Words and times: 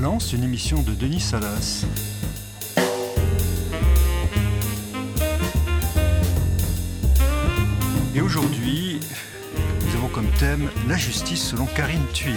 balance, 0.00 0.34
une 0.34 0.44
émission 0.44 0.82
de 0.82 0.92
Denis 0.92 1.20
Salas. 1.20 1.86
Et 8.14 8.20
aujourd'hui, 8.20 9.00
nous 9.86 9.94
avons 9.94 10.08
comme 10.08 10.28
thème 10.38 10.68
la 10.86 10.98
justice 10.98 11.42
selon 11.42 11.64
Karine 11.64 12.04
Thuil. 12.12 12.34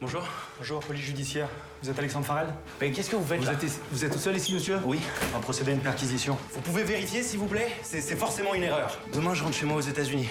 Bonjour. 0.00 0.22
Bonjour, 0.56 0.80
police 0.80 1.02
judiciaire. 1.02 1.48
Vous 1.82 1.90
êtes 1.90 1.98
Alexandre 1.98 2.24
Farrell 2.24 2.48
Mais 2.80 2.90
qu'est-ce 2.90 3.10
que 3.10 3.16
vous 3.16 3.26
faites 3.26 3.40
vous 3.40 3.44
là 3.44 3.52
êtes, 3.52 3.66
vous 3.92 4.02
êtes 4.06 4.18
seul 4.18 4.34
ici, 4.34 4.54
monsieur? 4.54 4.78
Oui. 4.86 4.98
On 5.30 5.36
va 5.36 5.42
procéder 5.42 5.72
à 5.72 5.74
une 5.74 5.80
perquisition. 5.80 6.38
Vous 6.54 6.62
pouvez 6.62 6.84
vérifier 6.84 7.22
s'il 7.22 7.38
vous 7.38 7.48
plaît? 7.48 7.68
C'est 7.82 8.00
c'est 8.00 8.16
forcément 8.16 8.54
une 8.54 8.62
erreur. 8.62 8.98
Demain, 9.12 9.34
je 9.34 9.44
rentre 9.44 9.56
chez 9.56 9.66
moi 9.66 9.76
aux 9.76 9.82
États-Unis. 9.82 10.30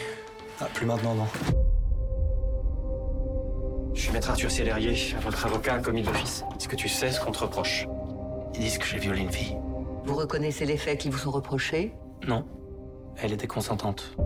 Ah, 0.59 0.65
plus 0.73 0.87
maintenant, 0.87 1.13
non. 1.13 1.27
Maître 4.17 4.31
Arthur 4.31 4.49
Célérier, 4.49 5.15
votre 5.21 5.45
avocat 5.45 5.77
commis 5.77 6.01
d'office. 6.01 6.43
Est-ce 6.57 6.67
que 6.67 6.75
tu 6.75 6.89
sais 6.89 7.11
ce 7.11 7.21
qu'on 7.21 7.29
te 7.29 7.37
reproche? 7.37 7.85
Ils 8.55 8.61
disent 8.61 8.79
que 8.79 8.85
j'ai 8.87 8.97
violé 8.97 9.21
une 9.21 9.31
fille. 9.31 9.55
Vous 10.05 10.15
reconnaissez 10.15 10.65
les 10.65 10.75
faits 10.75 10.97
qui 10.97 11.11
vous 11.11 11.19
sont 11.19 11.29
reprochés? 11.29 11.93
Non. 12.27 12.43
Elle 13.21 13.31
était 13.31 13.45
consentante. 13.45 14.17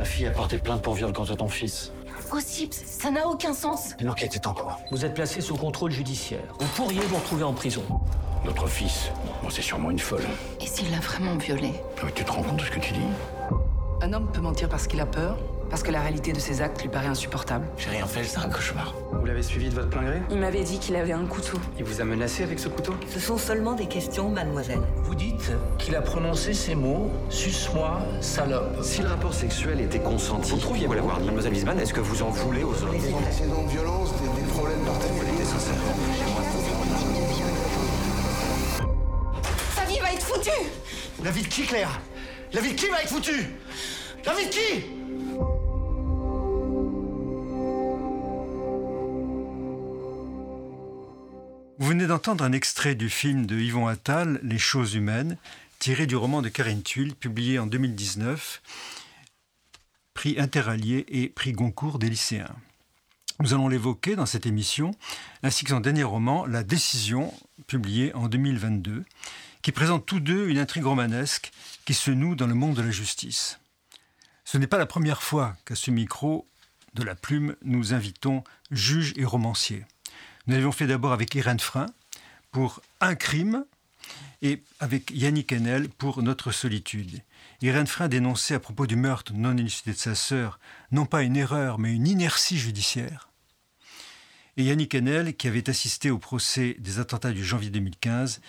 Ma 0.00 0.04
fille 0.04 0.26
a 0.26 0.32
porté 0.32 0.58
plainte 0.58 0.82
pour 0.82 0.94
viol 0.94 1.12
contre 1.12 1.36
ton 1.36 1.46
fils. 1.46 1.92
Impossible, 2.18 2.72
ça 2.72 3.12
n'a 3.12 3.28
aucun 3.28 3.52
sens. 3.52 3.94
L'enquête 4.00 4.34
est 4.34 4.48
en 4.48 4.52
cours. 4.52 4.80
Vous 4.90 5.04
êtes 5.04 5.14
placé 5.14 5.40
sous 5.40 5.54
contrôle 5.54 5.92
judiciaire. 5.92 6.42
Vous 6.58 6.66
pourriez 6.74 7.02
vous 7.02 7.14
retrouver 7.14 7.44
en 7.44 7.52
prison. 7.52 7.84
Notre 8.44 8.66
fils, 8.66 9.12
bon, 9.44 9.48
c'est 9.48 9.62
sûrement 9.62 9.92
une 9.92 10.00
folle. 10.00 10.26
Et 10.60 10.66
s'il 10.66 10.90
l'a 10.90 10.98
vraiment 10.98 11.36
violée 11.36 11.74
Mais 12.02 12.10
tu 12.10 12.24
te 12.24 12.32
rends 12.32 12.42
compte 12.42 12.56
de 12.56 12.64
ce 12.64 12.70
que 12.72 12.80
tu 12.80 12.94
dis? 12.94 13.06
Un 14.02 14.12
homme 14.12 14.28
peut 14.32 14.40
mentir 14.40 14.68
parce 14.68 14.88
qu'il 14.88 15.00
a 15.00 15.06
peur, 15.06 15.38
parce 15.68 15.82
que 15.82 15.90
la 15.90 16.00
réalité 16.00 16.32
de 16.32 16.38
ses 16.40 16.62
actes 16.62 16.80
lui 16.82 16.88
paraît 16.88 17.08
insupportable. 17.08 17.66
J'ai 17.76 17.90
rien 17.90 18.06
fait, 18.06 18.24
c'est 18.24 18.38
un 18.38 18.48
cauchemar. 18.48 18.94
Vous 19.12 19.24
l'avez 19.26 19.42
suivi 19.42 19.68
de 19.68 19.74
votre 19.74 19.88
plein 19.90 20.02
gré? 20.04 20.22
Il 20.30 20.38
m'avait 20.38 20.62
dit 20.64 20.78
qu'il 20.78 20.96
avait 20.96 21.12
un 21.12 21.26
couteau. 21.26 21.58
Il 21.78 21.84
vous 21.84 22.00
a 22.00 22.04
menacé 22.04 22.42
avec 22.42 22.58
ce 22.58 22.68
couteau? 22.68 22.94
Ce 23.12 23.20
sont 23.20 23.38
seulement 23.38 23.72
des 23.74 23.86
questions, 23.86 24.28
mademoiselle. 24.28 24.80
Vous 24.96 25.14
dites 25.14 25.50
qu'il 25.78 25.94
a 25.96 26.02
prononcé 26.02 26.54
ces 26.54 26.74
mots 26.74 27.10
Suce-moi, 27.30 28.00
salope. 28.20 28.82
Si 28.82 29.02
le 29.02 29.08
rapport 29.08 29.34
sexuel 29.34 29.80
était 29.80 30.00
consenti, 30.00 30.50
vous 30.52 30.58
trouviez 30.58 30.86
la 30.88 31.00
voir, 31.00 31.20
mademoiselle 31.20 31.52
Wiesmann, 31.52 31.78
est-ce 31.80 31.92
que 31.94 32.00
vous 32.00 32.22
en 32.22 32.30
voulez 32.30 32.62
aux 32.62 32.70
autres? 32.70 32.94
Antécédents 33.14 33.64
de 33.64 33.70
violence, 33.70 34.10
des, 34.20 34.40
des 34.42 34.48
problèmes 34.48 34.84
particuliers. 34.84 35.32
Sa 39.74 39.84
vie 39.84 39.98
va 40.00 40.12
être 40.12 40.22
foutue 40.22 40.50
La 41.22 41.30
vie 41.30 41.42
de 41.42 41.48
qui, 41.48 41.62
Claire? 41.66 42.00
La 42.52 42.60
vie 42.60 42.70
de 42.72 42.76
qui 42.76 42.86
va 42.88 43.02
être 43.02 43.08
foutue? 43.08 43.54
La 44.24 44.32
vie 44.34 44.46
de 44.46 44.50
qui? 44.50 44.95
Vous 51.86 51.92
venez 51.92 52.08
d'entendre 52.08 52.42
un 52.42 52.50
extrait 52.50 52.96
du 52.96 53.08
film 53.08 53.46
de 53.46 53.56
Yvon 53.56 53.86
Attal, 53.86 54.40
Les 54.42 54.58
choses 54.58 54.96
humaines, 54.96 55.38
tiré 55.78 56.08
du 56.08 56.16
roman 56.16 56.42
de 56.42 56.48
Karine 56.48 56.82
Thuil, 56.82 57.14
publié 57.14 57.60
en 57.60 57.68
2019, 57.68 58.60
prix 60.12 60.34
Interallié 60.40 61.06
et 61.06 61.28
prix 61.28 61.52
Goncourt 61.52 62.00
des 62.00 62.10
lycéens. 62.10 62.56
Nous 63.38 63.54
allons 63.54 63.68
l'évoquer 63.68 64.16
dans 64.16 64.26
cette 64.26 64.46
émission, 64.46 64.96
ainsi 65.44 65.62
que 65.62 65.70
son 65.70 65.78
dernier 65.78 66.02
roman, 66.02 66.44
La 66.44 66.64
Décision, 66.64 67.32
publié 67.68 68.12
en 68.14 68.26
2022, 68.26 69.04
qui 69.62 69.70
présente 69.70 70.04
tous 70.06 70.18
deux 70.18 70.48
une 70.48 70.58
intrigue 70.58 70.86
romanesque 70.86 71.52
qui 71.84 71.94
se 71.94 72.10
noue 72.10 72.34
dans 72.34 72.48
le 72.48 72.54
monde 72.54 72.74
de 72.74 72.82
la 72.82 72.90
justice. 72.90 73.60
Ce 74.44 74.58
n'est 74.58 74.66
pas 74.66 74.78
la 74.78 74.86
première 74.86 75.22
fois 75.22 75.56
qu'à 75.64 75.76
ce 75.76 75.92
micro 75.92 76.48
de 76.94 77.04
la 77.04 77.14
plume, 77.14 77.54
nous 77.62 77.94
invitons 77.94 78.42
juges 78.72 79.12
et 79.14 79.24
romanciers. 79.24 79.84
Nous 80.46 80.54
l'avions 80.54 80.70
fait 80.70 80.86
d'abord 80.86 81.12
avec 81.12 81.34
Irène 81.34 81.58
Frein 81.58 81.86
pour 82.52 82.80
Un 83.00 83.16
crime 83.16 83.64
et 84.42 84.62
avec 84.78 85.10
Yannick 85.10 85.52
Enel 85.52 85.88
pour 85.88 86.22
Notre 86.22 86.52
solitude. 86.52 87.20
Irène 87.62 87.88
Frein 87.88 88.06
dénonçait 88.06 88.54
à 88.54 88.60
propos 88.60 88.86
du 88.86 88.94
meurtre 88.94 89.32
non 89.34 89.56
élucidé 89.56 89.92
de 89.92 89.98
sa 89.98 90.14
sœur 90.14 90.60
non 90.92 91.04
pas 91.04 91.24
une 91.24 91.36
erreur 91.36 91.80
mais 91.80 91.92
une 91.92 92.06
inertie 92.06 92.58
judiciaire. 92.58 93.28
Et 94.56 94.62
Yannick 94.62 94.94
Enel, 94.94 95.36
qui 95.36 95.48
avait 95.48 95.68
assisté 95.68 96.10
au 96.10 96.18
procès 96.18 96.76
des 96.78 97.00
attentats 97.00 97.32
du 97.32 97.44
janvier 97.44 97.70
2015, 97.70 98.40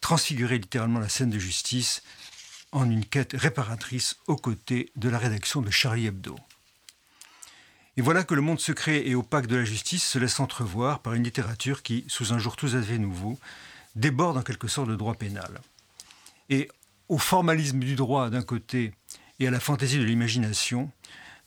transfigurait 0.00 0.58
littéralement 0.58 1.00
la 1.00 1.08
scène 1.08 1.30
de 1.30 1.38
justice 1.40 2.04
en 2.70 2.88
une 2.88 3.04
quête 3.04 3.34
réparatrice 3.36 4.16
aux 4.28 4.36
côtés 4.36 4.92
de 4.94 5.08
la 5.08 5.18
rédaction 5.18 5.62
de 5.62 5.70
Charlie 5.70 6.06
Hebdo. 6.06 6.36
Et 8.00 8.02
voilà 8.02 8.24
que 8.24 8.34
le 8.34 8.40
monde 8.40 8.58
secret 8.58 9.06
et 9.06 9.14
opaque 9.14 9.46
de 9.46 9.56
la 9.56 9.64
justice 9.66 10.02
se 10.02 10.18
laisse 10.18 10.40
entrevoir 10.40 11.00
par 11.00 11.12
une 11.12 11.22
littérature 11.22 11.82
qui, 11.82 12.06
sous 12.08 12.32
un 12.32 12.38
jour 12.38 12.56
tout 12.56 12.70
à 12.72 12.80
fait 12.80 12.96
nouveau, 12.96 13.38
déborde 13.94 14.38
en 14.38 14.42
quelque 14.42 14.68
sorte 14.68 14.88
le 14.88 14.96
droit 14.96 15.16
pénal. 15.16 15.60
Et 16.48 16.70
au 17.10 17.18
formalisme 17.18 17.78
du 17.78 17.96
droit 17.96 18.30
d'un 18.30 18.40
côté 18.40 18.94
et 19.38 19.46
à 19.46 19.50
la 19.50 19.60
fantaisie 19.60 19.98
de 19.98 20.04
l'imagination, 20.04 20.90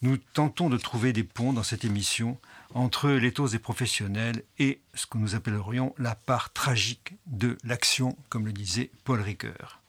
nous 0.04 0.18
tentons 0.18 0.70
de 0.70 0.78
trouver 0.78 1.12
des 1.12 1.24
ponts 1.24 1.54
dans 1.54 1.64
cette 1.64 1.86
émission 1.86 2.38
entre 2.76 3.10
l'éthos 3.10 3.48
des 3.48 3.58
professionnels 3.58 4.44
et 4.60 4.80
ce 4.94 5.08
que 5.08 5.18
nous 5.18 5.34
appellerions 5.34 5.96
la 5.98 6.14
part 6.14 6.54
tragique 6.54 7.16
de 7.26 7.58
l'action, 7.64 8.16
comme 8.30 8.46
le 8.46 8.54
disait 8.54 8.92
Paul 9.06 9.22
Ricoeur. 9.22 9.80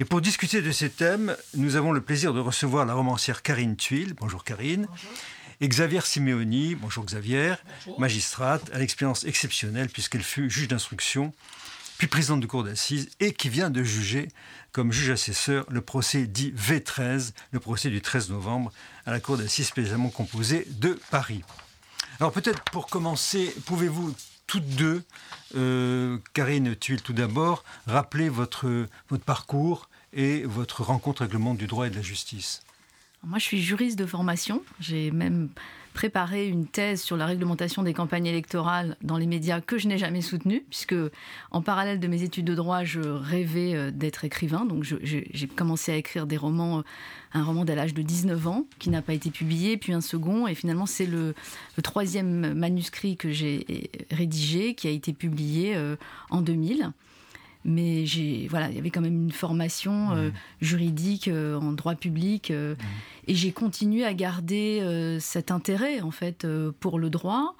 Et 0.00 0.04
pour 0.04 0.20
discuter 0.20 0.62
de 0.62 0.72
ces 0.72 0.90
thèmes, 0.90 1.36
nous 1.54 1.76
avons 1.76 1.92
le 1.92 2.00
plaisir 2.00 2.34
de 2.34 2.40
recevoir 2.40 2.86
la 2.86 2.94
romancière 2.94 3.40
Karine 3.40 3.76
Thuil. 3.76 4.14
Bonjour 4.18 4.42
Karine. 4.42 4.88
Et 5.62 5.68
Xavier 5.68 6.00
Simeoni, 6.00 6.74
bonjour 6.74 7.04
Xavier, 7.04 7.54
bonjour. 7.86 8.00
magistrate 8.00 8.68
à 8.74 8.78
l'expérience 8.78 9.22
exceptionnelle 9.22 9.88
puisqu'elle 9.88 10.24
fut 10.24 10.50
juge 10.50 10.66
d'instruction, 10.66 11.32
puis 11.98 12.08
présidente 12.08 12.40
de 12.40 12.46
cour 12.46 12.64
d'assises 12.64 13.10
et 13.20 13.32
qui 13.32 13.48
vient 13.48 13.70
de 13.70 13.84
juger 13.84 14.26
comme 14.72 14.90
juge 14.90 15.10
assesseur 15.10 15.64
le 15.70 15.80
procès 15.80 16.26
dit 16.26 16.52
V13, 16.56 17.30
le 17.52 17.60
procès 17.60 17.90
du 17.90 18.00
13 18.02 18.30
novembre 18.30 18.72
à 19.06 19.12
la 19.12 19.20
cour 19.20 19.36
d'assises 19.38 19.68
spécialement 19.68 20.08
composée 20.08 20.66
de 20.68 20.98
Paris. 21.12 21.44
Alors 22.18 22.32
peut-être 22.32 22.64
pour 22.72 22.88
commencer, 22.88 23.54
pouvez-vous 23.64 24.16
toutes 24.48 24.66
deux, 24.66 25.04
euh, 25.54 26.18
Karine 26.34 26.74
Tuile 26.74 27.02
tout 27.02 27.12
d'abord, 27.12 27.62
rappeler 27.86 28.28
votre, 28.28 28.88
votre 29.10 29.24
parcours 29.24 29.88
et 30.12 30.42
votre 30.42 30.82
rencontre 30.82 31.22
avec 31.22 31.32
le 31.32 31.38
monde 31.38 31.56
du 31.56 31.68
droit 31.68 31.86
et 31.86 31.90
de 31.90 31.96
la 31.96 32.02
justice? 32.02 32.62
Moi, 33.24 33.38
je 33.38 33.44
suis 33.44 33.62
juriste 33.62 33.98
de 33.98 34.06
formation. 34.06 34.62
J'ai 34.80 35.10
même 35.10 35.48
préparé 35.94 36.48
une 36.48 36.66
thèse 36.66 37.02
sur 37.02 37.16
la 37.16 37.26
réglementation 37.26 37.82
des 37.82 37.92
campagnes 37.92 38.26
électorales 38.26 38.96
dans 39.02 39.18
les 39.18 39.26
médias 39.26 39.60
que 39.60 39.78
je 39.78 39.88
n'ai 39.88 39.98
jamais 39.98 40.22
soutenue, 40.22 40.64
puisque 40.70 40.94
en 41.50 41.60
parallèle 41.60 42.00
de 42.00 42.08
mes 42.08 42.22
études 42.22 42.46
de 42.46 42.54
droit, 42.54 42.82
je 42.82 43.00
rêvais 43.00 43.92
d'être 43.92 44.24
écrivain. 44.24 44.64
Donc 44.64 44.84
j'ai 44.84 45.46
commencé 45.54 45.92
à 45.92 45.96
écrire 45.96 46.26
des 46.26 46.38
romans, 46.38 46.82
un 47.34 47.44
roman 47.44 47.64
dès 47.64 47.74
l'âge 47.74 47.94
de 47.94 48.02
19 48.02 48.46
ans, 48.46 48.66
qui 48.78 48.90
n'a 48.90 49.02
pas 49.02 49.12
été 49.12 49.30
publié, 49.30 49.76
puis 49.76 49.92
un 49.92 50.00
second, 50.00 50.46
et 50.46 50.54
finalement 50.54 50.86
c'est 50.86 51.06
le, 51.06 51.34
le, 51.76 51.82
troisième 51.82 52.54
manuscrit 52.54 53.16
que 53.16 53.30
j'ai 53.30 53.90
rédigé, 54.10 54.74
qui 54.74 54.88
a 54.88 54.90
été 54.90 55.12
publié 55.12 55.76
euh, 55.76 55.96
en 56.30 56.40
2000 56.40 56.90
mais 57.64 58.06
j'ai 58.06 58.48
voilà 58.48 58.68
il 58.68 58.76
y 58.76 58.78
avait 58.78 58.90
quand 58.90 59.00
même 59.00 59.22
une 59.22 59.32
formation 59.32 60.12
euh, 60.12 60.30
juridique 60.60 61.28
euh, 61.28 61.58
en 61.58 61.72
droit 61.72 61.94
public 61.94 62.50
euh, 62.50 62.74
et 63.26 63.34
j'ai 63.34 63.52
continué 63.52 64.04
à 64.04 64.14
garder 64.14 65.16
cet 65.20 65.50
intérêt 65.50 66.00
en 66.00 66.10
fait 66.10 66.46
pour 66.80 66.98
le 66.98 67.08
droit 67.08 67.54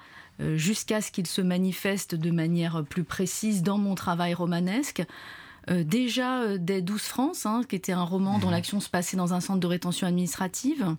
jusqu'à 0.55 0.99
ce 0.99 1.11
qu'il 1.11 1.27
se 1.27 1.41
manifeste 1.41 2.15
de 2.15 2.31
manière 2.31 2.83
plus 2.83 3.03
précise 3.03 3.63
dans 3.63 3.77
mon 3.77 3.95
travail 3.95 4.33
romanesque. 4.33 5.03
Déjà 5.69 6.57
dès 6.57 6.81
12 6.81 7.01
France 7.01 7.45
hein, 7.45 7.61
qui 7.69 7.77
était 7.77 7.93
un 7.93 8.03
roman 8.03 8.39
dont 8.39 8.49
l'action 8.49 8.81
se 8.81 8.89
passait 8.89 9.15
dans 9.15 9.33
un 9.33 9.39
centre 9.39 9.61
de 9.61 9.67
rétention 9.67 10.05
administrative 10.05 10.95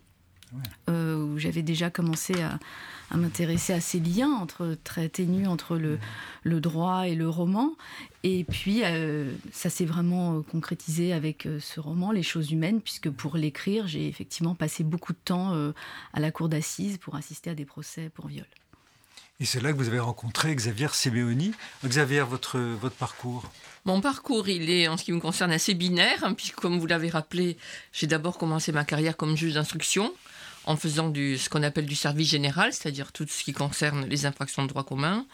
où 0.89 1.37
j'avais 1.39 1.63
déjà 1.63 1.91
commencé 1.91 2.41
à, 2.41 2.59
à 3.15 3.17
m'intéresser 3.17 3.73
à 3.73 3.81
ces 3.81 4.01
liens 4.01 4.33
entre 4.33 4.77
très 4.83 5.09
ténus 5.09 5.47
entre 5.47 5.77
le, 5.77 6.01
le 6.43 6.61
droit 6.61 7.07
et 7.07 7.15
le 7.15 7.29
roman. 7.29 7.71
Et 8.25 8.43
puis 8.43 8.81
euh, 8.83 9.33
ça 9.53 9.71
s'est 9.71 9.85
vraiment 9.85 10.43
concrétisé 10.43 11.13
avec 11.13 11.47
euh, 11.47 11.61
ce 11.61 11.79
roman 11.79 12.11
les 12.11 12.25
choses 12.25 12.51
humaines 12.51 12.81
puisque 12.81 13.11
pour 13.11 13.37
l'écrire 13.37 13.87
j'ai 13.87 14.09
effectivement 14.09 14.57
passé 14.57 14.83
beaucoup 14.83 15.13
de 15.13 15.19
temps 15.25 15.55
euh, 15.55 15.73
à 16.13 16.19
la 16.19 16.33
cour 16.33 16.49
d'assises 16.49 16.99
pour 16.99 17.15
assister 17.15 17.51
à 17.51 17.55
des 17.55 17.65
procès 17.65 18.11
pour 18.13 18.27
viol. 18.27 18.47
Et 19.39 19.45
c'est 19.45 19.61
là 19.61 19.73
que 19.73 19.79
vous 19.79 19.89
avez 19.89 20.01
rencontré 20.01 20.55
Xavier 20.55 20.89
Simeoni. 20.93 21.53
Xavier, 21.85 22.23
votre, 22.23 22.59
votre 22.59 22.95
parcours? 22.97 23.51
Mon 23.85 24.01
parcours, 24.01 24.49
il 24.49 24.71
est 24.71 24.89
en 24.89 24.97
ce 24.97 25.05
qui 25.05 25.13
me 25.13 25.21
concerne 25.21 25.51
assez 25.51 25.75
binaire, 25.75 26.23
hein, 26.23 26.35
puisque 26.35 26.55
comme 26.55 26.79
vous 26.79 26.87
l'avez 26.87 27.11
rappelé, 27.11 27.59
j'ai 27.93 28.07
d'abord 28.07 28.39
commencé 28.39 28.71
ma 28.71 28.85
carrière 28.85 29.17
comme 29.17 29.37
juge 29.37 29.55
d'instruction 29.55 30.13
en 30.67 30.77
faisant 30.77 31.09
du, 31.09 31.39
ce 31.39 31.49
qu'on 31.49 31.63
appelle 31.63 31.87
du 31.87 31.95
service 31.95 32.29
général, 32.29 32.73
c'est-à-dire 32.73 33.13
tout 33.13 33.27
ce 33.29 33.45
qui 33.45 33.53
concerne 33.53 34.07
les 34.07 34.27
infractions 34.27 34.63
de 34.63 34.69
droit 34.69 34.85
commun. 34.85 35.27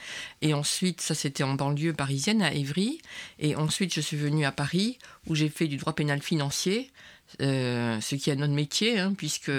Et 0.43 0.55
ensuite, 0.55 1.00
ça 1.00 1.15
c'était 1.15 1.44
en 1.44 1.55
banlieue 1.55 1.93
parisienne, 1.93 2.43
à 2.43 2.53
Évry. 2.53 3.00
Et 3.38 3.56
ensuite, 3.56 3.94
je 3.94 4.00
suis 4.00 4.17
venue 4.17 4.44
à 4.44 4.53
Paris, 4.53 4.99
où 5.27 5.35
j'ai 5.35 5.49
fait 5.49 5.69
du 5.69 5.77
droit 5.77 5.93
pénal 5.93 6.23
financier, 6.23 6.91
euh, 7.41 8.00
ce 8.00 8.17
qui 8.17 8.31
est 8.31 8.37
notre 8.37 8.53
métier, 8.53 8.99
hein, 8.99 9.15
puisque 9.17 9.53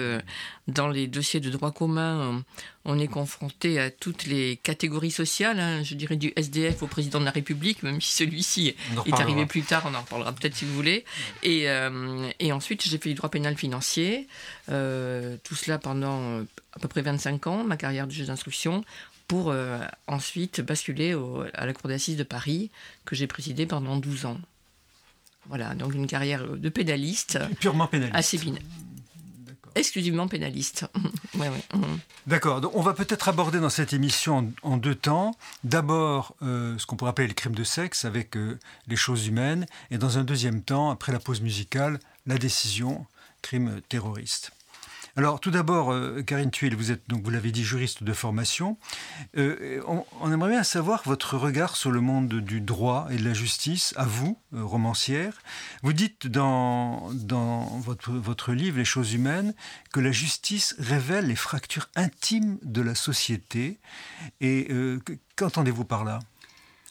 dans 0.68 0.88
les 0.88 1.06
dossiers 1.06 1.40
de 1.40 1.50
droit 1.50 1.72
commun, 1.72 2.42
on 2.84 2.98
est 2.98 3.08
confronté 3.08 3.80
à 3.80 3.90
toutes 3.90 4.26
les 4.26 4.56
catégories 4.56 5.10
sociales, 5.10 5.58
hein, 5.58 5.82
je 5.82 5.94
dirais 5.94 6.16
du 6.16 6.32
SDF 6.36 6.82
au 6.82 6.86
président 6.86 7.18
de 7.18 7.24
la 7.24 7.30
République, 7.30 7.82
même 7.82 8.00
si 8.00 8.12
celui-ci 8.12 8.74
est 9.06 9.12
arrivé 9.14 9.46
plus 9.46 9.62
tard, 9.62 9.84
on 9.86 9.94
en 9.94 10.00
reparlera 10.00 10.32
peut-être 10.32 10.54
si 10.54 10.64
vous 10.64 10.74
voulez. 10.74 11.04
Et, 11.42 11.68
euh, 11.68 12.30
et 12.38 12.52
ensuite, 12.52 12.82
j'ai 12.82 12.98
fait 12.98 13.08
du 13.08 13.14
droit 13.14 13.30
pénal 13.30 13.56
financier, 13.56 14.28
euh, 14.68 15.36
tout 15.42 15.54
cela 15.54 15.78
pendant 15.78 16.40
à 16.74 16.78
peu 16.80 16.88
près 16.88 17.02
25 17.02 17.46
ans, 17.46 17.64
ma 17.64 17.76
carrière 17.76 18.06
de 18.06 18.12
juge 18.12 18.26
d'instruction, 18.26 18.84
pour 19.28 19.54
ensuite 20.08 20.60
basculer 20.60 21.16
à 21.54 21.64
la 21.64 21.72
Cour 21.72 21.88
d'assises 21.88 22.18
de 22.18 22.22
Paris, 22.22 22.70
que 23.06 23.16
j'ai 23.16 23.26
présidée 23.26 23.64
pendant 23.64 23.96
12 23.96 24.26
ans. 24.26 24.38
Voilà, 25.48 25.74
donc 25.74 25.94
une 25.94 26.06
carrière 26.06 26.46
de 26.46 26.68
pénaliste. 26.68 27.38
Purement 27.60 27.86
pénaliste. 27.86 28.16
Assez 28.16 28.38
Exclusivement 29.74 30.28
pénaliste. 30.28 30.86
D'accord. 32.26 32.60
Donc 32.60 32.72
on 32.74 32.82
va 32.82 32.92
peut-être 32.92 33.28
aborder 33.28 33.58
dans 33.58 33.70
cette 33.70 33.92
émission 33.92 34.52
en, 34.62 34.76
deux 34.76 34.94
temps. 34.94 35.34
D'abord, 35.64 36.36
euh, 36.42 36.76
ce 36.78 36.84
qu'on 36.86 36.96
pourrait 36.96 37.10
appeler 37.10 37.28
le 37.28 37.34
crime 37.34 37.54
de 37.54 37.64
sexe 37.64 38.04
avec 38.04 38.36
euh, 38.36 38.58
les 38.86 38.96
choses 38.96 39.26
humaines. 39.26 39.66
Et 39.90 39.98
dans 39.98 40.18
un 40.18 40.24
deuxième 40.24 40.62
temps, 40.62 40.90
après 40.90 41.10
la 41.10 41.18
pause 41.18 41.40
musicale, 41.40 42.00
la 42.26 42.36
décision, 42.36 43.06
crime 43.40 43.80
terroriste. 43.88 44.52
Alors, 45.14 45.40
tout 45.40 45.50
d'abord, 45.50 45.92
euh, 45.92 46.22
Karine 46.22 46.50
Tuile, 46.50 46.74
vous 46.74 46.90
êtes, 46.90 47.06
donc, 47.08 47.22
vous 47.22 47.30
l'avez 47.30 47.52
dit, 47.52 47.64
juriste 47.64 48.02
de 48.02 48.12
formation. 48.14 48.78
Euh, 49.36 49.82
on, 50.20 50.32
aimerait 50.32 50.50
bien 50.50 50.62
savoir 50.62 51.02
votre 51.04 51.36
regard 51.36 51.76
sur 51.76 51.90
le 51.90 52.00
monde 52.00 52.28
du 52.28 52.62
droit 52.62 53.08
et 53.10 53.16
de 53.16 53.24
la 53.24 53.34
justice, 53.34 53.92
à 53.98 54.06
vous, 54.06 54.38
euh, 54.54 54.64
romancière. 54.64 55.42
Vous 55.82 55.92
dites 55.92 56.28
dans, 56.28 57.10
dans 57.12 57.64
votre, 57.80 58.10
votre 58.10 58.52
livre, 58.52 58.78
Les 58.78 58.86
choses 58.86 59.12
humaines, 59.12 59.54
que 59.92 60.00
la 60.00 60.12
justice 60.12 60.74
révèle 60.78 61.26
les 61.26 61.36
fractures 61.36 61.90
intimes 61.94 62.58
de 62.62 62.80
la 62.80 62.94
société. 62.94 63.78
Et 64.40 64.68
qu'entendez-vous 65.36 65.84
par 65.84 66.04
là? 66.04 66.20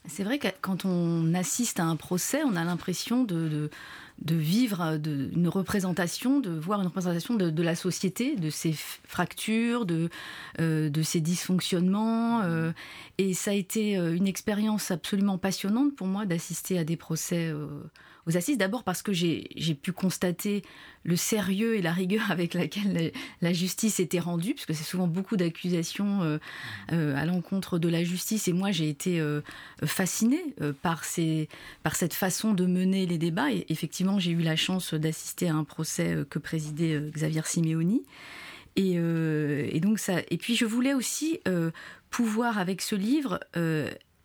C'est 0.08 0.24
vrai 0.24 0.40
que 0.40 0.48
quand 0.62 0.86
on 0.86 1.34
assiste 1.34 1.80
à 1.80 1.86
un 1.86 1.96
procès, 1.96 2.42
on 2.44 2.56
a 2.56 2.64
l'impression 2.64 3.24
de 3.24 3.70
vivre 4.30 4.98
de, 4.98 5.30
une 5.34 5.48
représentation, 5.48 6.40
de 6.40 6.52
voir 6.52 6.80
une 6.82 6.88
représentation 6.88 7.36
de, 7.36 7.64
la 7.64 7.76
société, 7.76 8.36
de 8.36 8.50
ses 8.50 8.74
fractures, 8.74 9.86
de, 9.86 10.10
euh, 10.60 10.90
de 10.90 11.02
ses 11.02 11.22
dysfonctionnements. 11.22 12.42
Euh, 12.42 12.72
et 13.18 13.34
ça 13.34 13.52
a 13.52 13.54
été 13.54 13.98
euh, 13.98 14.16
une 14.16 14.28
expérience 14.28 14.92
absolument 14.92 15.38
passionnante 15.38 15.96
pour 15.96 16.08
moi 16.08 16.26
d'assister 16.26 16.78
à 16.78 16.84
des 16.84 16.98
procès 16.98 17.52
aux 18.28 18.38
assises. 18.38 18.58
D'abord 18.58 18.84
parce 18.84 19.02
que 19.02 19.14
j'ai 19.14 19.76
pu 19.82 19.92
constater 19.92 20.64
le 21.04 21.16
sérieux 21.16 21.76
et 21.76 21.82
la 21.82 21.92
rigueur 21.92 22.24
avec 22.32 22.54
laquelle 22.54 23.12
la, 23.42 23.54
justice 23.54 24.00
était 24.00 24.20
rendue, 24.20 24.54
puisque 24.54 24.74
c'est 24.74 24.84
souvent 24.84 25.08
beaucoup 25.08 25.38
d'accusations 25.38 26.22
euh, 26.22 26.38
euh, 26.92 27.16
à 27.16 27.26
l'encontre 27.26 27.80
de 27.80 27.90
la 27.90 28.04
justice. 28.04 28.48
Et 28.48 28.54
moi, 28.54 28.72
j'ai 28.72 28.90
été 28.90 29.20
euh, 29.20 29.42
fascinée 29.84 30.44
par, 30.82 31.04
cette 31.04 32.14
façon 32.14 32.54
de 32.54 32.66
mener 32.66 33.06
les 33.06 33.18
débats. 33.18 33.52
Et 33.52 33.66
effectivement, 33.70 34.20
j'ai 34.20 34.32
eu 34.32 34.42
la 34.42 34.56
chance 34.56 34.94
d'assister 34.94 35.50
à 35.50 35.56
un 35.56 35.64
procès 35.64 36.18
que 36.30 36.40
présidait 36.40 37.00
Xavier 37.12 37.42
Simeoni. 37.46 38.04
Et, 38.76 39.00
donc 39.80 40.00
ça. 40.00 40.22
Et 40.30 40.38
puis 40.38 40.56
je 40.56 40.66
voulais 40.66 40.94
aussi 40.94 41.40
pouvoir 42.10 42.58
avec 42.58 42.82
ce 42.82 42.96
livre 42.96 43.40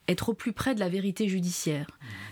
être 0.09 0.31
au 0.31 0.35
plus 0.35 0.53
près 0.53 0.75
de 0.75 0.81
la 0.81 0.89
vérité 0.89 1.29
judiciaire, 1.29 1.87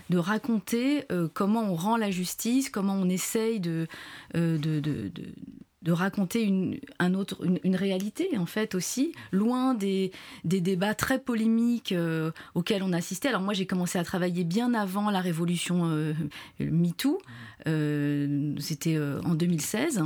de 0.09 0.17
raconter 0.17 1.05
euh, 1.11 1.27
comment 1.33 1.63
on 1.63 1.75
rend 1.75 1.97
la 1.97 2.11
justice, 2.11 2.69
comment 2.69 2.95
on 2.95 3.09
essaye 3.09 3.59
de, 3.59 3.87
euh, 4.35 4.57
de, 4.57 4.79
de, 4.79 5.91
raconter 5.91 6.41
une, 6.41 6.79
un 6.97 7.13
autre, 7.13 7.45
une, 7.63 7.75
réalité, 7.75 8.37
en 8.37 8.47
fait, 8.47 8.73
aussi, 8.73 9.13
loin 9.31 9.75
des, 9.75 10.11
des 10.43 10.59
débats 10.59 10.95
très 10.95 11.19
polémiques 11.19 11.91
euh, 11.91 12.31
auxquels 12.55 12.81
on 12.81 12.91
assistait. 12.91 13.27
Alors 13.27 13.41
moi, 13.41 13.53
j'ai 13.53 13.67
commencé 13.67 13.99
à 13.99 14.03
travailler 14.03 14.43
bien 14.43 14.73
avant 14.73 15.11
la 15.11 15.21
révolution 15.21 16.13
MeToo, 16.59 17.19
c'était 17.65 18.99
en 18.99 19.35
2016. 19.35 20.03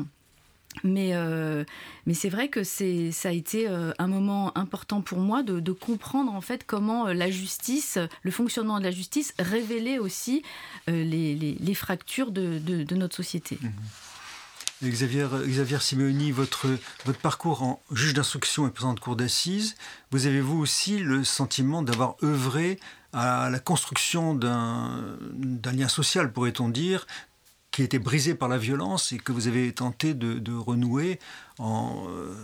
Mais, 0.83 1.11
euh, 1.13 1.63
mais 2.05 2.13
c'est 2.13 2.29
vrai 2.29 2.49
que 2.49 2.63
ça 2.63 3.29
a 3.29 3.31
été 3.31 3.67
euh, 3.67 3.91
un 3.99 4.07
moment 4.07 4.57
important 4.57 5.01
pour 5.01 5.19
moi 5.19 5.43
de, 5.43 5.71
comprendre 5.71 6.33
en 6.33 6.41
fait 6.41 6.65
comment 6.65 7.07
euh, 7.07 7.13
la 7.13 7.29
justice, 7.29 7.97
le 8.23 8.31
fonctionnement 8.31 8.79
de 8.79 8.83
la 8.83 8.91
justice 8.91 9.33
révélait 9.39 9.99
aussi 9.99 10.43
les, 10.87 11.73
fractures 11.73 12.31
de, 12.31 12.95
notre 12.95 13.15
société. 13.15 13.57
Mmh. 13.61 13.69
Xavier, 14.89 15.27
Xavier 15.45 15.79
Simeoni, 15.79 16.31
votre, 16.31 16.67
votre 17.05 17.19
parcours 17.19 17.63
en 17.63 17.81
juge 17.91 18.13
d'instruction 18.13 18.65
et 18.67 18.71
président 18.71 18.93
de 18.93 18.99
cour 18.99 19.17
d'assises, 19.17 19.75
vous 20.11 20.25
avez 20.25 20.39
vous 20.39 20.57
aussi 20.57 20.99
le 20.99 21.25
sentiment 21.25 21.81
d'avoir 21.81 22.15
œuvré 22.23 22.79
à 23.11 23.49
la 23.49 23.59
construction 23.59 24.35
d'un 24.35 25.17
lien 25.73 25.87
social, 25.87 26.31
pourrait-on 26.31 26.69
dire, 26.69 27.07
qui 27.79 27.83
était 27.85 27.97
brisé 27.97 28.35
par 28.35 28.49
la 28.49 28.57
violence 28.57 29.13
et 29.13 29.17
que 29.19 29.31
vous 29.31 29.47
avez 29.47 29.71
tenté 29.71 30.13
de, 30.13 30.53
renouer 30.53 31.17
en 31.59 32.07
euh, 32.09 32.35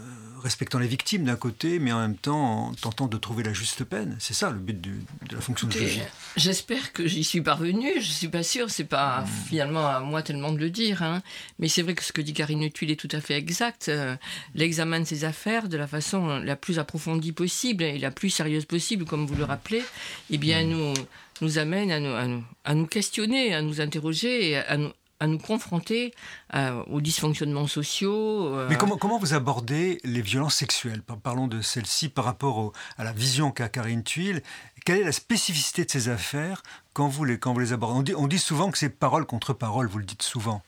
respectant 0.42 0.80
les 0.80 0.88
victimes 0.88 1.26
d'un 1.26 1.36
côté, 1.36 1.78
mais 1.78 1.92
en 1.92 2.00
même 2.00 2.16
temps 2.16 2.68
en 2.68 2.74
tentant 2.74 3.08
de 3.08 3.18
trouver 3.18 3.44
la 3.44 3.52
juste 3.52 3.84
peine. 3.84 4.16
C'est 4.18 4.34
ça 4.34 4.50
le 4.50 4.60
but 4.60 4.80
de 4.80 5.36
la 5.36 5.42
fonction 5.42 5.68
de 5.68 5.74
juge. 5.74 6.00
J'espère 6.38 6.94
que 6.94 7.06
j'y 7.06 7.26
suis 7.26 7.42
parvenu. 7.42 7.86
Je 7.98 8.10
suis 8.10 8.30
pas 8.30 8.44
sûre. 8.44 8.70
C'est 8.70 8.86
pas 8.86 9.24
hmm. 9.24 9.48
finalement 9.50 9.86
à 9.86 10.00
moi 10.00 10.22
tellement 10.22 10.54
de 10.54 10.58
le 10.58 10.70
dire. 10.70 11.04
Hein. 11.04 11.22
Mais 11.60 11.68
c'est 11.68 11.81
vrai 11.81 11.96
que 11.96 12.04
ce 12.06 12.14
que 12.14 12.22
dit 12.22 12.34
Karine 12.34 12.72
Tuile 12.72 12.92
est 12.92 12.96
tout 12.96 13.10
à 13.12 13.20
fait 13.20 13.34
exact. 13.34 13.90
Euh, 13.90 14.16
l'examen 14.54 15.02
de 15.02 15.06
ces 15.06 15.26
affaires 15.26 15.68
de 15.68 15.76
la 15.76 15.88
façon 15.88 16.40
la 16.40 16.56
plus 16.56 16.80
approfondie 16.80 17.34
possible 17.34 17.84
et 17.84 18.00
la 18.00 18.12
plus 18.12 18.30
sérieuse 18.30 18.64
possible, 18.64 19.04
comme 19.04 19.26
vous 19.26 19.36
le 19.36 19.44
rappelez, 19.44 19.84
eh 20.30 20.38
bien 20.38 20.64
hmm. 20.64 20.70
nous 20.70 20.94
nous 21.42 21.58
amène 21.58 21.92
à 21.92 22.00
nous, 22.00 22.14
à 22.14 22.26
nous, 22.26 22.44
à 22.64 22.74
nous 22.74 22.88
questionner, 22.88 23.54
à 23.54 23.62
nous 23.62 23.81
interroger 23.81 24.52
et 24.52 24.56
à 24.56 24.78
nous 24.78 24.94
à 25.20 25.28
nous 25.28 25.38
confronter 25.38 26.14
euh, 26.54 26.84
aux 26.88 27.02
dysfonctionnements 27.02 27.68
sociaux. 27.68 28.54
Euh. 28.54 28.68
Mais 28.70 28.76
comment, 28.76 28.98
comment 28.98 29.18
vous 29.18 29.34
abordez 29.34 30.00
les 30.04 30.22
violences 30.22 30.56
sexuelles? 30.56 31.02
Parlons 31.24 31.48
de 31.48 31.62
celles-ci 31.62 32.10
par 32.10 32.26
rapport 32.26 32.74
à 32.98 33.04
la 33.04 33.14
vision 33.14 33.52
qu'a 33.52 33.69
Karine 33.69 34.04
Tuile. 34.04 34.42
Quelle 34.86 35.02
est 35.02 35.06
la 35.06 35.12
spécificité 35.12 35.86
de 35.86 35.92
ces 35.92 36.10
affaires 36.10 36.64
quand 36.94 37.07
vous 37.07 37.26
les, 37.26 37.40
quand 37.40 37.54
vous 37.54 37.60
les 37.60 37.74
abordez? 37.74 37.98
On 37.98 38.04
dit, 38.04 38.16
on 38.16 38.28
dit 38.28 38.40
souvent 38.40 38.72
que 38.72 38.78
c'est 38.78 38.90
parole 38.90 39.26
contre 39.26 39.54
parole, 39.54 39.88
vous 39.88 40.00
le 40.00 40.06
dites 40.06 40.22
souvent. 40.22 40.62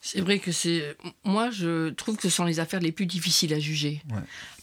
C'est 0.00 0.20
vrai 0.20 0.38
que 0.38 0.52
c'est. 0.52 0.96
Moi, 1.24 1.50
je 1.50 1.88
trouve 1.88 2.16
que 2.16 2.22
ce 2.22 2.28
sont 2.28 2.44
les 2.44 2.60
affaires 2.60 2.80
les 2.80 2.92
plus 2.92 3.06
difficiles 3.06 3.54
à 3.54 3.58
juger. 3.58 4.02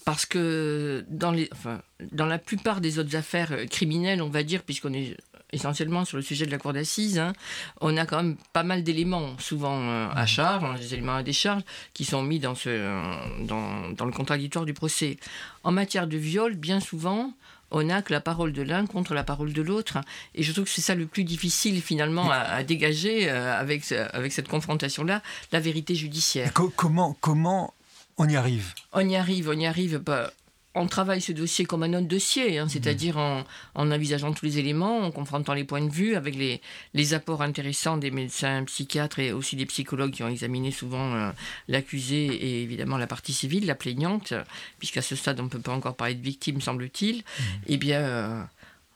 Parce 0.05 0.27
que 0.27 1.03
dans, 1.09 1.31
les, 1.31 1.49
enfin, 1.51 1.81
dans 2.11 2.27
la 2.27 2.37
plupart 2.37 2.79
des 2.79 2.99
autres 2.99 3.15
affaires 3.15 3.65
criminelles, 3.67 4.21
on 4.21 4.29
va 4.29 4.43
dire, 4.43 4.61
puisqu'on 4.61 4.93
est 4.93 5.17
essentiellement 5.51 6.05
sur 6.05 6.17
le 6.17 6.23
sujet 6.23 6.45
de 6.45 6.51
la 6.51 6.57
cour 6.57 6.73
d'assises, 6.73 7.19
hein, 7.19 7.33
on 7.81 7.97
a 7.97 8.05
quand 8.05 8.17
même 8.17 8.37
pas 8.53 8.63
mal 8.63 8.83
d'éléments, 8.83 9.37
souvent 9.39 9.79
euh, 9.79 10.07
à 10.13 10.25
charge, 10.25 10.63
on 10.63 10.71
a 10.71 10.77
des 10.77 10.93
éléments 10.93 11.15
à 11.15 11.23
décharge, 11.23 11.63
qui 11.93 12.05
sont 12.05 12.23
mis 12.23 12.39
dans, 12.39 12.55
ce, 12.55 12.69
euh, 12.69 13.01
dans, 13.41 13.89
dans, 13.89 14.05
le 14.05 14.11
contradictoire 14.11 14.65
du 14.65 14.73
procès. 14.73 15.17
En 15.63 15.71
matière 15.71 16.07
de 16.07 16.17
viol, 16.17 16.55
bien 16.55 16.79
souvent, 16.79 17.33
on 17.71 17.83
n'a 17.83 18.01
que 18.01 18.13
la 18.13 18.21
parole 18.21 18.53
de 18.53 18.61
l'un 18.61 18.85
contre 18.85 19.13
la 19.13 19.23
parole 19.23 19.53
de 19.53 19.61
l'autre. 19.61 19.99
Et 20.35 20.43
je 20.43 20.51
trouve 20.51 20.65
que 20.65 20.69
c'est 20.69 20.81
ça 20.81 20.95
le 20.95 21.05
plus 21.05 21.23
difficile 21.23 21.81
finalement 21.81 22.29
à, 22.29 22.63
dégager 22.63 23.29
euh, 23.29 23.57
avec, 23.57 23.91
avec 23.91 24.33
cette 24.33 24.47
confrontation-là, 24.47 25.21
la 25.51 25.59
vérité 25.59 25.95
judiciaire. 25.95 26.51
comment, 26.53 27.15
comment 27.21 27.73
on 28.17 28.27
y 28.27 28.35
arrive? 28.35 28.73
On 28.93 29.07
y 29.07 29.15
arrive, 29.15 29.49
on 29.49 29.57
y 29.57 29.65
arrive. 29.65 29.97
Bah, 29.97 30.31
on 30.73 30.87
travaille 30.87 31.21
ce 31.21 31.31
dossier 31.31 31.65
comme 31.65 31.83
un 31.83 31.93
autre 31.93 32.07
dossier, 32.07 32.57
hein, 32.57 32.67
c'est-à-dire 32.69 33.17
en, 33.17 33.43
en, 33.75 33.91
envisageant 33.91 34.31
tous 34.31 34.45
les 34.45 34.57
éléments, 34.57 34.99
en 34.99 35.11
confrontant 35.11 35.53
les 35.53 35.65
points 35.65 35.81
de 35.81 35.91
vue 35.91 36.15
avec 36.15 36.35
les, 36.35 36.61
les 36.93 37.13
apports 37.13 37.41
intéressants 37.41 37.97
des 37.97 38.11
médecins 38.11 38.63
psychiatres 38.65 39.19
et 39.19 39.33
aussi 39.33 39.55
des 39.55 39.65
psychologues 39.65 40.11
qui 40.11 40.23
ont 40.23 40.29
examiné 40.29 40.71
souvent 40.71 41.13
euh, 41.13 41.31
l'accusé 41.67 42.25
et 42.25 42.63
évidemment 42.63 42.97
la 42.97 43.07
partie 43.07 43.33
civile, 43.33 43.65
la 43.65 43.75
plaignante, 43.75 44.33
puisqu'à 44.79 45.01
ce 45.01 45.15
stade 45.15 45.39
on 45.41 45.43
ne 45.43 45.49
peut 45.49 45.59
pas 45.59 45.73
encore 45.73 45.95
parler 45.95 46.15
de 46.15 46.23
victime, 46.23 46.61
semble-t-il. 46.61 47.17
Mmh. 47.17 47.43
Eh 47.67 47.77
bien, 47.77 47.99
euh, 47.99 48.43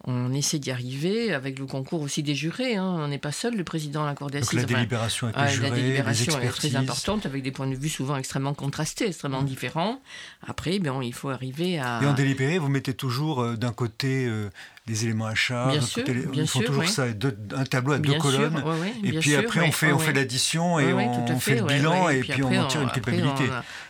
on 0.08 0.34
essaie 0.34 0.60
d'y 0.60 0.72
arriver 0.72 1.34
avec 1.34 1.58
le 1.58 1.66
concours 1.66 2.02
aussi 2.02 2.22
des 2.22 2.36
jurés. 2.36 2.76
Hein. 2.76 2.98
On 3.00 3.08
n'est 3.08 3.18
pas 3.18 3.32
seul, 3.32 3.56
le 3.56 3.64
président 3.64 4.04
de 4.04 4.08
la 4.08 4.16
Cour 4.16 4.30
d'assises. 4.30 4.60
La 4.60 4.66
délibération 4.66 5.28
avec 5.28 5.40
les 5.40 5.56
jurés, 5.56 5.70
La 5.70 5.76
délibération 5.76 6.40
est 6.40 6.50
très 6.50 6.76
importante 6.76 7.26
avec 7.26 7.42
des 7.42 7.52
points 7.52 7.68
de 7.68 7.76
vue 7.76 7.90
souvent 7.90 8.16
extrêmement 8.16 8.54
contrastés, 8.54 9.08
extrêmement 9.08 9.42
mmh. 9.42 9.46
différents. 9.46 10.02
Après, 10.46 10.78
bien, 10.78 11.02
il 11.02 11.14
faut 11.14 11.30
arriver 11.30 11.80
à. 11.80 12.02
Et 12.04 12.06
en 12.06 12.14
délibéré, 12.14 12.60
vous 12.60 12.70
mettez 12.70 12.94
toujours 12.94 13.42
euh, 13.42 13.56
d'un 13.56 13.74
côté 13.74 14.28
euh, 14.28 14.50
les 14.88 15.04
éléments 15.06 15.26
à 15.26 15.36
charge. 15.36 15.72
Bien 16.04 16.14
les, 16.14 16.46
font 16.46 16.60
sûr, 16.60 16.68
toujours 16.68 16.82
oui. 16.84 16.88
ça, 16.88 17.12
deux- 17.12 17.38
un 17.56 17.64
tableau 17.64 17.94
à 17.94 17.98
deux 18.00 18.12
sûr, 18.12 18.20
colonnes. 18.22 18.64
et 19.04 19.14
puis 19.14 19.36
après, 19.36 19.62
on 19.62 19.72
fait, 19.72 19.92
on 19.92 19.98
fait 20.00 20.14
l'addition 20.14 20.80
et 20.80 20.94
on, 20.94 21.26
à 21.26 21.36
fait 21.38 21.56
le 21.56 21.64
bilan 21.66 22.10
et 22.10 22.20
puis 22.20 22.44
on 22.44 22.56
en 22.56 22.68
tire 22.68 22.82
une 22.82 22.92
culpabilité. 22.92 23.46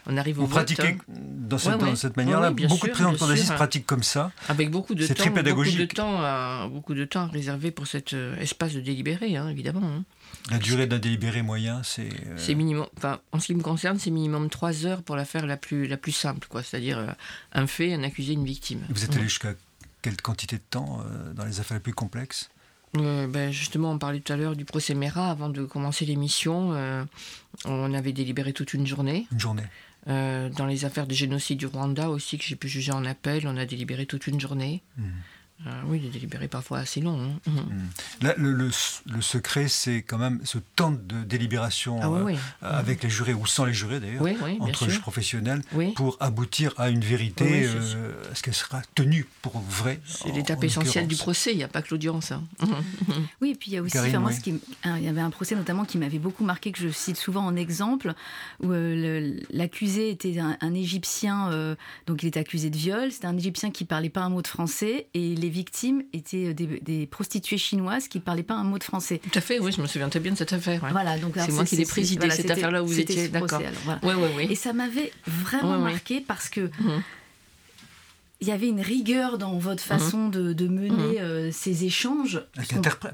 on, 0.08 0.14
on 0.14 0.18
arrive 0.18 0.40
au 0.40 0.44
Vous 0.44 0.48
pratiquez 0.48 0.98
dans 1.10 1.58
cette, 1.58 1.78
dans 1.80 1.96
cette 1.96 2.16
manière-là, 2.18 2.52
beaucoup 2.52 2.88
de 2.88 2.94
sûr, 2.94 3.12
de 3.12 3.18
fantasy 3.18 3.46
sûr. 3.46 3.56
pratiquent 3.56 3.86
comme 3.86 4.04
ça. 4.04 4.32
Avec 4.48 4.72
beaucoup 4.72 4.96
de 4.96 5.06
C'est 5.06 5.16
temps, 5.16 5.24
très 5.24 5.30
beaucoup 5.32 5.40
de 5.40 5.44
pédagogique. 5.44 5.94
temps, 5.96 6.18
à, 6.22 6.68
beaucoup 6.72 6.94
de 6.94 7.04
temps 7.06 7.28
réservé 7.28 7.72
pour 7.72 7.88
cet 7.88 8.14
euh, 8.14 8.36
espace 8.40 8.74
de 8.74 8.80
délibéré, 8.80 9.36
hein, 9.36 9.50
évidemment. 9.50 9.82
hein. 9.86 10.04
La 10.52 10.60
durée 10.60 10.86
d'un 10.88 11.00
délibéré 11.00 11.42
moyen, 11.42 11.82
c'est. 11.84 12.04
euh, 12.04 12.34
C'est 12.38 12.56
minimum, 12.56 12.86
enfin, 12.98 13.20
en 13.32 13.40
ce 13.40 13.48
qui 13.48 13.56
me 13.56 13.62
concerne, 13.62 13.98
c'est 14.00 14.12
minimum 14.12 14.50
trois 14.50 14.86
heures 14.86 15.02
pour 15.04 15.16
l'affaire 15.16 15.46
la 15.46 15.58
plus, 15.58 15.88
la 15.88 15.98
plus 15.98 16.12
simple, 16.12 16.48
quoi. 16.48 16.62
C'est-à-dire 16.64 17.00
euh, 17.00 17.08
un 17.54 17.68
fait, 17.68 17.94
un 17.94 18.04
accusé, 18.04 18.34
une 18.34 18.46
victime. 18.46 18.80
Vous 18.90 19.04
êtes 19.04 19.14
allé 19.16 19.24
jusqu'à 19.26 19.54
quelle 20.06 20.22
quantité 20.22 20.58
de 20.58 20.62
temps 20.70 21.00
euh, 21.02 21.34
dans 21.34 21.46
les 21.46 21.60
affaires 21.60 21.78
les 21.78 21.82
plus 21.82 21.96
complexes 21.96 22.50
Euh, 22.96 23.26
ben, 23.28 23.52
justement, 23.52 23.92
on 23.92 23.98
parlait 23.98 24.20
tout 24.20 24.32
à 24.32 24.38
l'heure 24.38 24.56
du 24.56 24.64
procès 24.64 24.94
Mera. 24.94 25.32
Avant 25.32 25.50
de 25.50 25.66
commencer 25.66 26.06
l'émission, 26.06 26.74
euh, 26.74 27.04
on 27.66 27.92
avait 27.92 28.14
délibéré 28.14 28.54
toute 28.54 28.76
une 28.76 28.86
journée. 28.86 29.28
Une 29.32 29.40
journée. 29.40 29.64
Euh, 30.08 30.50
dans 30.50 30.68
les 30.68 30.86
affaires 30.86 31.08
de 31.08 31.16
génocide 31.16 31.58
du 31.58 31.66
Rwanda 31.66 32.10
aussi, 32.12 32.38
que 32.38 32.44
j'ai 32.46 32.56
pu 32.56 32.70
juger 32.70 32.92
en 32.92 33.04
appel, 33.04 33.48
on 33.48 33.58
a 33.58 33.66
délibéré 33.66 34.06
toute 34.06 34.28
une 34.28 34.40
journée. 34.40 34.84
Mhm. 34.98 35.12
Euh, 35.66 35.70
oui, 35.86 36.00
des 36.02 36.10
délibérés 36.10 36.50
parfois 36.50 36.80
assez 36.80 37.00
longs. 37.00 37.18
hein. 37.18 37.40
Mhm. 37.48 37.88
Là, 38.22 38.34
le, 38.38 38.52
le- 38.52 38.72
le 39.06 39.22
secret, 39.22 39.70
c'est 39.70 40.02
quand 40.02 40.18
même 40.18 40.42
ce 40.44 40.58
temps 40.76 40.92
de 40.92 41.24
délibération 41.24 41.98
Ah 42.04 42.10
oui, 42.12 42.20
euh, 42.20 42.24
oui. 42.26 42.36
avec 42.62 43.02
les 43.04 43.10
jurés 43.10 43.34
ou 43.34 43.46
sans 43.46 43.64
les 43.64 43.74
jurés 43.74 44.02
d'ailleurs, 44.02 44.22
Oui, 44.22 44.36
oui, 44.44 44.56
bien 44.58 44.66
entre 44.68 44.90
juges 44.90 45.00
professionnels, 45.00 45.62
Oui. 45.74 45.94
pour 45.94 46.18
aboutir 46.20 46.74
à 46.78 46.90
une 46.90 47.00
vérité. 47.00 47.68
Euh, 47.68 48.14
Est-ce 48.34 48.44
qu'elle 48.44 48.54
sera 48.54 48.82
tenue 48.96 49.26
pour 49.42 49.58
vrai 49.62 50.02
C'est 50.06 50.30
l'étape 50.34 50.60
en 50.60 50.64
essentielle 50.64 51.08
du 51.08 51.16
procès, 51.16 51.52
il 51.54 51.58
n'y 51.58 51.64
a 51.64 51.70
pas 51.70 51.82
que 51.82 51.88
l'audience. 51.92 52.34
hein. 52.34 52.44
Oui, 53.42 53.52
et 53.52 53.56
puis 53.56 53.72
il 53.72 53.76
y 53.76 53.78
a 53.78 53.82
aussi, 53.82 53.94
Karine, 53.94 54.10
enfin, 54.12 54.20
moi, 54.20 54.34
ce 54.34 54.42
qui 54.42 54.60
il 54.84 55.04
y 55.04 55.08
avait 55.08 55.22
un 55.22 55.30
procès 55.30 55.56
notamment 55.56 55.86
qui 55.86 55.98
m'avait 55.98 56.20
beaucoup 56.20 56.44
marqué, 56.44 56.74
que 56.74 56.80
je 56.80 56.90
cite 56.90 57.16
souvent 57.16 57.46
en 57.46 57.56
exemple, 57.56 58.14
où 58.62 58.72
euh, 58.74 59.40
l'accusé 59.52 60.10
était 60.10 60.38
un, 60.40 60.58
un 60.60 60.74
Égyptien, 60.74 61.50
euh, 61.52 61.76
donc 62.08 62.24
il 62.24 62.28
était 62.28 62.42
accusé 62.42 62.70
de 62.70 62.78
viol, 62.78 63.10
c'était 63.12 63.28
un 63.28 63.38
Égyptien 63.38 63.72
qui 63.72 63.86
parlait 63.86 64.10
pas 64.10 64.22
un 64.22 64.30
mot 64.30 64.42
de 64.42 64.48
français, 64.48 65.08
et 65.14 65.36
les 65.46 65.52
victimes 65.52 66.02
étaient 66.12 66.48
euh, 66.48 66.54
des, 66.54 66.66
des 66.82 67.06
prostituées 67.06 67.60
chinoises 67.60 68.08
qui 68.08 68.20
parlaient 68.20 68.42
pas 68.44 68.56
un 68.56 68.64
mot 68.64 68.80
de 68.80 68.84
français. 68.84 69.20
Tout 69.20 69.38
à 69.38 69.42
fait, 69.42 69.60
oui, 69.60 69.72
je 69.72 69.80
me 69.80 69.86
souviens 69.86 70.10
très 70.10 70.20
bien 70.20 70.32
de 70.32 70.38
cette 70.38 70.54
affaire. 70.54 70.82
ouais. 70.84 70.90
Voilà, 70.92 71.20
donc 71.20 71.34
c'est 71.36 71.52
moi 71.52 71.66
qui 71.66 71.76
l'ai 71.76 71.86
c'est- 71.86 71.92
présidé, 71.92 72.20
voilà, 72.20 72.34
cette 72.36 72.50
affaire-là 72.50 72.82
où 72.84 72.88
vous 72.88 73.00
étiez. 73.00 73.28
D'accord. 73.28 73.62
voilà. 73.86 74.00
Oui. 74.36 74.48
Et 74.50 74.56
ça 74.56 74.74
m'avait 74.74 75.12
vraiment 75.28 75.78
Ouais, 75.78 75.84
ouais. 75.86 75.92
marqué 75.92 76.20
parce 76.22 76.50
que 76.50 76.62
Mhm. 76.62 77.04
Il 78.42 78.48
y 78.48 78.52
avait 78.52 78.68
une 78.68 78.82
rigueur 78.82 79.38
dans 79.38 79.58
votre 79.58 79.82
façon 79.82 80.28
de, 80.30 80.52
de 80.54 80.68
mener 80.68 80.92
Mhm. 80.92 81.18
euh, 81.20 81.52
ces 81.52 81.86
échanges. 81.86 82.44
Avec, 82.58 82.70
des 82.72 82.78
interprètes. 82.78 83.14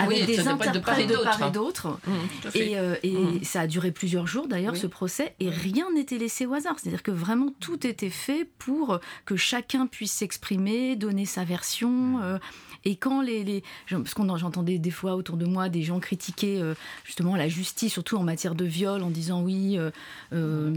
avec 0.00 0.20
Oui, 0.20 0.26
des 0.26 0.36
dépend 0.36 0.44
de 0.44 0.48
interprètes 0.50 0.82
part 0.84 0.98
et 0.98 1.06
de 1.06 1.14
part 1.16 1.38
d'autre. 1.38 1.46
et 1.46 1.50
d'autre. 1.52 1.98
Mhm. 2.06 2.50
Et, 2.54 2.78
euh, 2.78 2.96
et 3.02 3.12
Mhm. 3.12 3.44
ça 3.44 3.60
a 3.62 3.66
duré 3.66 3.92
plusieurs 3.92 4.26
jours 4.26 4.48
d'ailleurs 4.48 4.72
Oui. 4.72 4.78
ce 4.78 4.86
procès 4.86 5.34
et 5.38 5.50
rien 5.50 5.86
n'était 5.92 6.16
laissé 6.18 6.46
au 6.46 6.54
hasard. 6.54 6.76
C'est-à-dire 6.78 7.02
que 7.02 7.10
vraiment 7.10 7.52
tout 7.60 7.86
était 7.86 8.10
fait 8.10 8.48
pour 8.58 9.00
que 9.26 9.36
chacun 9.36 9.86
puisse 9.86 10.12
s'exprimer, 10.12 10.96
donner 10.96 11.26
sa 11.26 11.44
version. 11.44 12.20
euh, 12.22 12.38
et 12.86 12.96
quand 12.96 13.22
les, 13.22 13.44
les 13.44 13.62
parce 13.90 14.12
qu'on 14.14 14.36
j'entendais 14.36 14.78
des 14.78 14.90
fois 14.90 15.14
autour 15.14 15.36
de 15.38 15.46
moi 15.46 15.68
des 15.70 15.82
gens 15.82 16.00
critiquer 16.00 16.60
euh, 16.60 16.74
justement 17.04 17.36
la 17.36 17.48
justice, 17.48 17.92
surtout 17.92 18.16
en 18.16 18.22
matière 18.22 18.54
de 18.54 18.64
viol, 18.64 19.02
en 19.02 19.10
disant 19.10 19.42
oui. 19.42 19.78
euh, 19.78 19.90
euh, 20.32 20.74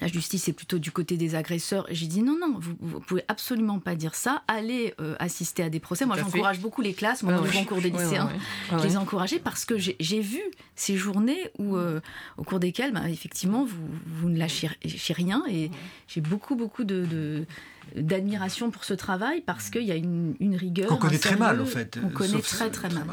la 0.00 0.08
justice 0.08 0.48
est 0.48 0.52
plutôt 0.52 0.78
du 0.78 0.90
côté 0.90 1.16
des 1.16 1.34
agresseurs. 1.34 1.86
J'ai 1.90 2.06
dit 2.06 2.22
non, 2.22 2.36
non, 2.38 2.56
vous, 2.58 2.74
vous 2.80 3.00
pouvez 3.00 3.24
absolument 3.28 3.78
pas 3.78 3.94
dire 3.94 4.14
ça. 4.14 4.42
Allez 4.46 4.94
euh, 5.00 5.16
assister 5.18 5.62
à 5.62 5.70
des 5.70 5.80
procès. 5.80 6.04
Moi, 6.04 6.16
Tout 6.16 6.24
j'encourage 6.24 6.60
beaucoup 6.60 6.82
les 6.82 6.92
classes, 6.92 7.22
moi, 7.22 7.32
dans 7.32 7.42
le 7.42 7.48
ouais. 7.48 7.54
concours 7.54 7.80
des 7.80 7.90
lycéens. 7.90 8.26
ouais. 8.26 8.78
Je 8.78 8.84
les 8.86 8.96
encouragés 8.96 9.38
parce 9.38 9.64
que 9.64 9.78
j'ai 9.78 10.20
vu 10.20 10.40
ces 10.74 10.96
journées 10.96 11.50
où, 11.58 11.76
euh, 11.76 12.00
au 12.36 12.42
cours 12.44 12.60
desquelles, 12.60 12.92
bah, 12.92 13.08
effectivement, 13.08 13.64
vous, 13.64 13.88
vous 14.06 14.28
ne 14.28 14.38
lâchez 14.38 14.68
lâchez 14.84 15.12
rien. 15.14 15.42
Et 15.48 15.70
j'ai 16.08 16.20
beaucoup, 16.20 16.56
beaucoup 16.56 16.84
de, 16.84 17.04
de- 17.06 17.46
d'admiration 17.94 18.70
pour 18.70 18.84
ce 18.84 18.94
travail 18.94 19.42
parce 19.46 19.70
qu'il 19.70 19.82
y 19.84 19.92
a 19.92 19.94
une, 19.94 20.34
une 20.40 20.56
rigueur. 20.56 20.88
Qu'on 20.88 20.96
connaît 20.96 21.18
très 21.18 21.36
mal, 21.36 21.60
en 21.60 21.64
fait. 21.66 21.98
On 22.04 22.08
connaît 22.08 22.40
très, 22.40 22.70
très 22.70 22.88
mal. 22.90 23.04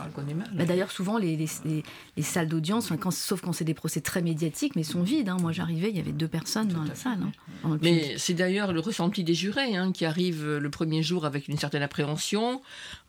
Bah, 0.54 0.66
D'ailleurs, 0.66 0.92
souvent, 0.92 1.18
les, 1.18 1.36
les- 1.38 1.48
les- 1.66 1.84
les 2.18 2.24
salles 2.24 2.48
d'audience, 2.48 2.92
enfin, 2.92 3.12
sauf 3.12 3.42
quand 3.42 3.54
c'est 3.54 3.64
des 3.66 3.74
procès 3.74 4.02
très 4.02 4.22
médiatiques, 4.22 4.76
mais 4.76 4.84
sont 4.84 5.04
vides. 5.04 5.30
hein. 5.30 5.38
Moi, 5.42 5.52
j'arrivais, 5.52 5.90
il 5.90 5.98
y 5.98 6.00
avait 6.00 6.12
deux 6.12 6.28
personnes 6.28 6.68
dans 6.70 6.84
la 6.84 6.96
salle. 6.96 7.20
hein. 7.64 7.78
Mais 7.82 8.16
c'est 8.18 8.34
d'ailleurs 8.34 8.74
le 8.74 8.80
ressenti 8.80 9.24
des 9.24 9.34
jurés 9.36 9.76
hein, 9.76 9.92
qui 9.92 10.06
arrivent 10.06 10.58
le 10.58 10.70
premier 10.70 11.04
jour 11.04 11.26
avec 11.26 11.48
une 11.48 11.58
certaine 11.58 11.82
appréhension, 11.84 12.62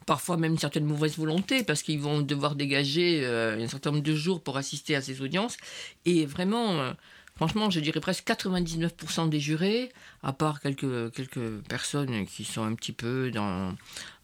parfois 0.06 0.36
même 0.36 0.52
une 0.52 0.58
certaine 0.58 0.84
mauvaise 0.84 1.16
volonté, 1.16 1.64
parce 1.64 1.82
qu'ils 1.82 2.00
vont 2.00 2.20
devoir 2.20 2.54
dégager 2.54 3.20
euh, 3.24 3.62
un 3.64 3.68
certain 3.68 3.90
nombre 3.90 4.02
de 4.02 4.14
jours 4.14 4.42
pour 4.42 4.56
assister 4.56 4.94
à 4.96 5.00
ces 5.00 5.20
audiences. 5.22 5.56
Et 6.04 6.26
vraiment, 6.26 6.72
euh, 6.80 6.92
franchement, 7.36 7.70
je 7.70 7.80
dirais 7.80 8.00
presque 8.00 8.26
99% 8.26 9.28
des 9.28 9.40
jurés, 9.40 9.92
à 10.22 10.32
part 10.32 10.60
quelques, 10.60 11.12
quelques 11.12 11.58
personnes 11.68 12.26
qui 12.26 12.44
sont 12.44 12.62
un 12.62 12.74
petit 12.74 12.92
peu 12.92 13.30
dans, 13.30 13.74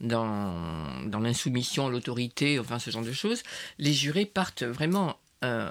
dans, 0.01 1.03
dans 1.07 1.21
l'insoumission, 1.21 1.89
l'autorité, 1.89 2.59
enfin 2.59 2.79
ce 2.79 2.91
genre 2.91 3.05
de 3.05 3.13
choses, 3.13 3.43
les 3.79 3.93
jurés 3.93 4.27
partent 4.27 4.63
vraiment... 4.63 5.17
euh, 5.45 5.71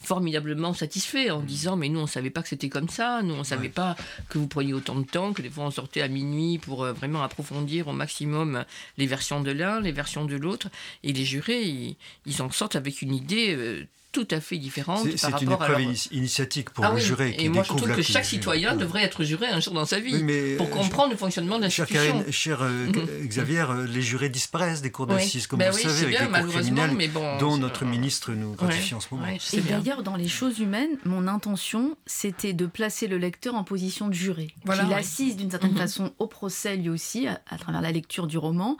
formidablement 0.00 0.74
satisfaits 0.74 1.30
en 1.32 1.40
disant 1.40 1.74
mais 1.76 1.88
nous 1.88 1.98
on 1.98 2.06
savait 2.06 2.30
pas 2.30 2.42
que 2.42 2.48
c'était 2.48 2.68
comme 2.68 2.88
ça. 2.88 3.20
Nous 3.22 3.34
on 3.34 3.42
savait 3.42 3.68
pas 3.68 3.96
que 4.28 4.38
vous 4.38 4.46
preniez 4.46 4.72
autant 4.72 4.94
de 4.94 5.04
temps 5.04 5.32
que 5.32 5.42
des 5.42 5.50
fois 5.50 5.64
on 5.64 5.70
sortait 5.72 6.02
à 6.02 6.06
minuit 6.08 6.58
pour 6.58 6.84
euh, 6.84 6.92
vraiment 6.92 7.22
approfondir 7.24 7.88
au 7.88 7.92
maximum 7.92 8.64
les 8.96 9.06
versions 9.08 9.40
de 9.42 9.50
l'un 9.50 9.80
les 9.80 9.90
versions 9.90 10.24
de 10.24 10.36
l'autre. 10.36 10.68
Et 11.02 11.12
les 11.12 11.24
jurés 11.24 11.64
ils, 11.64 11.96
ils 12.26 12.42
en 12.42 12.50
sortent 12.52 12.76
avec 12.76 13.02
une 13.02 13.12
idée 13.12 13.56
euh, 13.56 13.86
tout 14.10 14.26
à 14.30 14.40
fait 14.40 14.56
différente 14.56 15.06
C'est 15.16 15.30
par 15.30 15.42
une 15.42 15.48
rapport 15.50 15.62
à 15.62 15.66
épreuve 15.70 15.82
leur... 15.84 15.92
ini- 15.92 16.08
initiatique 16.12 16.70
pour 16.70 16.84
Ah 16.84 16.90
le 16.90 16.94
oui, 16.96 17.00
juré 17.02 17.36
qui 17.36 17.44
et 17.44 17.48
moi 17.50 17.62
je 17.62 17.68
trouve 17.68 17.94
que 17.94 18.00
chaque 18.02 18.24
citoyen 18.24 18.74
devrait 18.74 19.02
être 19.02 19.22
juré 19.22 19.46
un 19.48 19.60
jour 19.60 19.74
dans 19.74 19.84
sa 19.84 20.00
vie 20.00 20.14
Oui, 20.14 20.22
mais, 20.22 20.56
pour 20.56 20.66
euh, 20.66 20.70
comprendre 20.70 21.10
le 21.10 21.16
fonctionnement 21.18 21.58
d'un 21.58 21.68
Cher, 21.68 21.84
institution. 21.84 22.18
Karine, 22.18 22.32
cher 22.32 22.62
euh, 22.62 22.86
Mhm. 22.86 23.26
Xavier, 23.28 23.60
euh, 23.68 23.86
les 23.86 24.00
jurés 24.02 24.30
disparaissent 24.30 24.80
des 24.80 24.90
cours 24.90 25.06
Oui. 25.08 25.16
d'assises, 25.16 25.46
comme 25.46 25.58
Ben 25.58 25.70
vous 25.70 25.76
oui, 25.76 25.82
le 25.84 25.88
savez, 25.90 26.00
c'est 26.00 26.04
avec 26.06 26.16
bien, 26.18 26.20
les 26.20 26.26
cours 26.26 26.32
malheureusement, 26.46 26.76
criminels, 26.84 26.96
mais 26.96 27.08
bon, 27.08 27.38
dont 27.38 27.56
notre 27.58 27.84
ministre 27.84 28.32
nous 28.32 28.52
gratifie 28.54 28.94
en 28.94 29.00
ce 29.00 29.08
moment. 29.12 29.26
Et 29.26 29.60
bien. 29.60 29.78
d'ailleurs, 29.78 30.02
dans 30.02 30.16
les 30.16 30.28
choses 30.28 30.58
humaines, 30.58 30.96
mon 31.04 31.28
intention, 31.28 31.96
c'était 32.06 32.54
de 32.54 32.64
placer 32.66 33.08
le 33.08 33.18
lecteur 33.18 33.54
en 33.56 33.64
position 33.64 34.08
de 34.08 34.14
juré. 34.14 34.54
Voilà, 34.64 34.84
qu'il 34.84 34.92
ouais. 34.94 34.98
assiste 35.00 35.36
d'une 35.36 35.50
certaine 35.50 35.72
Mhm. 35.72 35.78
façon 35.78 36.12
au 36.18 36.26
procès 36.26 36.76
lui 36.76 36.88
aussi, 36.88 37.26
à, 37.26 37.40
à 37.50 37.58
travers 37.58 37.82
la 37.82 37.92
lecture 37.92 38.26
du 38.26 38.38
roman, 38.38 38.78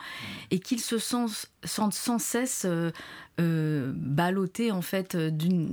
et 0.50 0.58
qu'il 0.58 0.80
se 0.80 0.98
sent, 0.98 1.26
sente 1.64 1.92
sans 1.92 2.18
cesse 2.18 2.66
euh, 3.40 3.92
euh, 3.92 4.70
en 4.70 4.82
fait 4.82 5.16
d'une 5.16 5.72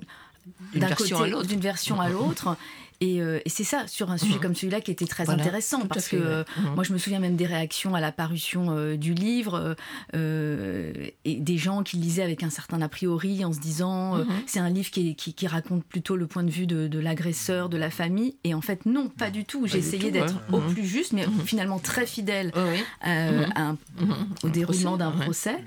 D'une 0.72 0.82
d'un 0.82 0.88
version 0.88 1.18
côté, 1.18 1.30
à 1.30 1.32
l'autre. 1.34 1.48
d'une 1.48 1.60
version 1.60 2.00
à 2.00 2.10
l'autre. 2.10 2.56
Et, 3.02 3.20
euh, 3.22 3.40
et 3.44 3.50
c'est 3.50 3.66
ça, 3.66 3.88
sur 3.88 4.10
un 4.10 4.18
sujet 4.18 4.36
Mhm. 4.36 4.40
comme 4.42 4.56
celui-là, 4.56 4.80
qui 4.80 4.90
était 4.90 5.06
très 5.06 5.26
Voilà, 5.26 5.42
intéressant, 5.42 5.82
parce 5.86 6.06
fait, 6.08 6.16
que 6.18 6.22
euh, 6.22 6.44
Mhm. 6.58 6.76
moi, 6.76 6.84
je 6.86 6.94
me 6.94 6.98
souviens 6.98 7.20
même 7.20 7.36
des 7.36 7.46
réactions 7.46 7.94
à 7.94 8.00
la 8.00 8.14
parution 8.14 8.68
euh, 8.70 8.96
du 8.96 9.14
livre, 9.14 9.56
euh, 9.56 9.74
euh, 10.16 10.94
et 11.26 11.36
des 11.36 11.58
gens 11.58 11.84
qui 11.84 11.98
lisaient 11.98 12.24
avec 12.24 12.42
un 12.44 12.50
certain 12.50 12.82
a 12.82 12.88
priori, 12.88 13.44
en 13.44 13.52
se 13.52 13.60
disant, 13.60 14.16
euh, 14.18 14.24
Mhm. 14.24 14.30
c'est 14.48 14.60
un 14.60 14.70
livre 14.70 14.92
qui, 14.92 15.10
est- 15.10 15.14
qui, 15.16 15.34
qui 15.34 15.46
raconte 15.48 15.84
plutôt 15.84 16.16
le 16.16 16.26
point 16.26 16.44
de 16.44 16.52
vue 16.52 16.68
de, 16.68 16.88
de 16.88 17.00
l'agresseur, 17.00 17.68
de 17.68 17.78
la 17.78 17.90
famille, 17.90 18.36
et 18.46 18.54
en 18.54 18.62
fait, 18.62 18.86
non, 18.86 19.10
pas 19.10 19.30
du 19.30 19.44
tout. 19.44 19.68
J'ai 19.68 19.80
essayé 19.80 20.06
tout, 20.06 20.12
d'être 20.12 20.36
ouais. 20.52 20.58
au 20.60 20.62
plus 20.62 20.86
juste, 20.86 21.12
mais 21.12 21.26
finalement 21.46 21.80
très 21.80 22.06
fidèle 22.06 22.52
euh, 22.56 23.46
à 23.56 23.70
un- 23.72 23.78
au 24.44 24.50
déroulement 24.50 24.96
d'un 24.96 25.12
procès. 25.12 25.58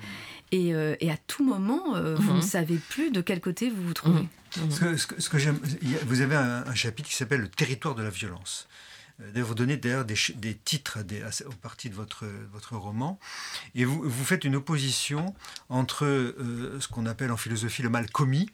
Et, 0.53 0.75
euh, 0.75 0.97
et 1.01 1.11
à 1.11 1.17
tout 1.27 1.45
moment, 1.45 1.95
euh, 1.97 2.15
vous 2.15 2.31
Mhm. 2.33 2.37
ne 2.37 2.41
savez 2.43 2.77
plus 2.79 3.11
de 3.11 3.21
quel 3.21 3.41
côté 3.41 3.69
vous 3.71 3.83
vous 3.83 3.95
trouvez. 3.95 4.23
Mhm. 4.57 4.71
Ce 4.71 4.81
que, 4.81 4.97
ce 4.97 5.07
que- 5.07 5.21
ce 5.21 5.39
j'aime, 5.39 5.61
vous 6.07 6.21
avez 6.23 6.37
un, 6.37 6.65
un 6.67 6.75
chapitre 6.75 7.09
qui 7.09 7.15
s'appelle 7.15 7.41
Le 7.43 7.49
territoire 7.49 7.95
de 7.95 8.03
la 8.03 8.11
violence. 8.11 8.67
Euh, 9.21 9.31
D'ailleurs, 9.33 9.49
vous 9.49 9.55
donnez 9.55 9.77
d'ailleurs 9.77 10.05
des, 10.07 10.15
titres 10.57 10.99
à 10.99 11.03
des, 11.03 11.21
à- 11.23 11.31
aux 11.47 11.53
parties 11.53 11.91
de 11.91 11.95
votre, 11.95 12.25
votre 12.53 12.77
roman. 12.77 13.19
Et 13.75 13.85
vous, 13.85 14.01
vous 14.03 14.25
faites 14.25 14.45
une 14.45 14.57
opposition 14.57 15.35
entre 15.69 16.07
euh, 16.07 16.79
ce 16.81 16.89
qu'on 16.89 17.05
appelle 17.05 17.31
en 17.31 17.37
philosophie 17.37 17.83
le 17.83 17.91
mal 17.91 18.09
commis, 18.11 18.49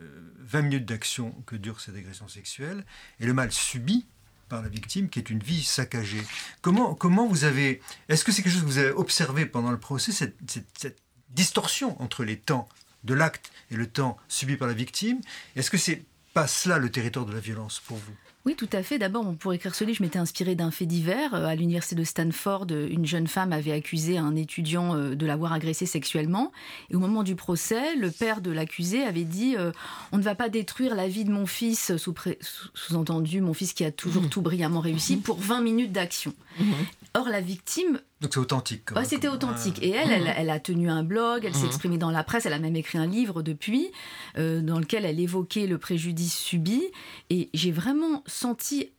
euh, 0.00 0.20
20 0.40 0.62
minutes 0.62 0.84
d'action 0.84 1.30
que 1.46 1.56
dure 1.56 1.80
cette 1.80 1.96
agression 1.96 2.28
sexuelle, 2.28 2.84
et 3.20 3.24
le 3.26 3.32
mal 3.32 3.50
subi 3.50 4.04
par 4.50 4.60
la 4.60 4.68
victime, 4.68 5.08
qui 5.08 5.18
est 5.20 5.30
une 5.30 5.38
vie 5.38 5.62
saccagée. 5.64 6.20
Comment, 6.60 6.94
comment 6.94 7.26
vous 7.26 7.44
avez... 7.44 7.80
Est-ce 8.10 8.24
que 8.24 8.30
c'est 8.32 8.42
quelque 8.42 8.52
chose 8.52 8.60
que 8.62 8.66
vous 8.66 8.78
avez 8.78 8.90
observé 8.90 9.46
pendant 9.46 9.70
le 9.70 9.78
procès, 9.80 10.12
cette, 10.12 10.36
cette- 10.46 10.68
cette 10.78 10.98
distorsion 11.30 12.00
entre 12.02 12.24
les 12.24 12.36
temps 12.36 12.68
de 13.04 13.14
l'acte 13.14 13.50
et 13.70 13.76
le 13.76 13.86
temps 13.86 14.16
subi 14.28 14.56
par 14.56 14.68
la 14.68 14.74
victime 14.74 15.20
Est-ce 15.56 15.70
que 15.70 15.76
c'est 15.78 16.04
pas 16.32 16.46
cela 16.46 16.78
le 16.78 16.90
territoire 16.90 17.26
de 17.26 17.32
la 17.32 17.40
violence 17.40 17.80
pour 17.86 17.96
vous? 17.96 18.12
Oui, 18.46 18.56
tout 18.56 18.68
à 18.74 18.82
fait. 18.82 18.98
D'abord, 18.98 19.34
pour 19.36 19.54
écrire 19.54 19.74
ce 19.74 19.84
livre, 19.84 19.96
je 19.96 20.02
m'étais 20.02 20.18
inspirée 20.18 20.54
d'un 20.54 20.70
fait 20.70 20.84
divers. 20.84 21.32
Euh, 21.34 21.46
À 21.46 21.54
l'université 21.54 21.94
de 21.96 22.04
Stanford, 22.04 22.66
euh, 22.72 22.88
une 22.90 23.06
jeune 23.06 23.26
femme 23.26 23.54
avait 23.54 23.72
accusé 23.72 24.18
un 24.18 24.36
étudiant 24.36 24.94
euh, 24.94 25.14
de 25.14 25.24
l'avoir 25.24 25.54
agressé 25.54 25.86
sexuellement. 25.86 26.52
Et 26.90 26.94
au 26.94 26.98
moment 26.98 27.22
du 27.22 27.36
procès, 27.36 27.96
le 27.96 28.10
père 28.10 28.42
de 28.42 28.50
l'accusé 28.50 29.02
avait 29.02 29.24
dit 29.24 29.56
euh, 29.56 29.72
On 30.12 30.18
ne 30.18 30.22
va 30.22 30.34
pas 30.34 30.50
détruire 30.50 30.94
la 30.94 31.08
vie 31.08 31.24
de 31.24 31.30
mon 31.30 31.46
fils, 31.46 31.96
sous- 31.96 32.12
sous-entendu, 32.74 33.40
mon 33.40 33.54
fils 33.54 33.72
qui 33.72 33.84
a 33.84 33.90
toujours 33.90 34.28
tout 34.28 34.42
brillamment 34.42 34.80
réussi, 34.80 35.16
pour 35.16 35.38
20 35.38 35.62
minutes 35.62 35.92
d'action. 35.92 36.34
Or, 37.14 37.28
la 37.30 37.40
victime 37.40 38.00
donc 38.24 38.32
c'est 38.32 38.40
authentique. 38.40 38.90
Ouais, 38.96 39.04
C'était 39.04 39.28
authentique. 39.28 39.82
Et 39.82 39.90
elle, 39.90 40.10
elle, 40.10 40.34
elle, 40.34 40.48
a 40.48 40.58
tenu 40.58 40.88
un 40.88 41.02
blog, 41.02 41.44
elle 41.44 41.54
s'est 41.54 41.66
exprimée 41.66 41.98
dans 41.98 42.10
la 42.10 42.24
presse, 42.24 42.46
elle 42.46 42.54
a 42.54 42.58
même 42.58 42.74
écrit 42.74 42.96
un 42.96 43.06
livre 43.06 43.42
depuis, 43.42 43.92
euh, 44.38 44.62
dans 44.62 44.78
lequel 44.78 45.04
elle 45.04 45.20
évoquait 45.20 45.66
le 45.66 45.76
préjudice 45.76 46.34
subi. 46.34 46.82
Et 47.28 47.50
j'ai 47.52 47.70
vraiment 47.70 48.22
senti 48.26 48.92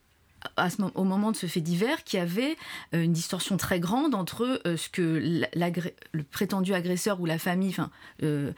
au 0.96 1.04
moment 1.04 1.32
de 1.32 1.38
ce 1.38 1.48
fait 1.48 1.62
divers 1.62 2.04
qu'il 2.04 2.20
y 2.20 2.22
avait 2.22 2.56
euh, 2.94 3.04
une 3.04 3.14
distorsion 3.14 3.58
très 3.58 3.80
grande 3.80 4.16
entre 4.16 4.62
euh, 4.66 4.78
ce 4.78 4.90
que 4.90 5.46
le 5.54 6.24
prétendu 6.24 6.74
agresseur 6.74 7.20
ou 7.20 7.26
la 7.26 7.38
famille 7.38 7.76
euh, 8.24 8.52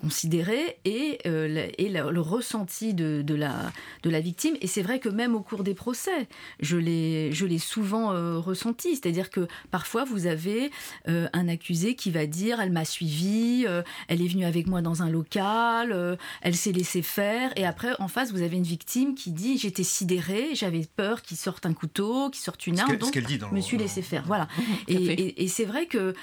considéré 0.00 0.78
et, 0.84 1.18
et 1.24 1.88
le, 1.88 2.20
ressenti 2.20 2.94
de, 2.94 3.34
la, 3.34 3.72
de 4.02 4.10
la 4.10 4.20
victime. 4.20 4.54
Et 4.60 4.66
c'est 4.66 4.82
vrai 4.82 4.98
que 4.98 5.08
même 5.08 5.34
au 5.34 5.40
cours 5.40 5.64
des 5.64 5.74
procès, 5.74 6.28
je 6.60 6.76
l'ai 6.76 7.58
souvent 7.58 8.08
ressenti. 8.40 8.96
C'est-à-dire 8.96 9.30
que 9.30 9.46
parfois, 9.70 10.04
vous 10.04 10.26
avez 10.26 10.70
un 11.06 11.48
accusé 11.48 11.94
qui 11.94 12.10
va 12.10 12.26
dire 12.26 12.60
Elle 12.60 12.72
m'a 12.72 12.84
suivi, 12.84 13.66
elle 14.08 14.22
est 14.22 14.28
venue 14.28 14.44
avec 14.44 14.66
moi 14.66 14.82
dans 14.82 15.02
un 15.02 15.10
local, 15.10 16.18
elle 16.42 16.56
s'est 16.56 16.72
laissée 16.72 17.02
faire. 17.02 17.52
Et 17.56 17.64
après, 17.66 17.92
en 17.98 18.08
face, 18.08 18.32
vous 18.32 18.42
avez 18.42 18.56
une 18.56 18.62
victime 18.62 19.14
qui 19.14 19.30
dit 19.30 19.56
J'étais 19.56 19.84
sidérée, 19.84 20.54
j'avais 20.54 20.83
peur 20.86 21.22
qu'il 21.22 21.36
sorte 21.36 21.66
un 21.66 21.72
couteau, 21.72 22.30
qu'il 22.30 22.42
sorte 22.42 22.66
une 22.66 22.78
arme, 22.78 22.92
ce 22.92 22.96
donc 22.96 23.18
dit 23.18 23.38
dans 23.38 23.48
je 23.50 23.54
me 23.54 23.60
suis 23.60 23.76
laissée 23.76 24.02
faire. 24.02 24.24
Voilà. 24.26 24.48
et, 24.88 24.94
et, 24.94 25.44
et 25.44 25.48
c'est 25.48 25.64
vrai 25.64 25.86
que 25.86 26.14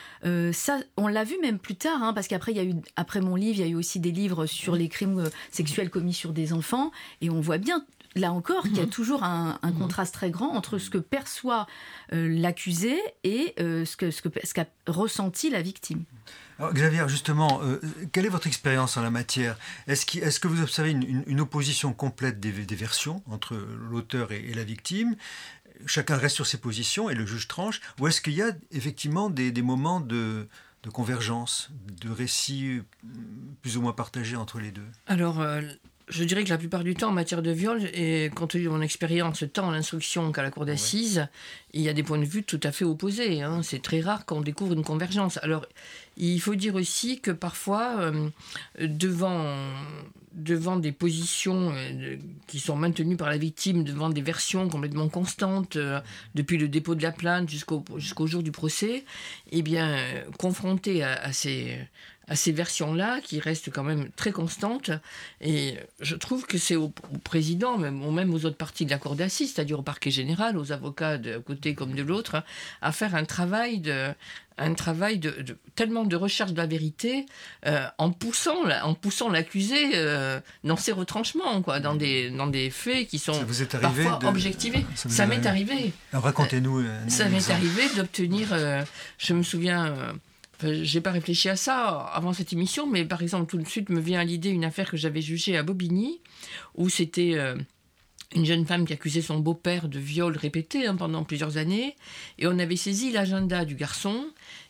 ça, 0.53 0.79
on 0.97 1.07
l'a 1.07 1.23
vu 1.23 1.35
même 1.41 1.59
plus 1.59 1.75
tard, 1.75 2.03
hein, 2.03 2.13
parce 2.13 2.27
qu'après, 2.27 2.51
il 2.51 2.57
y 2.57 2.61
a 2.61 2.63
eu. 2.63 2.75
Après 2.95 3.21
mon 3.21 3.35
livre, 3.35 3.59
il 3.59 3.61
y 3.61 3.67
a 3.67 3.71
eu 3.71 3.75
aussi 3.75 3.99
des 3.99 4.11
livres 4.11 4.45
sur 4.45 4.75
les 4.75 4.89
crimes 4.89 5.29
sexuels 5.51 5.89
commis 5.89 6.13
sur 6.13 6.33
des 6.33 6.53
enfants, 6.53 6.91
et 7.21 7.29
on 7.29 7.41
voit 7.41 7.57
bien 7.57 7.85
là 8.15 8.31
encore 8.31 8.63
qu'il 8.63 8.77
y 8.77 8.81
a 8.81 8.87
toujours 8.87 9.23
un, 9.23 9.57
un, 9.61 9.71
contraste 9.71 10.13
très 10.13 10.31
grand 10.31 10.49
entre 10.49 10.77
ce 10.77 10.89
que 10.89 10.97
perçoit 10.97 11.67
euh, 12.13 12.27
l'accusé 12.29 12.99
et 13.23 13.53
euh, 13.59 13.85
ce 13.85 13.95
qu'a 13.95 14.11
ce 14.11 14.21
que, 14.21 14.29
ce 14.43 14.53
qu'a 14.53 14.65
ressenti 14.87 15.49
la 15.49 15.61
victime. 15.61 16.03
Alors, 16.61 16.75
Xavier, 16.75 17.03
justement, 17.07 17.59
euh, 17.63 17.81
quelle 18.11 18.27
est 18.27 18.29
votre 18.29 18.45
expérience 18.45 18.95
en 18.95 19.01
la 19.01 19.09
matière? 19.09 19.57
Est-ce 19.87 20.05
qu 20.05 20.19
est 20.19 20.39
que 20.39 20.47
vous 20.47 20.61
observez 20.61 20.91
une, 20.91 21.41
opposition 21.41 21.91
complète 21.91 22.39
des, 22.39 22.51
versions 22.51 23.23
entre 23.25 23.55
l'auteur 23.89 24.31
et, 24.31 24.53
la 24.53 24.63
victime? 24.63 25.15
Chacun 25.87 26.17
reste 26.17 26.35
sur 26.35 26.45
ses 26.45 26.59
positions 26.59 27.09
et 27.09 27.15
le 27.15 27.25
juge 27.25 27.47
tranche. 27.47 27.81
Ou 27.99 28.07
est-ce 28.07 28.21
qu'il 28.21 28.33
y 28.33 28.43
a 28.43 28.51
effectivement 28.69 29.31
des, 29.31 29.51
moments 29.63 30.01
de, 30.01 30.47
convergence, 30.93 31.71
de 31.99 32.11
récits 32.11 32.83
plus 33.63 33.77
ou 33.77 33.81
moins 33.81 33.93
partagés 33.93 34.35
entre 34.35 34.59
les 34.59 34.69
deux? 34.69 34.87
Euh, 35.09 35.61
je 36.09 36.23
dirais 36.23 36.43
que 36.43 36.49
la 36.49 36.57
plupart 36.57 36.83
du 36.83 36.95
temps, 36.95 37.09
en 37.09 37.13
matière 37.13 37.41
de 37.41 37.51
viol, 37.51 37.81
et 37.93 38.29
compte 38.35 38.51
tenu 38.51 38.65
de 38.65 38.69
mon 38.69 38.81
expérience, 38.81 39.43
tant 39.53 39.69
à 39.69 39.71
l'instruction 39.71 40.31
qu'à 40.31 40.43
la 40.43 40.51
cour 40.51 40.65
d'assises, 40.65 41.19
ouais. 41.19 41.27
il 41.73 41.81
y 41.81 41.89
a 41.89 41.93
des 41.93 42.03
points 42.03 42.17
de 42.17 42.25
vue 42.25 42.43
tout 42.43 42.59
à 42.63 42.71
fait 42.71 42.85
opposés. 42.85 43.41
Hein. 43.41 43.61
C'est 43.63 43.81
très 43.81 44.01
rare 44.01 44.25
qu'on 44.25 44.41
découvre 44.41 44.73
une 44.73 44.83
convergence. 44.83 45.39
Alors, 45.41 45.65
il 46.17 46.39
faut 46.41 46.55
dire 46.55 46.75
aussi 46.75 47.19
que 47.19 47.31
parfois, 47.31 47.95
euh, 47.99 48.29
devant, 48.79 49.55
devant 50.33 50.77
des 50.77 50.91
positions 50.91 51.73
euh, 51.73 52.17
qui 52.47 52.59
sont 52.59 52.75
maintenues 52.75 53.17
par 53.17 53.29
la 53.29 53.37
victime, 53.37 53.83
devant 53.83 54.09
des 54.09 54.21
versions 54.21 54.69
complètement 54.69 55.09
constantes, 55.09 55.77
euh, 55.77 55.99
depuis 56.35 56.57
le 56.57 56.67
dépôt 56.67 56.95
de 56.95 57.03
la 57.03 57.11
plainte 57.11 57.49
jusqu'au 57.49 57.83
jusqu'au 57.97 58.27
jour 58.27 58.43
du 58.43 58.51
procès, 58.51 59.05
eh 59.51 59.61
bien, 59.61 59.97
confronté 60.37 61.03
à, 61.03 61.13
à 61.13 61.33
ces 61.33 61.77
à 62.31 62.35
ces 62.37 62.53
versions-là, 62.53 63.19
qui 63.19 63.41
restent 63.41 63.71
quand 63.71 63.83
même 63.83 64.09
très 64.15 64.31
constantes. 64.31 64.89
Et 65.41 65.75
je 65.99 66.15
trouve 66.15 66.45
que 66.45 66.57
c'est 66.57 66.77
au, 66.77 66.93
au, 67.13 67.17
président, 67.17 67.77
même, 67.77 68.05
ou 68.05 68.11
même 68.11 68.33
aux 68.33 68.45
autres 68.45 68.55
parties 68.55 68.85
de 68.85 68.89
la 68.89 68.97
cour 68.97 69.17
d'assises, 69.17 69.53
c'est-à-dire 69.53 69.79
au 69.79 69.81
parquet 69.81 70.11
général, 70.11 70.57
aux 70.57 70.71
avocats 70.71 71.17
de 71.17 71.39
côté 71.39 71.75
comme 71.75 71.93
de 71.93 72.01
l'autre, 72.03 72.35
hein, 72.35 72.43
à 72.81 72.93
faire 72.93 73.15
un 73.15 73.25
travail 73.25 73.79
de, 73.79 74.13
un 74.57 74.73
travail 74.75 75.19
de, 75.19 75.31
de, 75.41 75.57
tellement 75.75 76.05
de 76.05 76.15
recherche 76.15 76.53
de 76.53 76.57
la 76.57 76.67
vérité 76.67 77.25
euh, 77.65 77.85
en 77.97 78.11
poussant 78.11 78.63
en 78.81 78.93
poussant 78.93 79.29
l'accusé 79.29 79.91
euh, 79.95 80.39
dans 80.63 80.77
ses 80.77 80.91
retranchements 80.91 81.61
quoi 81.61 81.79
dans 81.79 81.95
des 81.95 82.29
dans 82.29 82.47
des 82.47 82.69
faits 82.69 83.07
qui 83.07 83.17
sont 83.17 83.33
parfois 83.81 84.19
de... 84.21 84.27
objectivés 84.27 84.85
ça, 84.95 85.09
ça 85.09 85.25
m'est 85.25 85.45
arrivé, 85.45 85.73
arrivé. 85.73 85.93
racontez-nous 86.13 86.79
euh, 86.79 86.99
ça 87.07 87.27
m'est 87.29 87.49
arrivé 87.49 87.81
d'obtenir 87.95 88.49
je 89.17 89.33
me 89.33 89.41
souviens 89.41 89.95
j'ai 90.69 91.01
pas 91.01 91.11
réfléchi 91.11 91.49
à 91.49 91.55
ça 91.55 91.87
avant 92.13 92.33
cette 92.33 92.53
émission, 92.53 92.87
mais 92.87 93.05
par 93.05 93.21
exemple, 93.21 93.49
tout 93.49 93.57
de 93.57 93.67
suite 93.67 93.89
me 93.89 93.99
vient 93.99 94.19
à 94.19 94.23
l'idée 94.23 94.49
une 94.49 94.65
affaire 94.65 94.89
que 94.89 94.97
j'avais 94.97 95.21
jugée 95.21 95.57
à 95.57 95.63
Bobigny, 95.63 96.21
où 96.75 96.89
c'était 96.89 97.33
euh, 97.35 97.55
une 98.35 98.45
jeune 98.45 98.65
femme 98.65 98.85
qui 98.85 98.93
accusait 98.93 99.21
son 99.21 99.39
beau-père 99.39 99.87
de 99.87 99.99
viol 99.99 100.35
répété 100.35 100.87
hein, 100.87 100.95
pendant 100.95 101.23
plusieurs 101.23 101.57
années, 101.57 101.95
et 102.39 102.47
on 102.47 102.59
avait 102.59 102.75
saisi 102.75 103.11
l'agenda 103.11 103.65
du 103.65 103.75
garçon 103.75 104.25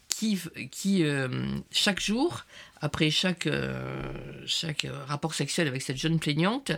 qui, 0.08 0.40
qui 0.72 1.04
euh, 1.04 1.28
chaque 1.72 2.00
jour, 2.00 2.46
après 2.82 3.10
chaque, 3.10 3.48
euh, 3.48 4.14
chaque 4.46 4.88
rapport 5.08 5.34
sexuel 5.34 5.68
avec 5.68 5.82
cette 5.82 5.98
jeune 5.98 6.20
plaignante, 6.20 6.72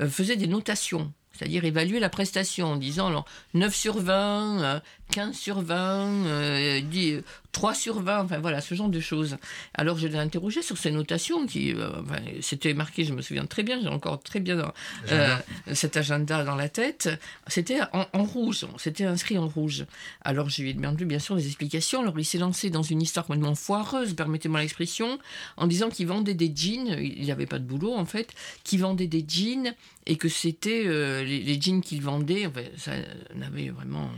faisait 0.00 0.36
des 0.36 0.46
notations 0.46 1.12
c'est-à-dire 1.36 1.64
évaluer 1.64 2.00
la 2.00 2.08
prestation 2.08 2.68
en 2.68 2.76
disant 2.76 3.08
alors, 3.08 3.26
9 3.54 3.74
sur 3.74 3.98
20, 3.98 4.62
euh, 4.62 4.80
15 5.12 5.36
sur 5.36 5.60
20, 5.60 6.26
euh, 6.26 6.80
10, 6.80 7.22
3 7.56 7.72
sur 7.72 8.02
20, 8.02 8.24
enfin 8.24 8.38
voilà, 8.38 8.60
ce 8.60 8.74
genre 8.74 8.90
de 8.90 9.00
choses. 9.00 9.38
Alors 9.72 9.96
je 9.96 10.06
l'ai 10.06 10.18
interrogé 10.18 10.60
sur 10.60 10.76
ces 10.76 10.90
notations 10.90 11.46
qui, 11.46 11.72
euh, 11.72 11.88
enfin, 12.02 12.20
c'était 12.42 12.74
marqué, 12.74 13.02
je 13.02 13.14
me 13.14 13.22
souviens 13.22 13.46
très 13.46 13.62
bien, 13.62 13.80
j'ai 13.80 13.88
encore 13.88 14.22
très 14.22 14.40
bien 14.40 14.58
agenda. 15.06 15.42
cet 15.72 15.96
agenda 15.96 16.44
dans 16.44 16.54
la 16.54 16.68
tête, 16.68 17.08
c'était 17.46 17.80
en, 17.94 18.04
en, 18.12 18.24
rouge, 18.24 18.66
c'était 18.76 19.06
inscrit 19.06 19.38
en 19.38 19.48
rouge. 19.48 19.86
Alors 20.20 20.50
je 20.50 20.60
lui 20.60 20.68
ai 20.68 20.74
demandé 20.74 21.06
bien 21.06 21.18
sûr 21.18 21.34
des 21.34 21.46
explications, 21.46 22.02
alors 22.02 22.18
il 22.18 22.26
s'est 22.26 22.36
lancé 22.36 22.68
dans 22.68 22.82
une 22.82 23.00
histoire 23.00 23.24
complètement 23.24 23.54
foireuse, 23.54 24.12
permettez-moi 24.12 24.60
l'expression, 24.60 25.18
en 25.56 25.66
disant 25.66 25.88
qu'il 25.88 26.08
vendait 26.08 26.34
des 26.34 26.52
jeans, 26.54 26.98
il 27.00 27.22
n'y 27.22 27.32
avait 27.32 27.46
pas 27.46 27.58
de 27.58 27.64
boulot 27.64 27.94
en 27.94 28.04
fait, 28.04 28.34
qu'il 28.64 28.80
vendait 28.80 29.06
des 29.06 29.24
jeans 29.26 29.74
et 30.04 30.16
que 30.16 30.28
c'était 30.28 30.84
euh, 30.84 31.24
les, 31.24 31.42
les, 31.42 31.58
jeans 31.58 31.80
qu'il 31.80 32.02
vendait, 32.02 32.46
enfin, 32.46 32.62
ça 32.76 32.92
n'avait 33.34 33.70
vraiment 33.70 34.10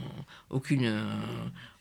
aucune, 0.51 0.87
euh, 0.87 1.03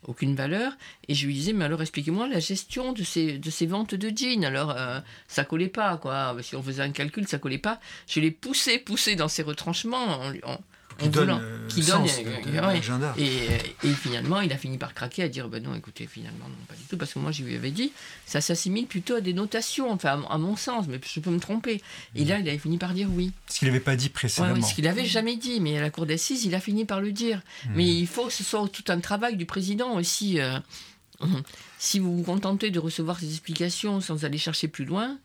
aucune 0.06 0.34
valeur. 0.34 0.72
Et 1.08 1.14
je 1.14 1.26
lui 1.26 1.34
disais, 1.34 1.52
mais 1.52 1.64
alors 1.64 1.80
expliquez-moi 1.80 2.28
la 2.28 2.40
gestion 2.40 2.92
de 2.92 3.02
ces, 3.02 3.38
de 3.38 3.50
ces 3.50 3.66
ventes 3.66 3.94
de 3.94 4.16
jeans. 4.16 4.44
Alors, 4.44 4.70
euh, 4.70 5.00
ça 5.26 5.44
collait 5.44 5.68
pas, 5.68 5.96
quoi. 5.96 6.36
Si 6.42 6.56
on 6.56 6.62
faisait 6.62 6.82
un 6.82 6.90
calcul, 6.90 7.26
ça 7.26 7.38
collait 7.38 7.58
pas. 7.58 7.80
Je 8.06 8.20
l'ai 8.20 8.30
poussé, 8.30 8.78
poussé 8.78 9.16
dans 9.16 9.28
ses 9.28 9.42
retranchements 9.42 10.04
en, 10.04 10.32
en, 10.44 10.60
qui 10.98 11.08
donne, 11.08 11.30
euh, 11.30 11.66
qui 11.68 11.82
donne 11.82 12.06
euh, 12.06 13.12
et, 13.16 13.24
et, 13.24 13.88
et, 13.88 13.92
finalement 13.92 14.40
il 14.40 14.52
a 14.52 14.58
fini 14.58 14.78
par 14.78 14.94
craquer 14.94 15.22
à 15.22 15.28
dire 15.28 15.48
ben 15.48 15.62
non 15.62 15.74
écoutez 15.74 16.06
finalement 16.06 16.48
non 16.48 16.64
pas 16.66 16.74
du 16.74 16.82
tout 16.84 16.96
parce 16.96 17.12
que 17.12 17.20
moi 17.20 17.30
je 17.30 17.44
lui 17.44 17.54
avais 17.54 17.70
dit 17.70 17.92
ça 18.26 18.40
s'assimile 18.40 18.86
plutôt 18.86 19.14
à 19.14 19.20
des 19.20 19.32
notations 19.32 19.90
enfin 19.92 20.24
à, 20.28 20.34
à, 20.34 20.38
mon 20.38 20.56
sens 20.56 20.86
mais 20.88 21.00
je 21.04 21.20
peux 21.20 21.30
me 21.30 21.38
tromper. 21.38 21.80
Et 22.16 22.24
là 22.24 22.38
il 22.38 22.48
avait 22.48 22.58
fini 22.58 22.78
par 22.78 22.94
dire 22.94 23.08
oui. 23.12 23.32
Ce 23.48 23.60
qu'il 23.60 23.68
n'avait 23.68 23.80
pas 23.80 23.96
dit 23.96 24.08
précédemment. 24.08 24.54
Ouais, 24.54 24.62
ce 24.62 24.74
qu'il 24.74 24.84
n'avait 24.84 25.06
jamais 25.06 25.36
dit 25.36 25.60
mais 25.60 25.78
à 25.78 25.80
la 25.80 25.90
cour 25.90 26.04
d'assises 26.04 26.44
il 26.44 26.54
a 26.54 26.60
fini 26.60 26.84
par 26.84 27.00
le 27.00 27.12
dire. 27.12 27.38
Mmh. 27.38 27.70
mais 27.74 27.86
il 27.86 28.06
faut 28.06 28.26
que 28.26 28.32
ce 28.32 28.42
soit 28.42 28.66
tout 28.68 28.84
un 28.88 28.98
travail 28.98 29.36
du 29.36 29.46
président 29.46 29.94
aussi 29.94 30.40
euh, 30.40 30.58
si 31.78 32.00
vous 32.00 32.16
vous 32.16 32.22
contentez 32.24 32.70
de 32.70 32.78
recevoir 32.80 33.20
ces 33.20 33.30
explications 33.30 34.00
sans 34.00 34.24
aller 34.24 34.38
chercher 34.38 34.66
plus 34.66 34.84
loin 34.84 35.16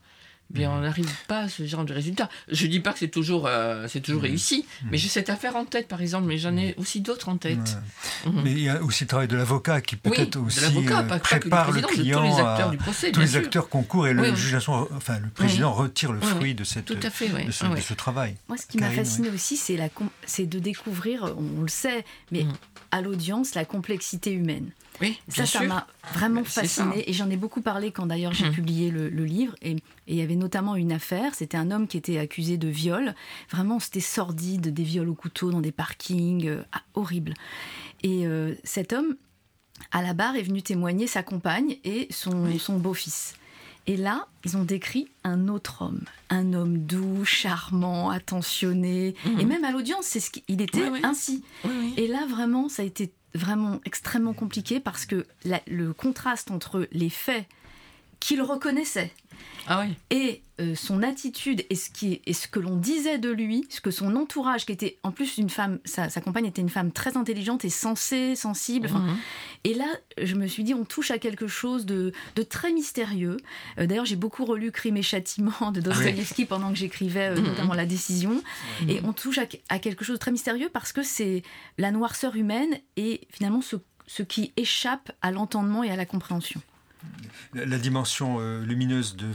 bien 0.50 0.70
on 0.70 0.80
n'arrive 0.80 1.10
pas 1.26 1.40
à 1.40 1.48
ce 1.48 1.66
genre 1.66 1.84
de 1.84 1.92
résultat. 1.92 2.28
Je 2.48 2.66
dis 2.66 2.80
pas 2.80 2.92
que 2.92 2.98
c'est 2.98 3.08
toujours, 3.08 3.46
euh, 3.46 3.86
c'est 3.88 4.00
toujours 4.00 4.22
mmh. 4.22 4.26
réussi, 4.26 4.66
mmh. 4.66 4.86
mais 4.90 4.98
j'ai 4.98 5.08
cette 5.08 5.30
affaire 5.30 5.56
en 5.56 5.64
tête, 5.64 5.88
par 5.88 6.00
exemple, 6.00 6.26
mais 6.26 6.38
j'en 6.38 6.56
ai 6.56 6.74
aussi 6.78 7.00
d'autres 7.00 7.28
en 7.28 7.36
tête. 7.36 7.78
Ouais. 8.26 8.32
Mmh. 8.32 8.40
Mais 8.44 8.52
il 8.52 8.60
y 8.60 8.68
a 8.68 8.82
aussi 8.82 9.04
le 9.04 9.08
travail 9.08 9.28
de 9.28 9.36
l'avocat 9.36 9.80
qui 9.80 9.96
peut-être 9.96 10.36
oui, 10.36 10.46
aussi 10.46 10.60
euh, 10.64 11.18
prépare 11.18 11.72
le 11.72 11.82
client, 11.82 12.20
tous 12.20 12.36
les 12.36 12.40
acteurs 12.40 12.70
du 12.70 12.76
procès, 12.76 13.12
tous 13.12 13.20
les 13.20 13.36
acteurs 13.36 13.68
concourent 13.68 14.06
et 14.06 14.14
le 14.14 14.22
oui, 14.22 14.36
juge, 14.36 14.56
enfin 14.68 15.18
le 15.18 15.28
président 15.28 15.72
retire 15.72 16.12
le 16.12 16.20
fruit 16.20 16.54
de 16.54 16.64
cette, 16.64 16.86
Tout 16.86 16.98
à 17.02 17.10
fait, 17.10 17.28
de, 17.28 17.50
ce, 17.50 17.64
de, 17.66 17.80
ce, 17.80 17.94
travail. 17.94 18.36
Moi, 18.48 18.56
ce 18.56 18.66
qui 18.66 18.78
m'a 18.78 18.90
fasciné 18.90 19.30
aussi, 19.30 19.56
c'est 19.56 19.76
la, 19.76 19.88
c'est 20.26 20.46
de 20.46 20.58
découvrir, 20.58 21.34
on 21.36 21.62
le 21.62 21.68
sait, 21.68 22.04
mais 22.30 22.46
à 22.90 23.00
l'audience, 23.00 23.54
la 23.54 23.64
complexité 23.64 24.32
humaine. 24.32 24.70
Oui, 25.00 25.18
ça, 25.28 25.44
ça 25.46 25.62
m'a 25.64 25.86
vraiment 26.12 26.44
fasciné 26.44 27.08
et 27.10 27.12
j'en 27.12 27.28
ai 27.28 27.36
beaucoup 27.36 27.60
parlé 27.60 27.90
quand 27.90 28.06
d'ailleurs 28.06 28.32
j'ai 28.32 28.50
publié 28.50 28.90
le, 28.90 29.08
le, 29.08 29.24
livre 29.24 29.54
et 29.60 29.76
il 30.06 30.16
y 30.16 30.22
avait 30.22 30.36
notamment 30.36 30.76
une 30.76 30.92
affaire, 30.92 31.34
c'était 31.34 31.56
un 31.56 31.70
homme 31.70 31.86
qui 31.86 31.96
était 31.96 32.18
accusé 32.18 32.56
de 32.56 32.68
viol, 32.68 33.14
vraiment 33.50 33.78
c'était 33.78 34.00
sordide, 34.00 34.72
des 34.72 34.82
viols 34.82 35.08
au 35.08 35.14
couteau 35.14 35.50
dans 35.50 35.60
des 35.60 35.72
parkings, 35.72 36.46
euh, 36.46 36.62
ah, 36.72 36.82
horrible. 36.94 37.34
Et 38.02 38.26
euh, 38.26 38.54
cet 38.64 38.92
homme, 38.92 39.16
à 39.92 40.02
la 40.02 40.12
barre, 40.12 40.36
est 40.36 40.42
venu 40.42 40.62
témoigner 40.62 41.06
sa 41.06 41.22
compagne 41.22 41.78
et 41.84 42.06
son, 42.10 42.46
oui. 42.46 42.58
son 42.58 42.78
beau-fils. 42.78 43.34
Et 43.86 43.96
là, 43.96 44.28
ils 44.44 44.56
ont 44.56 44.64
décrit 44.64 45.08
un 45.24 45.48
autre 45.48 45.82
homme, 45.82 46.00
un 46.30 46.54
homme 46.54 46.78
doux, 46.78 47.24
charmant, 47.24 48.08
attentionné, 48.10 49.14
mmh. 49.24 49.40
et 49.40 49.44
même 49.44 49.64
à 49.64 49.72
l'audience, 49.72 50.06
c'est 50.06 50.20
ce 50.20 50.30
qu'il 50.30 50.62
était 50.62 50.84
oui, 50.84 50.88
oui. 50.92 51.00
ainsi. 51.02 51.44
Et 51.98 52.06
là, 52.06 52.26
vraiment, 52.26 52.70
ça 52.70 52.82
a 52.82 52.84
été 52.84 53.12
vraiment 53.34 53.80
extrêmement 53.84 54.32
compliqué 54.32 54.80
parce 54.80 55.04
que 55.04 55.26
la, 55.44 55.60
le 55.66 55.92
contraste 55.92 56.50
entre 56.50 56.88
les 56.92 57.10
faits 57.10 57.46
qu'il 58.24 58.40
reconnaissait. 58.40 59.12
Ah 59.66 59.84
oui. 59.86 59.94
Et 60.10 60.40
euh, 60.60 60.74
son 60.74 61.02
attitude 61.02 61.62
et 61.68 61.74
ce, 61.74 61.90
qui, 61.90 62.22
et 62.24 62.32
ce 62.32 62.48
que 62.48 62.58
l'on 62.58 62.76
disait 62.76 63.18
de 63.18 63.30
lui, 63.30 63.66
ce 63.68 63.82
que 63.82 63.90
son 63.90 64.16
entourage, 64.16 64.64
qui 64.64 64.72
était 64.72 64.98
en 65.02 65.10
plus 65.10 65.36
une 65.36 65.50
femme, 65.50 65.78
sa, 65.84 66.08
sa 66.08 66.22
compagne 66.22 66.46
était 66.46 66.62
une 66.62 66.70
femme 66.70 66.90
très 66.90 67.18
intelligente 67.18 67.64
et 67.66 67.70
sensée, 67.70 68.34
sensible. 68.34 68.88
Mhm. 68.88 69.16
Et 69.64 69.74
là, 69.74 69.84
je 70.22 70.34
me 70.36 70.46
suis 70.46 70.64
dit, 70.64 70.72
on 70.72 70.84
touche 70.86 71.10
à 71.10 71.18
quelque 71.18 71.46
chose 71.48 71.84
de, 71.84 72.12
de 72.36 72.42
très 72.42 72.72
mystérieux. 72.72 73.36
Euh, 73.78 73.86
D'ailleurs, 73.86 74.06
j'ai 74.06 74.16
beaucoup 74.16 74.46
relu 74.46 74.72
Crime 74.72 74.96
et 74.96 75.02
Châtiment 75.02 75.70
de 75.72 75.80
Dostoïevski 75.82 76.46
pendant 76.46 76.70
que 76.70 76.76
j'écrivais 76.76 77.28
euh, 77.30 77.36
Mhm. 77.36 77.44
notamment 77.46 77.74
La 77.74 77.86
Décision. 77.86 78.42
Et 78.88 79.00
on 79.04 79.12
touche 79.12 79.36
à, 79.38 79.44
à 79.68 79.78
quelque 79.78 80.02
chose 80.04 80.14
de 80.14 80.20
très 80.20 80.32
mystérieux 80.32 80.70
parce 80.72 80.92
que 80.92 81.02
c'est 81.02 81.42
la 81.76 81.90
noirceur 81.90 82.36
humaine 82.36 82.78
et 82.96 83.20
finalement 83.30 83.60
ce, 83.60 83.76
ce 84.06 84.22
qui 84.22 84.52
échappe 84.56 85.12
à 85.20 85.30
l'entendement 85.30 85.82
et 85.82 85.90
à 85.90 85.96
la 85.96 86.06
compréhension. 86.06 86.62
La, 87.54 87.78
dimension 87.78 88.38
euh, 88.40 88.64
lumineuse, 88.64 89.16
de, 89.16 89.32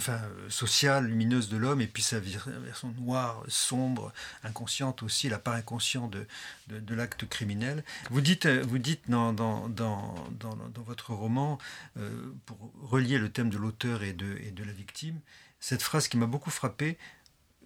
sociale, 0.49 1.05
lumineuse 1.07 1.49
de 1.49 1.57
l'homme, 1.57 1.79
et 1.81 1.87
puis 1.87 2.03
sa 2.03 2.19
version 2.19 2.93
noire, 2.99 3.43
sombre, 3.47 4.11
inconsciente 4.43 5.03
aussi, 5.03 5.29
la 5.29 5.39
part 5.39 5.53
inconsciente 5.53 6.11
de, 6.11 6.25
de, 6.67 6.95
l'acte 6.95 7.27
criminel. 7.27 7.83
Vous 8.09 8.21
dites, 8.21 8.45
euh, 8.45 8.63
vous 8.67 8.77
dites 8.77 9.09
dans, 9.09 9.31
dans, 9.31 9.69
dans, 9.69 10.15
dans, 10.39 10.81
votre 10.85 11.13
roman, 11.13 11.57
euh, 11.97 12.33
pour 12.45 12.57
relier 12.81 13.17
le 13.17 13.29
thème 13.31 13.49
de 13.49 13.57
l'auteur 13.57 14.03
et 14.03 14.13
de, 14.13 14.37
et 14.41 14.51
de 14.51 14.63
la 14.63 14.73
victime, 14.73 15.19
cette 15.59 15.81
phrase 15.81 16.07
qui 16.07 16.17
m'a 16.17 16.27
beaucoup 16.27 16.51
frappé, 16.51 16.97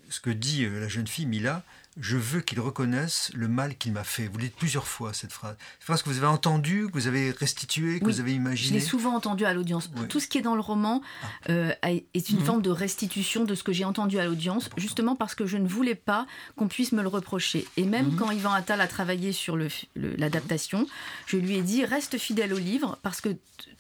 ce 0.10 0.20
que 0.20 0.30
dit 0.30 0.68
la 0.68 0.88
jeune 0.88 1.08
fille 1.08 1.26
Mila, 1.26 1.64
je 2.00 2.18
veux 2.18 2.42
qu'il 2.42 2.60
reconnaisse 2.60 3.32
le 3.36 3.48
mal 3.48 3.78
qu'il 3.78 3.92
m'a 3.92 4.04
fait. 4.04 4.28
Vous 4.28 4.38
le 4.38 4.46
dites 4.46 4.56
plusieurs 4.56 4.88
fois 4.88 5.14
cette 5.14 5.32
phrase. 5.32 5.56
Cette 5.80 5.86
phrase 5.86 6.02
que 6.04 6.10
vous 6.10 6.18
avez 6.18 6.28
entendue, 6.28 6.88
que 6.88 6.94
vous 6.94 7.08
avez 7.08 7.32
restituée, 7.32 8.00
que 8.00 8.06
Oui, 8.06 8.14
vous 8.14 8.20
avez 8.20 8.32
Je 8.32 8.36
imaginée. 8.38 8.80
l'ai 8.80 8.86
souvent 8.86 9.16
entendu 9.16 9.46
à 9.46 9.54
l'audience. 9.54 9.90
Oui. 9.96 10.08
Tout 10.08 10.20
ce 10.20 10.28
qui 10.28 10.38
est 10.38 10.42
dans 10.42 10.56
le 10.56 10.62
roman 10.62 11.02
euh, 11.50 11.72
a- 11.82 11.92
est 11.92 12.30
une 12.30 12.40
Mhm. 12.40 12.46
forme 12.46 12.62
de 12.62 12.70
restitution 12.72 13.44
de 13.44 13.54
ce 13.56 13.64
que 13.64 13.74
j'ai 13.74 13.86
entendu 13.86 14.18
à 14.20 14.26
l'audience, 14.26 14.70
justement 14.78 15.16
parce 15.16 15.36
que 15.36 15.46
je 15.46 15.58
ne 15.58 15.68
voulais 15.68 15.96
pas 15.96 16.26
qu'on 16.56 16.68
puisse 16.68 16.92
me 16.94 17.02
le 17.02 17.08
reprocher. 17.08 17.68
Et 17.78 17.84
même 17.84 18.08
Mhm. 18.12 18.16
quand 18.16 18.32
Yvan 18.32 18.52
Attal 18.54 18.82
a 18.82 18.88
travaillé 18.88 19.32
sur 19.32 19.56
le 19.56 19.70
fi- 19.70 19.88
le- 19.96 20.16
l'adaptation, 20.16 20.88
je 21.28 21.38
lui 21.38 21.56
ai 21.58 21.62
dit 21.62 21.86
reste 21.86 22.18
fidèle 22.18 22.54
au 22.54 22.60
livre 22.60 22.98
parce 23.04 23.22
que 23.22 23.30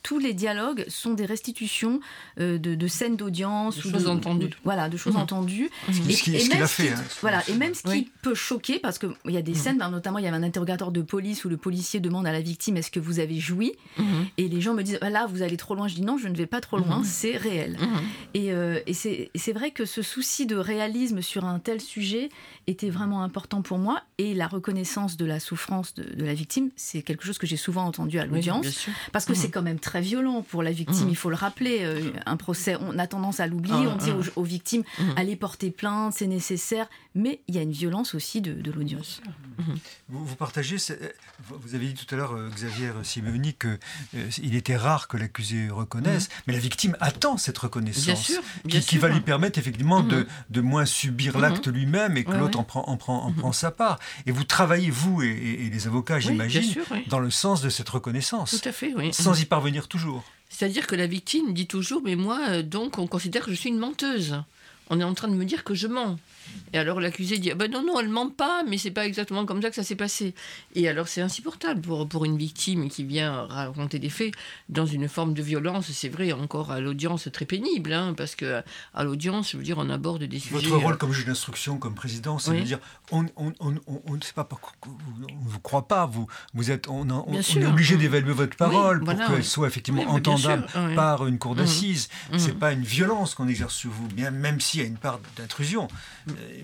tous 0.03 0.19
les 0.19 0.33
dialogues 0.33 0.85
sont 0.89 1.13
des 1.13 1.25
restitutions 1.25 1.99
euh, 2.39 2.57
de, 2.57 2.75
de 2.75 2.87
scènes 2.87 3.15
d'audience 3.15 3.77
De 3.77 3.87
ou 3.87 3.91
choses 3.91 4.03
de, 4.03 4.09
entendues. 4.09 4.49
de- 4.49 4.55
voilà, 4.63 4.89
de 4.89 4.97
choses 4.97 5.13
Mhm. 5.15 5.21
entendues. 5.21 5.69
Ce 5.91 5.99
qui- 6.01 6.13
ce 6.13 6.23
qu'il 6.23 6.61
a 6.61 6.67
fait, 6.67 6.83
qui- 6.87 6.89
hein. 6.93 7.03
voilà, 7.21 7.41
et 7.49 7.53
même 7.53 7.73
ce 7.73 7.83
qui 7.83 7.89
Oui. 7.89 8.11
peut 8.21 8.35
choquer, 8.35 8.79
parce 8.79 8.99
qu'il 8.99 9.09
y 9.29 9.37
a 9.37 9.41
des 9.41 9.53
scènes, 9.55 9.77
ben, 9.77 9.89
notamment 9.89 10.19
il 10.19 10.25
y 10.25 10.27
avait 10.27 10.35
un 10.37 10.43
interrogateur 10.43 10.91
de 10.91 11.01
police 11.01 11.45
où 11.45 11.49
le 11.49 11.57
policier 11.57 11.99
demande 11.99 12.27
à 12.27 12.31
la 12.31 12.41
victime 12.41 12.77
est-ce 12.77 12.91
que 12.91 12.99
vous 12.99 13.19
avez 13.19 13.39
joui? 13.39 13.71
Mhm. 13.97 14.05
Et 14.37 14.47
les 14.49 14.61
gens 14.61 14.73
me 14.73 14.83
disent 14.83 14.99
Ah 15.01 15.09
là, 15.09 15.25
vous 15.25 15.41
allez 15.41 15.57
trop 15.57 15.73
loin. 15.75 15.87
Je 15.87 15.95
dis 15.95 16.01
non, 16.01 16.17
je 16.17 16.27
ne 16.27 16.35
vais 16.35 16.47
pas 16.47 16.59
trop 16.61 16.77
loin, 16.77 16.97
Mhm. 16.99 17.03
c'est 17.05 17.37
réel. 17.37 17.77
Mhm. 17.79 17.87
Et, 18.33 18.51
euh, 18.51 18.79
et 18.85 18.93
c'est 18.93 19.31
et 19.33 19.53
vrai 19.53 19.71
que 19.71 19.85
ce 19.85 20.01
souci 20.01 20.45
de 20.45 20.55
réalisme 20.57 21.21
sur 21.21 21.45
un 21.45 21.59
tel 21.59 21.79
sujet 21.79 22.29
était 22.67 22.89
vraiment 22.89 23.23
important 23.23 23.61
pour 23.61 23.77
moi. 23.77 24.01
Et 24.17 24.33
la 24.33 24.47
reconnaissance 24.47 25.15
de 25.17 25.25
la 25.25 25.39
souffrance 25.39 25.93
de, 25.93 26.23
la 26.23 26.33
victime, 26.33 26.71
c'est 26.75 27.01
quelque 27.03 27.23
chose 27.25 27.37
que 27.37 27.47
j'ai 27.47 27.57
souvent 27.57 27.85
entendu 27.85 28.19
à 28.19 28.25
l'audience. 28.25 28.87
Parce 29.11 29.25
que 29.25 29.31
Mhm. 29.33 29.37
c'est 29.37 29.49
quand 29.51 29.61
même 29.61 29.79
très 29.79 29.92
violent 30.01 30.41
pour 30.41 30.63
la 30.63 30.71
victime, 30.71 31.03
Mhm. 31.05 31.09
il 31.09 31.15
faut 31.15 31.29
le 31.29 31.35
rappeler. 31.35 31.79
euh, 31.83 32.11
un 32.25 32.37
procès, 32.37 32.75
on 32.79 32.97
a 32.99 33.07
tendance 33.07 33.39
à 33.39 33.47
l'oublier, 33.47 33.75
Ah, 33.87 33.93
on 33.93 33.95
dit 33.97 34.11
ah. 34.11 34.15
aux, 34.37 34.41
aux 34.41 34.43
victimes 34.43 34.83
allez 35.15 35.35
porter 35.35 35.71
plainte, 35.71 36.13
c'est 36.13 36.27
nécessaire. 36.27 36.87
Mais 37.15 37.41
il 37.47 37.53
y 37.55 37.59
a 37.59 37.61
une 37.61 37.71
violence 37.71 38.15
aussi 38.15 38.41
de, 38.41 38.53
de 38.53 38.71
l'audience. 38.71 39.21
Vous, 40.09 40.25
vous 40.25 40.35
partagez, 40.35 40.77
euh, 40.89 40.95
vous 41.47 41.75
avez 41.75 41.85
dit 41.87 41.93
tout 41.93 42.13
à 42.15 42.17
l'heure, 42.17 42.33
euh, 42.33 42.49
Xavier 42.55 42.89
Simeoni, 43.03 43.53
qu'il 43.53 44.55
était 44.55 44.75
rare 44.75 45.07
que 45.07 45.17
l'accusé 45.17 45.69
reconnaisse, 45.69 46.29
mais 46.47 46.53
la 46.53 46.59
victime 46.59 46.97
attend 46.99 47.37
cette 47.37 47.57
reconnaissance. 47.59 48.05
Bien 48.05 48.15
sûr, 48.15 48.41
bien 48.65 48.79
qui, 48.79 48.85
qui 48.87 48.95
sûr. 48.95 49.01
va 49.01 49.09
lui 49.09 49.21
permettre 49.21 49.59
effectivement 49.59 50.01
de, 50.01 50.25
de 50.49 50.61
moins 50.61 50.85
subir 50.85 51.37
l'acte 51.37 51.67
lui-même 51.67 52.17
et 52.17 52.23
que 52.23 52.31
Ouais, 52.31 52.39
l'autre 52.39 52.57
ouais. 52.57 52.61
en, 52.61 52.65
prend, 52.65 52.83
en, 52.87 52.97
prend, 52.97 53.23
en 53.25 53.31
prend 53.31 53.51
sa 53.51 53.69
part. 53.69 53.99
Et 54.25 54.31
vous 54.31 54.43
travaillez, 54.43 54.89
vous 54.89 55.21
et, 55.21 55.27
et- 55.27 55.65
et 55.65 55.69
les 55.69 55.85
avocats, 55.87 56.19
j'imagine, 56.19 56.73
oui. 56.91 57.03
dans 57.09 57.19
le 57.19 57.29
sens 57.29 57.61
de 57.61 57.69
cette 57.69 57.89
reconnaissance, 57.89 58.59
Tout 58.61 58.69
à 58.69 58.71
fait, 58.71 58.93
oui. 58.95 59.13
sans 59.13 59.39
y 59.39 59.45
parvenir 59.45 59.82
toujours. 59.87 60.23
C'est-à-dire 60.49 60.87
que 60.87 60.95
la 60.95 61.07
victime 61.07 61.53
dit 61.53 61.67
toujours, 61.67 62.01
mais 62.03 62.15
moi, 62.15 62.39
euh, 62.49 62.63
donc, 62.63 62.99
on 62.99 63.07
considère 63.07 63.45
que 63.45 63.51
je 63.51 63.55
suis 63.55 63.69
une 63.69 63.79
menteuse. 63.79 64.43
On 64.89 64.99
est 64.99 65.03
en 65.03 65.13
train 65.13 65.27
de 65.27 65.35
me 65.35 65.45
dire 65.45 65.63
que 65.63 65.73
je 65.73 65.87
mens. 65.87 66.19
Et 66.73 66.77
alors 66.77 66.99
l'accusé 66.99 67.37
dit, 67.37 67.51
ah 67.51 67.55
ben 67.55 67.71
non, 67.71 67.83
non, 67.85 67.99
elle 67.99 68.09
ment 68.09 68.29
pas, 68.29 68.63
mais 68.67 68.77
c'est 68.77 68.91
pas 68.91 69.05
exactement 69.05 69.45
comme 69.45 69.61
ça 69.61 69.69
que 69.69 69.75
ça 69.75 69.83
s'est 69.83 69.95
passé. 69.95 70.33
Et 70.75 70.87
alors 70.89 71.07
c'est 71.07 71.21
insupportable 71.21 71.81
pour, 71.81 72.07
pour 72.07 72.25
une 72.25 72.37
victime 72.37 72.89
qui 72.89 73.03
vient 73.03 73.45
raconter 73.45 73.99
des 73.99 74.09
faits 74.09 74.33
dans 74.69 74.85
une 74.85 75.07
forme 75.07 75.33
de 75.33 75.41
violence, 75.41 75.91
c'est 75.91 76.09
vrai, 76.09 76.31
encore 76.33 76.71
à 76.71 76.79
l'audience 76.79 77.29
très 77.31 77.45
pénible, 77.45 77.93
hein, 77.93 78.13
parce 78.17 78.35
que 78.35 78.61
à 78.93 79.03
l'audience, 79.03 79.51
je 79.51 79.57
veux 79.57 79.63
dire, 79.63 79.77
on 79.77 79.89
aborde 79.89 80.23
des 80.23 80.39
sujets... 80.39 80.55
Votre 80.67 80.77
rôle 80.77 80.93
euh, 80.93 80.97
comme 80.97 81.13
juge 81.13 81.25
d'instruction, 81.25 81.77
comme 81.77 81.95
président, 81.95 82.39
c'est 82.39 82.51
Oui. 82.51 82.59
de 82.59 82.65
dire 82.65 82.79
on 83.11 83.25
on, 83.37 83.53
on, 83.59 83.75
on, 83.87 84.21
sait 84.21 84.33
pas, 84.33 84.47
on 84.85 84.89
vous 85.45 85.59
croit 85.59 85.87
pas, 85.87 86.05
vous, 86.05 86.27
vous 86.53 86.71
êtes, 86.71 86.87
on, 86.89 87.07
est 87.33 87.65
obligé 87.65 87.95
d'évaluer 87.97 88.33
votre 88.33 88.57
parole 88.57 88.99
Oui, 88.99 89.05
pour 89.05 89.15
qu'elle 89.27 89.35
oui. 89.37 89.43
soit 89.43 89.67
effectivement 89.67 90.03
entendable 90.03 90.67
sûr, 90.69 90.95
par 90.95 91.25
une 91.25 91.37
cour 91.39 91.53
Mm. 91.53 91.57
d'assises. 91.57 92.09
Mm. 92.31 92.39
C'est 92.39 92.57
pas 92.59 92.71
une 92.71 92.83
violence 92.83 93.35
qu'on 93.35 93.47
exerce 93.47 93.75
sur 93.75 93.91
vous, 93.91 94.07
bien, 94.07 94.31
même 94.31 94.59
s'il 94.59 94.81
y 94.81 94.83
a 94.83 94.87
une 94.87 94.97
part 94.97 95.19
d'intrusion. 95.37 95.87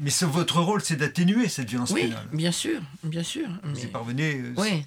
Mais 0.02 0.10
c'est 0.10 0.26
votre 0.26 0.62
rôle, 0.62 0.82
c'est 0.82 0.96
d'atténuer 0.96 1.48
cette 1.50 1.70
violence 1.70 1.92
Oui, 1.92 2.04
pénale. 2.04 2.28
bien 2.34 2.52
sûr, 2.52 2.82
bien 3.04 3.24
sûr. 3.24 3.48
Vous 3.64 3.72
mais- 3.76 3.82
y 3.84 3.88
parvenez 3.88 4.36
euh, 4.36 4.54
Oui. 4.58 4.86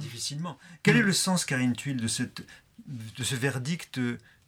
difficilement. 0.00 0.58
Quel 0.82 0.96
est 0.96 1.02
le 1.02 1.12
sens, 1.12 1.44
Karine 1.44 1.74
Tuile, 1.74 1.96
de, 1.98 2.08
cette, 2.08 2.42
de 2.86 3.24
ce 3.24 3.34
verdict 3.34 4.00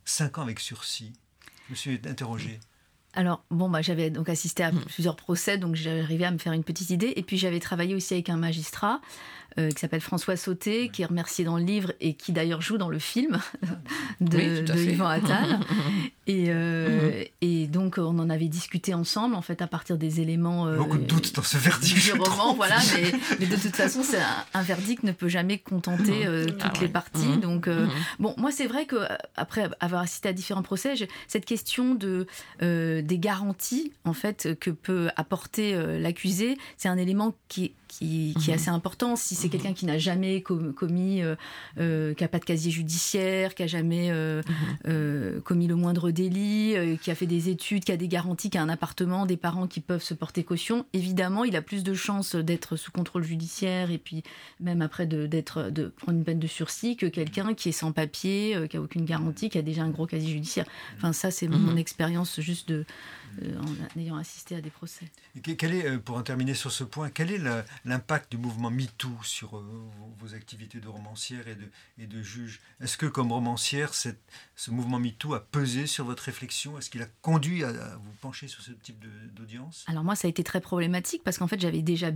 5 0.05 0.39
ans 0.39 0.43
avec 0.43 0.61
sursis? 0.61 1.13
Je 1.67 1.73
me 1.73 1.77
suis 1.77 2.01
interrogé. 2.07 2.59
Alors, 3.15 3.43
bon, 3.51 3.69
bah, 3.69 3.83
j'avais 3.83 4.11
donc 4.11 4.29
assisté 4.29 4.63
à 4.63 4.71
plusieurs 4.71 5.17
procès, 5.17 5.59
donc 5.59 5.75
j'arrivais 5.75 6.25
à 6.27 6.31
me 6.31 6.39
faire 6.39 6.53
une 6.53 6.63
petite 6.65 6.91
idée. 6.91 7.13
Et 7.17 7.23
puis, 7.23 7.37
j'avais 7.39 7.59
travaillé 7.59 7.95
aussi 7.95 8.15
avec 8.15 8.29
un 8.29 8.37
magistrat 8.37 9.01
euh, 9.59 9.71
qui 9.71 9.81
s'appelle 9.81 10.01
François 10.01 10.37
Sauté, 10.37 10.89
qui 10.89 11.03
est 11.03 11.07
remercié 11.07 11.45
dans 11.45 11.59
le 11.59 11.65
livre 11.65 11.93
et 12.01 12.15
qui 12.15 12.33
d'ailleurs 12.33 12.63
joue 12.63 12.79
dans 12.79 12.89
le 12.89 12.99
film 12.99 13.39
de, 14.21 14.37
Oui, 14.37 14.63
de. 14.63 14.75
Yvan 14.93 15.07
Attal. 15.09 15.59
et, 16.27 16.47
euh, 16.49 17.25
et 17.41 17.67
donc, 17.67 17.99
on 17.99 18.19
en 18.19 18.31
avait 18.31 18.49
discuté 18.49 18.95
ensemble, 18.95 19.35
en 19.35 19.43
fait, 19.43 19.61
à 19.63 19.67
partir 19.67 19.97
des 19.99 20.21
éléments. 20.21 20.67
euh, 20.67 20.77
Beaucoup 20.77 20.99
de 20.99 21.05
doutes 21.05 21.35
dans 21.35 21.43
ce 21.43 21.57
verdict. 21.59 22.03
du 22.03 22.13
roman, 22.13 22.55
voilà, 22.55 22.77
mais, 22.95 23.13
mais 23.41 23.47
de 23.47 23.57
toute 23.57 23.75
façon, 23.77 24.03
c'est 24.03 24.21
un, 24.21 24.45
un 24.55 24.63
verdict 24.63 25.03
ne 25.03 25.13
peut 25.13 25.29
jamais 25.29 25.59
contenter 25.59 26.27
euh, 26.27 26.47
toutes 26.47 26.61
Ah 26.63 26.73
les 26.81 26.87
ouais. 26.87 26.89
parties. 26.89 27.27
Mhm. 27.27 27.41
Donc, 27.41 27.69
euh, 27.69 27.87
Mhm. 27.87 27.91
bon, 28.21 28.35
moi, 28.37 28.51
c'est 28.53 28.67
vrai 28.67 28.87
que 28.87 28.97
euh, 28.97 29.07
après 29.37 29.69
avoir 29.81 30.03
assisté 30.03 30.29
à 30.29 30.33
différents 30.33 30.63
procès, 30.63 30.95
cette 31.27 31.45
question 31.45 31.95
de 31.95 32.27
euh, 32.63 33.03
des 33.03 33.19
garanties, 33.19 33.93
en 34.05 34.13
fait, 34.13 34.57
que 34.61 34.71
peut 34.71 35.09
apporter 35.17 35.75
euh, 35.75 35.99
l'accusé, 35.99 36.57
c'est 36.77 36.89
un 36.89 36.97
élément 36.99 37.35
qui 37.49 37.73
qui, 37.89 38.35
qui 38.39 38.51
est 38.51 38.55
Mhm. 38.55 38.61
assez 38.61 38.69
important. 38.71 39.17
Si 39.17 39.35
c'est 39.35 39.49
quelqu'un 39.49 39.73
qui 39.73 39.87
n'a 39.87 39.99
jamais 39.99 40.43
com- 40.43 40.73
commis, 40.75 41.23
euh, 41.23 41.35
euh, 41.79 42.15
qui 42.15 42.23
n'a 42.23 42.29
pas 42.29 42.39
de 42.39 42.45
casier 42.45 42.71
judiciaire, 42.71 43.55
qui 43.55 43.63
a 43.63 43.67
jamais 43.67 44.11
euh, 44.11 44.43
Mhm. 44.85 45.41
commis 45.41 45.67
le 45.67 45.75
moindre 45.75 46.11
délit, 46.11 46.77
qui 47.03 47.11
a 47.11 47.15
fait 47.15 47.27
des 47.27 47.49
études, 47.49 47.85
qui 47.85 47.93
a 47.93 47.97
des 47.97 48.09
garanties, 48.09 48.51
qui 48.51 48.59
a 48.59 48.63
un 48.63 48.69
appartement, 48.69 49.27
des 49.27 49.37
parents 49.37 49.67
qui 49.67 49.81
peuvent 49.81 50.03
se 50.03 50.15
porter 50.15 50.45
caution, 50.45 50.87
évidemment, 50.93 51.45
il 51.45 51.57
a 51.57 51.63
plus 51.63 51.83
de 51.83 51.95
chances 51.95 52.35
d'être 52.37 52.77
sous 52.77 52.93
contrôle 52.93 53.25
judiciaire 53.25 53.91
et 53.91 53.99
puis 53.99 54.23
même 54.61 54.83
après 54.83 55.07
de, 55.07 55.27
d'être, 55.27 55.71
de 55.71 55.87
prendre 55.89 56.19
une 56.19 56.25
peine 56.25 56.39
de 56.39 56.47
sursis 56.47 56.97
que 56.97 57.07
quelqu'un 57.07 57.55
qui 57.55 57.71
est 57.71 57.73
sans 57.73 57.93
papier, 57.93 58.57
qui 58.71 58.77
a 58.77 58.81
aucune 58.83 59.05
garantie, 59.05 59.49
qui 59.51 59.59
a 59.59 59.63
déjà 59.63 59.83
un 59.83 59.91
gros 59.91 60.07
casier 60.07 60.31
judiciaire. 60.33 60.67
Enfin, 60.97 61.13
ça, 61.13 61.31
c'est 61.31 61.49
mon 61.49 61.73
Mhm. 61.73 61.79
expérience 61.79 62.41
juste 62.41 62.69
de, 62.69 62.85
en 63.59 63.99
ayant 64.01 64.17
assisté 64.17 64.55
à 64.57 64.61
des 64.61 64.71
procès. 64.71 65.07
Et 65.37 65.41
Quel 65.41 65.75
est, 65.75 65.87
euh, 65.87 65.99
pour 65.99 66.17
en 66.17 66.23
terminer 66.23 66.55
sur 66.55 66.71
ce 66.73 66.85
point, 66.85 67.11
quel 67.11 67.31
est 67.31 67.41
l'impact 67.85 68.31
du 68.33 68.39
mouvement 68.39 68.71
MeToo 68.71 69.11
sur 69.23 69.57
euh, 69.59 69.65
vos, 70.19 70.35
activités 70.35 70.81
de 70.81 70.89
romancière 70.89 71.47
et 71.49 71.55
de, 71.55 71.71
et 71.99 72.07
de 72.07 72.23
juge? 72.23 72.61
Est-ce 72.81 72.97
que, 72.97 73.07
comme 73.07 73.33
romancière, 73.33 73.95
cette- 73.95 74.21
ce 74.57 74.71
mouvement 74.71 74.99
MeToo 74.99 75.35
a 75.35 75.41
pesé 75.41 75.87
sur 75.87 76.05
votre 76.05 76.23
réflexion? 76.25 76.79
Est-ce 76.79 76.91
qu'il 76.91 77.03
a 77.03 77.07
conduit 77.23 77.65
à, 77.65 77.69
à 77.69 77.97
vous 77.97 78.13
pencher 78.21 78.49
sur 78.49 78.63
ce 78.63 78.73
type 78.73 79.05
d'audience? 79.35 79.85
Alors 79.89 80.05
moi, 80.05 80.15
ça 80.17 80.27
a 80.27 80.31
été 80.31 80.45
très 80.45 80.61
problématique 80.61 81.23
parce 81.25 81.39
qu'en 81.39 81.47
fait, 81.49 81.61
j'avais 81.61 81.83
déjà 81.83 82.11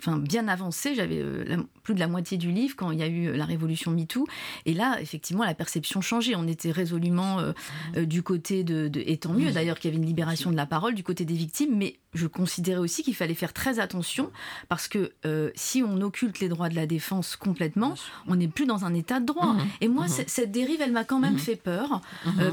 enfin, 0.00 0.16
bien 0.18 0.48
avancé, 0.48 0.94
j'avais 0.94 1.18
euh, 1.20 1.56
plus 1.82 1.94
de 1.94 2.00
la 2.00 2.08
moitié 2.08 2.36
du 2.38 2.50
livre 2.52 2.74
quand 2.76 2.90
il 2.90 2.98
y 2.98 3.02
a 3.02 3.06
eu 3.08 3.28
euh, 3.28 3.36
la 3.36 3.44
révolution 3.44 3.90
MeToo. 3.90 4.26
Et 4.66 4.74
là, 4.74 5.00
effectivement, 5.00 5.44
la 5.44 5.54
perception 5.54 6.00
changeait. 6.00 6.34
On 6.36 6.46
était 6.46 6.70
résolument 6.70 7.40
euh, 7.40 7.52
euh, 7.96 8.04
du 8.04 8.22
côté 8.22 8.64
de, 8.64 8.88
de- 8.88 9.02
Et 9.06 9.16
tant 9.16 9.32
mieux 9.32 9.50
d'ailleurs 9.52 9.78
qu'il 9.78 9.90
y 9.90 9.94
avait 9.94 10.02
une 10.02 10.08
libération 10.08 10.50
de 10.50 10.56
la 10.56 10.66
parole 10.66 10.94
du 10.94 11.02
côté 11.02 11.24
des 11.24 11.34
victimes, 11.34 11.76
mais 11.76 11.98
je 12.14 12.26
considérais 12.26 12.80
aussi 12.80 13.02
qu'il 13.02 13.14
fallait 13.14 13.34
faire 13.34 13.52
très 13.52 13.78
attention 13.80 14.30
parce 14.70 14.88
que 14.88 15.12
si 15.54 15.82
on 15.82 16.00
occulte 16.00 16.40
les 16.40 16.48
droits 16.48 16.68
de 16.70 16.74
la 16.74 16.86
défense 16.86 17.36
complètement, 17.36 17.94
on 18.26 18.36
n'est 18.36 18.48
plus 18.48 18.64
dans 18.66 18.84
un 18.86 18.94
état 18.94 19.20
de 19.20 19.26
droit. 19.26 19.52
Mhm. 19.54 19.66
Et 19.82 19.88
moi, 19.88 20.04
Mhm. 20.04 20.08
c- 20.10 20.24
cette 20.26 20.50
dérive, 20.50 20.80
elle 20.80 20.92
m'a 20.92 21.04
quand 21.04 21.18
même 21.18 21.34
Mhm. 21.34 21.38
fait 21.38 21.56
peur 21.56 22.00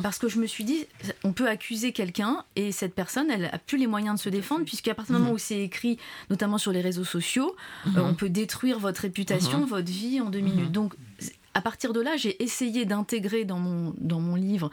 parce 0.04 0.20
que 0.20 0.28
je 0.28 0.40
me 0.40 0.46
suis 0.48 0.64
dit, 0.66 0.86
on 1.24 1.32
peut 1.32 1.48
accuser 1.48 1.94
quelqu'un 1.94 2.44
et 2.58 2.72
cette 2.74 2.94
personne, 2.96 3.30
elle 3.32 3.46
a 3.46 3.58
plus 3.58 3.78
les 3.78 3.88
moyens 3.88 4.16
de 4.18 4.22
se 4.22 4.30
défendre 4.30 4.66
puisqu'à 4.66 4.94
partir 4.94 5.16
du 5.16 5.22
moment 5.22 5.34
où 5.34 5.38
c'est 5.38 5.62
écrit, 5.62 5.98
notamment 6.30 6.58
sur 6.58 6.72
les 6.74 6.82
réseaux 6.82 7.04
sociaux, 7.06 7.35
Mhm. 7.42 7.98
euh, 7.98 8.02
on 8.04 8.14
peut 8.16 8.30
détruire 8.30 8.80
votre 8.80 9.02
réputation, 9.02 9.62
Mhm. 9.62 9.66
votre 9.68 9.92
vie 9.92 10.22
en 10.22 10.30
deux 10.30 10.40
Mhm. 10.40 10.46
minutes. 10.46 10.72
Donc 10.72 10.96
à 11.58 11.62
partir 11.62 11.94
de 11.94 12.02
là, 12.02 12.18
j'ai 12.18 12.44
essayé 12.44 12.84
d'intégrer 12.84 13.46
dans 13.46 13.60
mon, 13.60 13.94
dans 13.98 14.20
mon 14.20 14.36
livre 14.36 14.70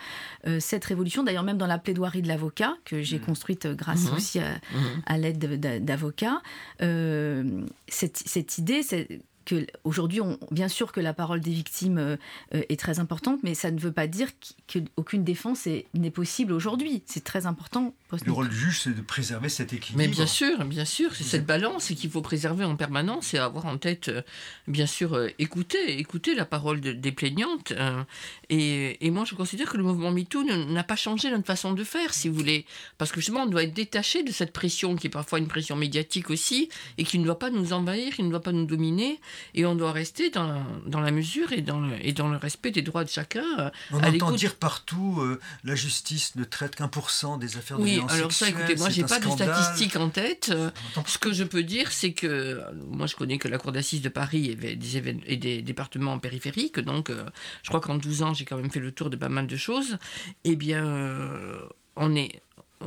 euh, 0.48 0.58
cette 0.58 0.84
révolution, 0.84 1.22
d'ailleurs 1.22 1.44
même 1.44 1.56
dans 1.58 1.68
la 1.68 1.78
plaidoirie 1.78 2.22
de 2.22 2.28
l'avocat, 2.28 2.74
que 2.84 3.02
j'ai 3.02 3.20
construite 3.20 3.66
euh, 3.66 3.74
grâce 3.76 4.06
aussi 4.16 4.40
à, 4.40 4.58
à 5.06 5.16
l'aide 5.16 5.38
d'avocats. 5.84 6.42
Euh, 6.80 7.62
cette, 7.86 8.16
cette 8.16 8.58
idée, 8.58 8.82
que 9.44 9.66
aujourd'hui, 9.84 10.20
bien 10.50 10.68
sûr 10.68 10.92
que 10.92 11.00
la 11.00 11.12
parole 11.12 11.40
des 11.40 11.50
victimes 11.50 11.98
euh, 11.98 12.16
euh, 12.54 12.62
est 12.68 12.78
très 12.78 12.98
importante, 12.98 13.40
mais 13.42 13.54
ça 13.54 13.70
ne 13.70 13.78
veut 13.78 13.92
pas 13.92 14.06
dire 14.06 14.28
qu'aucune 14.72 15.24
défense 15.24 15.66
n'est 15.94 16.10
possible 16.10 16.52
aujourd'hui. 16.52 17.02
C'est 17.06 17.24
très 17.24 17.46
important. 17.46 17.94
Le 18.24 18.32
rôle 18.32 18.48
du 18.48 18.56
juge, 18.56 18.80
c'est 18.80 18.94
de 18.94 19.00
préserver 19.00 19.48
cet 19.48 19.72
équilibre. 19.72 19.98
Mais 19.98 20.08
bien 20.08 20.26
sûr, 20.26 20.64
bien 20.64 20.84
sûr, 20.84 21.14
c'est 21.14 21.24
cette 21.24 21.46
balance 21.46 21.88
qu'il 21.88 22.10
faut 22.10 22.20
préserver 22.20 22.64
en 22.64 22.76
permanence 22.76 23.34
et 23.34 23.38
avoir 23.38 23.66
en 23.66 23.78
tête, 23.78 24.08
euh, 24.08 24.22
bien 24.68 24.86
sûr, 24.86 25.18
écouter, 25.38 25.98
écouter 25.98 26.34
la 26.34 26.44
parole 26.44 26.80
des 26.80 27.12
plaignantes. 27.12 27.72
Et, 28.48 29.04
et, 29.04 29.10
moi, 29.10 29.24
je 29.24 29.34
considère 29.34 29.70
que 29.70 29.76
le 29.76 29.82
mouvement 29.82 30.10
MeToo 30.10 30.44
n'a 30.44 30.84
pas 30.84 30.96
changé 30.96 31.30
notre 31.30 31.46
façon 31.46 31.72
de 31.72 31.84
faire, 31.84 32.12
si 32.12 32.28
vous 32.28 32.34
voulez, 32.34 32.66
parce 32.98 33.10
que 33.12 33.20
justement, 33.20 33.42
on 33.42 33.46
doit 33.46 33.62
être 33.62 33.74
détaché 33.74 34.22
de 34.22 34.32
cette 34.32 34.52
pression 34.52 34.96
qui 34.96 35.06
est 35.06 35.10
parfois 35.10 35.38
une 35.38 35.48
pression 35.48 35.76
médiatique 35.76 36.30
aussi 36.30 36.68
et 36.98 37.04
qui 37.04 37.18
ne 37.18 37.24
doit 37.24 37.38
pas 37.38 37.50
nous 37.50 37.72
envahir, 37.72 38.14
qui 38.14 38.22
ne 38.22 38.30
doit 38.30 38.42
pas 38.42 38.52
nous 38.52 38.66
dominer 38.66 39.20
et 39.54 39.66
on 39.66 39.74
doit 39.74 39.92
rester 39.92 40.30
dans, 40.30 40.64
dans 40.86 41.00
la 41.00 41.10
mesure 41.10 41.52
et 41.52 41.60
dans, 41.60 41.80
le, 41.80 41.94
et 42.04 42.12
dans 42.12 42.28
le 42.28 42.36
respect 42.36 42.70
des 42.70 42.82
droits 42.82 43.04
de 43.04 43.08
chacun. 43.08 43.44
Euh, 43.58 43.70
on 43.92 44.02
entend 44.02 44.32
dire 44.32 44.56
partout 44.56 45.18
euh, 45.20 45.40
la 45.64 45.74
justice 45.74 46.36
ne 46.36 46.44
traite 46.44 46.76
qu'un 46.76 46.88
pour 46.88 47.10
cent 47.10 47.36
des 47.38 47.56
affaires 47.56 47.78
de 47.78 47.84
violence 47.84 48.10
Oui, 48.10 48.18
alors 48.18 48.32
ça, 48.32 48.48
écoutez, 48.48 48.76
moi, 48.76 48.90
j'ai 48.90 49.04
pas 49.04 49.20
de 49.20 49.28
statistiques 49.28 49.96
en 49.96 50.08
tête. 50.08 50.52
Ce 51.06 51.18
que 51.18 51.32
je 51.32 51.44
peux 51.44 51.62
dire, 51.62 51.92
c'est 51.92 52.12
que 52.12 52.62
moi, 52.88 53.06
je 53.06 53.16
connais 53.16 53.38
que 53.38 53.48
la 53.48 53.58
Cour 53.58 53.72
d'assises 53.72 54.02
de 54.02 54.08
Paris 54.08 54.52
avait 54.52 54.76
des 54.76 54.92
et 55.26 55.36
des 55.36 55.62
départements 55.62 56.18
périphériques, 56.18 56.78
donc 56.78 57.10
euh, 57.10 57.24
je 57.62 57.68
crois 57.68 57.80
qu'en 57.80 57.96
12 57.96 58.22
ans, 58.22 58.34
j'ai 58.34 58.44
quand 58.44 58.56
même 58.56 58.70
fait 58.70 58.80
le 58.80 58.92
tour 58.92 59.10
de 59.10 59.16
pas 59.16 59.28
mal 59.28 59.46
de 59.46 59.56
choses. 59.56 59.98
Eh 60.44 60.56
bien, 60.56 60.84
on 61.96 62.14
est 62.14 62.41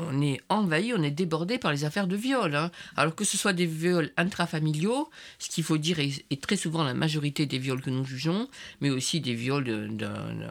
on 0.09 0.21
est 0.21 0.39
envahi, 0.49 0.93
on 0.93 1.01
est 1.03 1.11
débordé 1.11 1.57
par 1.57 1.71
les 1.71 1.85
affaires 1.85 2.07
de 2.07 2.15
viol. 2.15 2.55
Hein. 2.55 2.71
Alors 2.95 3.15
que 3.15 3.23
ce 3.23 3.37
soit 3.37 3.53
des 3.53 3.65
viols 3.65 4.11
intrafamiliaux, 4.17 5.09
ce 5.39 5.49
qu'il 5.49 5.63
faut 5.63 5.77
dire 5.77 5.99
est, 5.99 6.41
très 6.41 6.55
souvent 6.55 6.83
la 6.83 6.93
majorité 6.93 7.45
des 7.45 7.57
viols 7.57 7.81
que 7.81 7.89
nous 7.89 8.05
jugeons, 8.05 8.47
mais 8.81 8.89
aussi 8.89 9.21
des 9.21 9.33
viols 9.33 9.89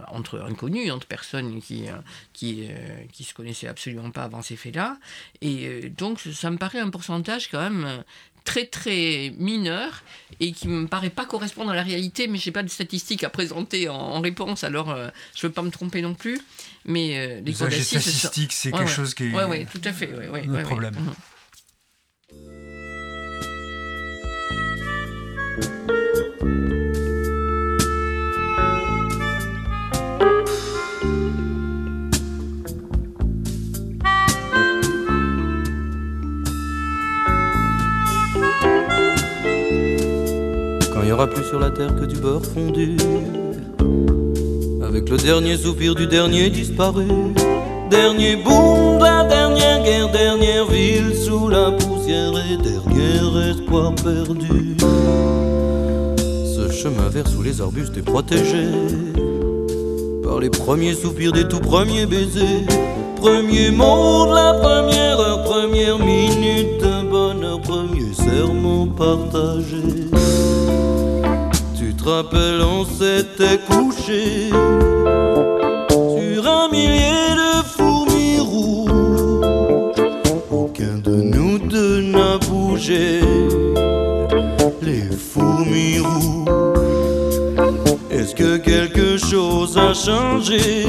entre 0.09 0.41
inconnus, 0.41 0.91
entre 0.91 1.07
personnes 1.07 1.61
qui, 1.61 1.89
euh, 1.89 1.93
qui, 2.33 2.69
euh, 2.69 3.05
qui 3.13 3.25
se 3.25 3.35
connaissaient 3.35 3.69
absolument 3.69 4.11
pas 4.11 4.25
avant 4.25 4.43
ces 4.43 4.57
faits-là. 4.57 4.99
Et 5.41 5.67
euh, 5.67 5.91
donc 5.91 6.21
ça 6.21 6.51
me 6.51 6.57
paraît 6.57 6.81
un 6.81 6.91
pourcentage 6.91 7.49
quand 7.51 7.61
même 7.61 8.05
très 8.45 8.67
très 8.67 9.33
mineur 9.39 10.03
et 10.41 10.53
qui 10.53 10.69
me 10.69 10.87
paraît 10.87 11.11
pas 11.11 11.25
correspondre 11.27 11.71
à 11.71 11.75
la 11.75 11.83
réalité, 11.83 12.29
mais 12.29 12.39
j'ai 12.39 12.53
pas 12.53 12.63
de 12.63 12.69
statistiques 12.69 13.25
à 13.25 13.31
présenter 13.31 13.89
en, 13.89 14.21
réponse, 14.21 14.65
alors 14.65 14.95
je 14.97 15.11
je 15.35 15.47
veux 15.47 15.53
pas 15.53 15.63
me 15.63 15.71
tromper 15.71 16.03
non 16.03 16.15
plus. 16.15 16.41
Mais 16.85 17.19
euh, 17.19 17.41
les 17.41 17.53
statistiques, 17.53 18.53
c'est 18.53 18.71
quelque 18.71 18.91
chose 18.91 19.15
qui 19.15 19.25
est. 19.25 19.67
Tout 19.71 19.81
à 19.85 19.93
fait. 19.93 20.11
un 20.13 20.63
problème. 20.63 20.95
Aura 41.15 41.29
plus 41.29 41.45
sur 41.45 41.61
la 41.61 41.71
terre 41.71 41.95
que 41.95 42.07
du 42.07 42.17
beurre 42.17 42.45
fondu 42.45 42.97
avec 44.85 45.09
le 45.09 45.17
dernier 45.17 45.57
soupir 45.57 45.95
du 45.95 46.09
dernier 46.09 46.51
disparu. 46.51 47.07
Dernier 47.89 48.35
boom 48.35 48.99
la 48.99 49.23
dernière 49.23 49.85
guerre, 49.85 50.11
dernière 50.11 50.67
ville 50.67 51.15
sous 51.15 51.49
la 51.49 51.71
poussière 51.71 52.33
et 52.51 52.57
dernier 52.57 53.51
espoir 53.51 53.95
perdu. 53.95 54.77
Ce 56.19 56.73
chemin 56.73 57.09
vert 57.11 57.29
sous 57.29 57.43
les 57.43 57.61
arbustes 57.61 57.97
est 57.97 58.03
protégé 58.03 58.65
par 60.25 60.41
les 60.41 60.51
premiers 60.51 60.95
soupirs 60.95 61.33
des 61.33 61.47
tout 61.47 61.61
premiers 61.61 62.07
baisers. 62.07 62.67
Premier 63.17 63.71
mot 63.71 64.27
de 64.27 64.35
la 64.35 64.55
première 64.55 65.21
heure, 65.21 65.45
première 65.45 65.99
minute 65.99 66.81
d'un 66.81 67.05
bonheur, 67.05 67.61
premier 67.61 68.13
serment 68.13 68.89
partagé 68.89 70.14
te 72.05 72.09
rappelles, 72.11 72.61
on 72.61 72.85
s'était 72.85 73.59
couché 73.67 74.51
sur 75.89 76.47
un 76.47 76.69
millier 76.71 77.31
de 77.43 77.63
fourmis 77.65 78.41
rouges. 78.41 78.91
Aucun 80.51 80.99
de 80.99 81.15
nous 81.15 81.59
deux 81.59 82.03
n'a 82.03 82.37
bougé. 82.39 83.21
Les 84.83 85.09
fourmis 85.17 86.01
rouges. 86.01 86.49
Est-ce 88.11 88.35
que 88.35 88.59
quelque 88.59 89.17
chose 89.17 89.79
a 89.79 89.95
changé? 89.95 90.85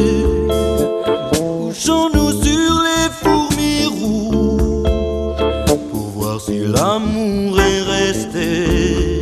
Couchons-nous 1.31 2.31
sur 2.43 2.73
les 2.87 3.07
fourmis 3.21 3.85
rouges 3.85 5.69
pour 5.91 6.07
voir 6.17 6.41
si 6.41 6.59
l'amour 6.59 7.57
est 7.61 7.83
resté 7.83 9.14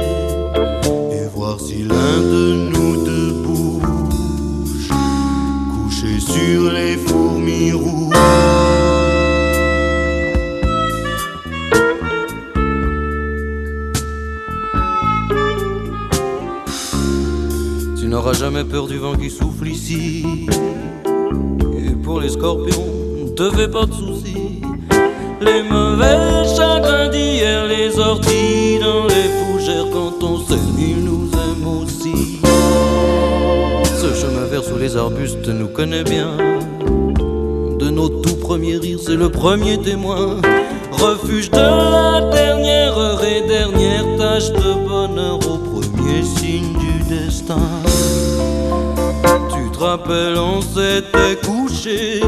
de 2.21 2.69
nous 2.69 3.03
deux 3.03 3.31
bouge, 3.31 4.89
couché 5.71 6.19
sur 6.19 6.71
les 6.71 6.97
fourmis 6.97 7.71
rouges. 7.71 8.13
Tu 17.97 18.07
n'auras 18.07 18.33
jamais 18.33 18.63
peur 18.63 18.87
du 18.87 18.97
vent 18.97 19.15
qui 19.15 19.29
souffle 19.29 19.67
ici. 19.67 20.25
Et 21.77 21.91
pour 22.03 22.21
les 22.21 22.29
scorpions, 22.29 22.85
ne 23.25 23.29
te 23.29 23.49
fais 23.55 23.67
pas 23.67 23.85
de 23.85 23.93
soucis. 23.93 24.61
Les 25.41 25.63
mauvais 25.63 26.45
chagrins 26.55 27.09
d'hier, 27.09 27.65
les 27.67 27.97
orties 27.97 28.42
arbustes 34.95 35.47
nous 35.47 35.67
connaît 35.67 36.03
bien. 36.03 36.37
De 37.79 37.89
nos 37.89 38.09
tout 38.09 38.35
premiers 38.35 38.77
rires, 38.77 38.99
c'est 39.03 39.15
le 39.15 39.29
premier 39.29 39.77
témoin. 39.77 40.41
Refuge 40.91 41.49
de 41.49 41.57
la 41.57 42.29
dernière 42.31 42.97
heure 42.97 43.23
et 43.23 43.47
dernière 43.47 44.05
tâche 44.17 44.51
de 44.51 44.87
bonheur 44.87 45.37
au 45.37 45.57
premier 45.57 46.23
signe 46.23 46.73
du 46.79 47.03
destin. 47.09 47.67
Tu 49.53 49.71
te 49.71 49.79
rappelles, 49.79 50.37
on 50.37 50.61
s'était 50.61 51.39
couché 51.45 52.21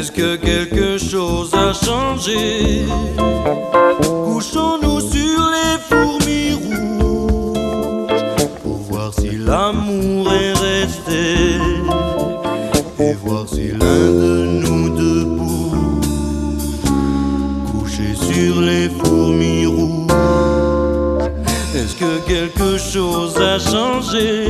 Est-ce 0.00 0.12
que 0.12 0.36
quelque 0.36 0.96
chose 0.96 1.52
a 1.52 1.74
changé? 1.74 2.86
Couchons-nous 4.24 4.98
sur 4.98 5.40
les 5.56 5.76
fourmis 5.88 6.54
rouges 6.54 8.24
pour 8.62 8.78
voir 8.88 9.12
si 9.12 9.36
l'amour 9.36 10.32
est 10.32 10.54
resté 10.54 11.58
et 12.98 13.12
voir 13.12 13.46
si 13.46 13.72
l'un 13.72 14.06
de 14.22 14.62
nous 14.62 14.88
deux 14.88 15.24
bouge 15.26 16.80
couché 17.70 18.14
sur 18.14 18.62
les 18.62 18.88
fourmis 18.88 19.66
rouges. 19.66 20.08
Est-ce 21.74 21.94
que 21.94 22.26
quelque 22.26 22.78
chose 22.78 23.36
a 23.36 23.58
changé? 23.58 24.48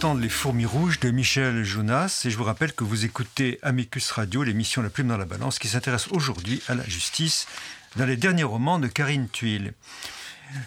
D'entendre 0.00 0.22
Les 0.22 0.30
Fourmis 0.30 0.64
Rouges 0.64 0.98
de 1.00 1.10
Michel 1.10 1.62
Jonas 1.62 2.22
et 2.24 2.30
je 2.30 2.36
vous 2.38 2.44
rappelle 2.44 2.72
que 2.72 2.84
vous 2.84 3.04
écoutez 3.04 3.58
Amicus 3.60 4.10
Radio, 4.12 4.42
l'émission 4.42 4.80
La 4.80 4.88
Plume 4.88 5.08
dans 5.08 5.18
la 5.18 5.26
Balance 5.26 5.58
qui 5.58 5.68
s'intéresse 5.68 6.08
aujourd'hui 6.08 6.62
à 6.68 6.74
la 6.74 6.84
justice 6.84 7.46
dans 7.96 8.06
les 8.06 8.16
derniers 8.16 8.44
romans 8.44 8.78
de 8.78 8.86
Karine 8.86 9.28
Thuil. 9.28 9.72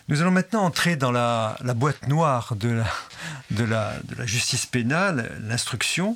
Nous 0.07 0.21
allons 0.21 0.29
maintenant 0.29 0.63
entrer 0.63 0.97
dans 0.97 1.11
la, 1.11 1.57
boîte 1.75 2.07
noire 2.07 2.53
de 2.55 2.83
la 3.49 4.25
justice 4.25 4.67
pénale, 4.67 5.31
l'instruction. 5.41 6.15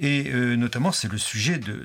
Et 0.00 0.30
euh, 0.32 0.56
notamment, 0.56 0.92
c'est 0.92 1.12
le 1.12 1.18
sujet, 1.18 1.58
de, 1.58 1.84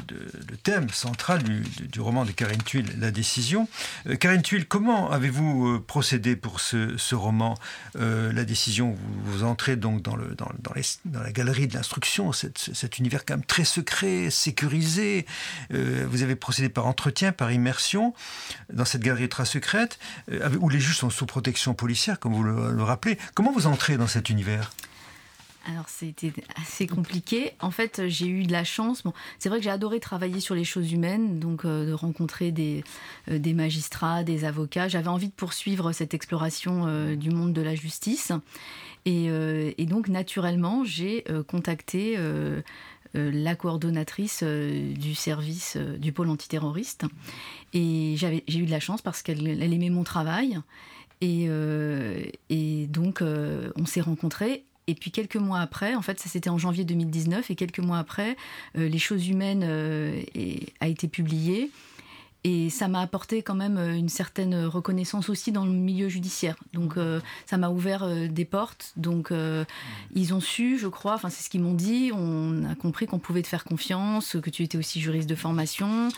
le 0.50 0.58
thème 0.64 0.90
central 0.90 1.44
du, 1.44 2.00
roman 2.00 2.24
de 2.24 2.32
Karine 2.32 2.64
Thuil, 2.64 2.86
La 2.98 3.12
décision. 3.12 3.68
Euh, 4.08 4.16
Karine 4.16 4.42
Thuil, 4.42 4.66
comment 4.66 5.12
avez-vous 5.12 5.68
euh, 5.68 5.84
procédé 5.86 6.38
pour 6.38 6.62
ce, 6.62 7.14
roman? 7.14 7.56
La 7.96 8.46
décision 8.46 8.96
vous, 9.26 9.44
entrez 9.44 9.76
donc 9.76 10.02
dans, 10.02 10.16
la 10.16 11.32
galerie 11.32 11.68
de 11.68 11.74
l'instruction, 11.74 12.32
cet, 12.32 12.98
univers 12.98 13.26
quand 13.26 13.36
même 13.36 13.46
très 13.46 13.66
secret, 13.66 14.30
sécurisé. 14.30 15.26
vous 15.70 16.24
avez 16.24 16.36
procédé 16.36 16.70
par 16.70 16.88
entretien, 16.88 17.32
par 17.32 17.52
immersion, 17.52 18.14
dans 18.72 18.86
cette 18.86 19.02
galerie 19.02 19.30
très 19.30 19.46
secrète, 19.46 20.00
où 20.60 20.70
les 20.70 20.80
juges 20.80 20.98
sont 20.98 21.10
sous 21.10 21.26
protection 21.26 21.74
policière, 21.74 22.20
comme 22.20 22.34
vous 22.34 22.44
le 22.44 22.84
rappelez. 22.84 23.18
Comment 23.34 23.52
vous 23.52 23.68
entrez 23.68 23.98
dans 23.98 24.08
cet 24.08 24.30
univers? 24.30 24.72
Alors 25.66 25.90
c'était 25.90 26.32
assez 26.56 26.88
compliqué. 26.88 27.52
En 27.60 27.72
fait, 27.72 28.04
j'ai 28.08 28.28
eu 28.28 28.44
de 28.44 28.52
la 28.52 28.64
chance. 28.64 29.04
Bon, 29.04 29.14
c'est 29.40 29.50
vrai 29.50 29.58
que 29.60 29.64
j'ai 29.64 29.72
adoré 29.72 30.00
travailler 30.00 30.40
sur 30.40 30.56
les 30.56 30.64
choses 30.64 30.92
humaines, 30.92 31.40
donc 31.40 31.66
euh, 31.66 31.86
de 31.88 31.94
rencontrer 31.94 32.52
des, 32.52 32.84
euh, 33.30 33.40
des, 33.40 33.54
magistrats, 33.54 34.24
des 34.24 34.46
avocats. 34.46 34.88
J'avais 34.88 35.08
envie 35.08 35.28
de 35.28 35.34
poursuivre 35.34 35.92
cette 35.92 36.14
exploration 36.14 36.86
euh, 36.88 37.16
du 37.16 37.32
monde 37.32 37.54
de 37.54 37.62
la 37.62 37.76
justice. 37.76 38.32
Et, 39.08 39.26
et 39.26 39.86
donc, 39.86 40.08
naturellement, 40.08 40.84
j'ai 40.84 41.24
contacté 41.48 42.18
la 43.14 43.56
coordonnatrice 43.56 44.42
du 44.42 45.14
service 45.14 45.78
du 45.78 46.12
pôle 46.12 46.28
antiterroriste. 46.28 47.06
Et 47.74 48.16
j'ai 48.18 48.58
eu 48.58 48.66
de 48.66 48.72
la 48.72 48.80
chance 48.80 49.04
parce 49.04 49.22
qu'elle 49.22 49.62
aimait 49.62 49.92
mon 49.92 50.04
travail. 50.04 50.60
Et, 51.22 51.48
et 52.50 52.88
donc, 52.88 53.22
on 53.22 53.86
s'est 53.86 54.02
rencontrés 54.02 54.66
et 54.88 54.96
puis 54.96 55.12
quelques 55.12 55.38
mois 55.38 55.60
après, 55.60 55.96
en 55.96 56.02
fait, 56.02 56.20
ça 56.20 56.30
c'était 56.30 56.50
en 56.50 56.58
janvier 56.58 56.84
2019, 56.84 57.50
et 57.50 57.56
quelques 57.56 57.80
mois 57.80 57.98
après, 57.98 58.38
euh, 58.78 58.88
Les 58.88 59.00
choses 59.00 59.28
humaines 59.28 59.64
euh, 59.64 60.22
a 60.80 60.88
été 60.88 61.08
publié. 61.08 61.72
Et 62.48 62.70
ça 62.70 62.88
m'a 62.88 63.02
apporté 63.02 63.42
quand 63.42 63.56
même 63.56 63.78
euh, 63.78 63.96
une 63.96 64.10
certaine 64.10 64.66
reconnaissance 64.66 65.30
aussi 65.30 65.52
dans 65.52 65.66
le 65.66 65.72
milieu 65.72 66.10
judiciaire. 66.10 66.56
Donc 66.74 66.96
ça 67.48 67.58
m'a 67.58 67.70
ouvert 67.70 68.08
des 68.30 68.46
portes. 68.46 68.94
Donc 68.96 69.34
ils 70.14 70.34
ont 70.34 70.40
su, 70.40 70.78
je 70.78 70.88
crois, 70.88 71.16
enfin 71.16 71.30
c'est 71.30 71.44
ce 71.44 71.50
qu'ils 71.50 71.62
m'ont 71.62 71.74
dit, 71.74 72.12
on 72.14 72.66
a 72.66 72.76
compris 72.76 73.08
qu'on 73.08 73.20
pouvait 73.20 73.42
te 73.42 73.48
faire 73.48 73.64
confiance, 73.64 74.38
que 74.42 74.50
tu 74.52 74.62
étais 74.62 74.78
aussi 74.78 75.02
juriste 75.02 75.28
de 75.28 75.36
formation. 75.36 76.10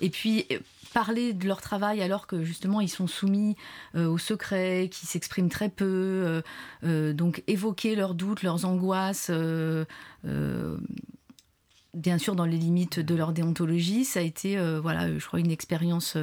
Et 0.00 0.08
puis 0.08 0.46
parler 0.94 1.34
de 1.34 1.46
leur 1.46 1.60
travail 1.60 2.00
alors 2.00 2.26
que 2.26 2.42
justement 2.42 2.80
ils 2.80 2.88
sont 2.88 3.06
soumis 3.06 3.56
euh, 3.96 4.08
au 4.08 4.16
secret, 4.16 4.88
qui 4.90 5.04
s'expriment 5.06 5.50
très 5.50 5.68
peu, 5.68 5.84
euh, 5.84 6.42
euh, 6.84 7.12
donc 7.12 7.42
évoquer 7.46 7.96
leurs 7.96 8.14
doutes, 8.14 8.42
leurs 8.42 8.64
angoisses, 8.64 9.30
bien 11.92 12.18
sûr 12.18 12.34
dans 12.34 12.46
les 12.46 12.56
limites 12.56 13.00
de 13.00 13.14
leur 13.14 13.32
déontologie, 13.32 14.04
ça 14.04 14.20
a 14.20 14.22
été, 14.22 14.56
voilà, 14.80 15.16
je 15.18 15.26
crois, 15.26 15.40
une 15.40 15.50
expérience 15.50 16.16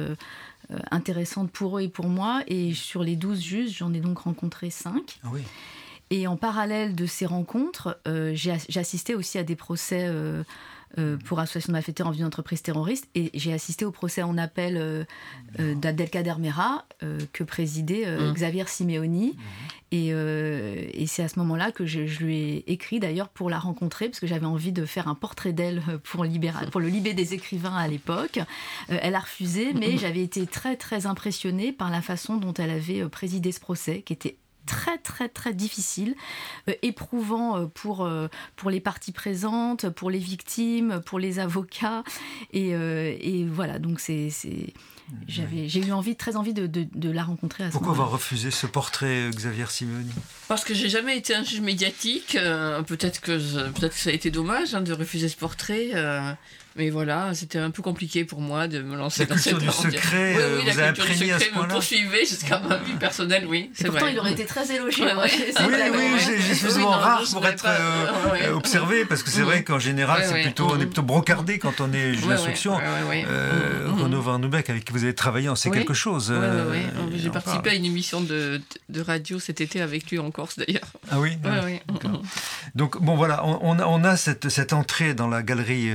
intéressante 0.90 1.50
pour 1.50 1.78
eux 1.78 1.82
et 1.82 1.88
pour 1.88 2.08
moi. 2.08 2.42
Et 2.46 2.74
sur 2.74 3.02
les 3.02 3.16
12 3.16 3.40
juges, 3.40 3.78
j'en 3.78 3.92
ai 3.94 4.00
donc 4.00 4.18
rencontré 4.18 4.68
5. 4.68 5.18
Ah 5.22 5.28
oui. 5.32 5.42
Et 6.10 6.26
en 6.26 6.36
parallèle 6.36 6.94
de 6.94 7.06
ces 7.06 7.24
rencontres, 7.24 7.98
j'ai 8.34 8.52
assisté 8.76 9.14
aussi 9.14 9.38
à 9.38 9.44
des 9.44 9.56
procès 9.56 10.08
euh, 10.10 10.44
pour 11.24 11.38
association 11.38 11.72
de 11.72 11.76
malfaiteurs 11.78 12.06
en 12.06 12.10
vue 12.10 12.20
d'entreprise 12.20 12.62
terroriste. 12.62 13.08
Et 13.14 13.30
j'ai 13.34 13.52
assisté 13.52 13.84
au 13.84 13.90
procès 13.90 14.22
en 14.22 14.36
appel 14.38 14.76
euh, 14.76 15.04
euh, 15.60 15.74
d'Abdelkader 15.74 16.34
Mera, 16.38 16.84
que 17.32 17.44
présidait 17.44 18.06
mmh. 18.06 18.32
Xavier 18.32 18.64
Simeoni. 18.66 19.30
Mmh. 19.30 19.94
Et, 19.94 21.06
c'est 21.06 21.22
à 21.22 21.28
ce 21.28 21.38
moment-là 21.40 21.72
que 21.72 21.84
je, 21.84 22.00
lui 22.22 22.38
ai 22.38 22.72
écrit 22.72 23.00
d'ailleurs 23.00 23.28
pour 23.28 23.50
la 23.50 23.58
rencontrer, 23.58 24.08
parce 24.08 24.20
que 24.20 24.26
j'avais 24.26 24.46
envie 24.46 24.72
de 24.72 24.86
faire 24.86 25.08
un 25.08 25.14
portrait 25.14 25.52
d'elle 25.52 25.82
pour, 26.04 26.24
pour 26.70 26.80
le 26.80 26.88
Libé 26.88 27.12
des 27.12 27.34
écrivains 27.34 27.76
à 27.76 27.88
l'époque. 27.88 28.38
elle 28.88 29.14
a 29.14 29.20
refusé, 29.20 29.74
mais 29.74 29.96
j'avais 29.98 30.22
été 30.22 30.46
très 30.46 30.76
très 30.76 31.06
impressionnée 31.06 31.72
par 31.72 31.90
la 31.90 32.00
façon 32.00 32.36
dont 32.36 32.54
elle 32.54 32.70
avait 32.70 33.06
présidé 33.08 33.52
ce 33.52 33.60
procès, 33.60 34.00
qui 34.00 34.14
était 34.14 34.36
très 34.66 34.98
très 34.98 35.28
très 35.28 35.54
difficile, 35.54 36.14
euh, 36.68 36.74
éprouvant 36.82 37.56
euh, 37.56 37.66
pour, 37.66 38.04
euh, 38.04 38.28
pour 38.56 38.70
les 38.70 38.80
parties 38.80 39.12
présentes, 39.12 39.88
pour 39.90 40.10
les 40.10 40.18
victimes, 40.18 41.00
pour 41.04 41.18
les 41.18 41.38
avocats. 41.38 42.02
Et, 42.52 42.70
et 42.70 43.44
voilà, 43.46 43.78
donc 43.78 44.00
c'est 44.00 44.30
j'avais, 45.28 45.68
j'ai 45.68 45.84
eu 45.84 45.92
envie, 45.92 46.16
très 46.16 46.36
envie 46.36 46.54
de, 46.54 46.66
de, 46.66 47.10
la 47.10 47.22
rencontrer 47.22 47.64
à 47.64 47.66
ce 47.68 47.72
Pourquoi 47.72 47.92
avoir 47.92 48.10
refusé 48.10 48.50
ce 48.50 48.66
portrait, 48.66 49.30
Xavier 49.30 49.66
Simeoni 49.68 50.12
Parce 50.48 50.64
que 50.64 50.74
j'ai 50.74 50.88
jamais 50.88 51.16
été 51.16 51.34
un 51.34 51.44
juge 51.44 51.60
médiatique. 51.60 52.36
peut-être, 52.86 53.20
que, 53.20 53.68
peut-être 53.70 53.94
que 53.94 54.00
ça 54.00 54.10
a 54.10 54.12
été 54.12 54.30
dommage 54.30 54.74
hein, 54.74 54.80
de 54.80 54.92
refuser 54.92 55.28
ce 55.28 55.36
portrait. 55.36 55.90
Mais 56.76 56.88
voilà, 56.88 57.34
c'était 57.34 57.58
un 57.58 57.70
peu 57.70 57.82
compliqué 57.82 58.24
pour 58.24 58.40
moi 58.40 58.66
de 58.66 58.80
me 58.80 58.96
lancer 58.96 59.26
dans 59.26 59.36
cette 59.36 59.58
du 59.58 59.70
secret, 59.70 60.36
oui, 60.36 60.42
oui, 60.42 60.62
vous 60.62 60.70
avez 60.70 60.88
imprégné 60.88 61.32
à 61.32 61.38
ce 61.38 61.50
me 61.50 61.68
poursuivait 61.68 62.24
jusqu'à 62.24 62.60
ma 62.60 62.78
vie 62.78 62.94
personnelle, 62.94 63.46
oui. 63.46 63.70
C'est 63.74 63.88
pourtant, 63.88 64.06
il 64.06 64.18
aurait 64.18 64.32
été 64.32 64.46
très 64.46 64.74
élogieux. 64.74 65.04
oui, 65.04 65.74
oui, 65.92 66.20
j'ai 66.26 66.54
suffisamment 66.54 66.90
rare 66.90 67.24
pour 67.30 67.46
être 67.46 67.66
euh, 67.66 68.54
observé, 68.54 69.04
parce 69.04 69.22
que 69.22 69.28
c'est 69.28 69.42
vrai 69.42 69.64
qu'en 69.64 69.78
général, 69.78 70.24
c'est 70.24 70.42
plutôt, 70.42 70.70
on 70.72 70.80
est 70.80 70.86
plutôt 70.86 71.02
brocardé 71.02 71.58
quand 71.58 71.80
on 71.80 71.92
est 71.92 72.14
juge 72.14 72.26
d'instruction. 72.26 72.78
Euh, 72.80 73.88
Renaud 73.88 74.22
Van 74.22 74.38
Nubeck, 74.38 74.70
avec 74.70 74.84
vous 74.92 75.04
avez 75.04 75.14
travaillé, 75.14 75.48
on 75.48 75.56
sait 75.56 75.70
quelque 75.70 75.94
chose. 75.94 76.28
Euh, 76.30 76.82
j'ai 77.14 77.30
participé 77.30 77.70
à 77.70 77.74
une 77.74 77.84
émission 77.84 78.20
de, 78.20 78.60
de 78.88 79.00
radio 79.00 79.38
cet 79.38 79.60
été 79.60 79.80
avec 79.80 80.10
lui 80.10 80.18
en 80.18 80.30
Corse, 80.30 80.58
d'ailleurs. 80.58 80.92
Ah 81.10 81.20
oui, 81.20 81.36
Donc, 82.74 83.00
bon, 83.02 83.16
voilà, 83.16 83.44
on, 83.44 84.04
a 84.04 84.16
cette, 84.16 84.48
cette 84.48 84.72
entrée 84.72 85.14
dans 85.14 85.28
la 85.28 85.42
galerie 85.42 85.90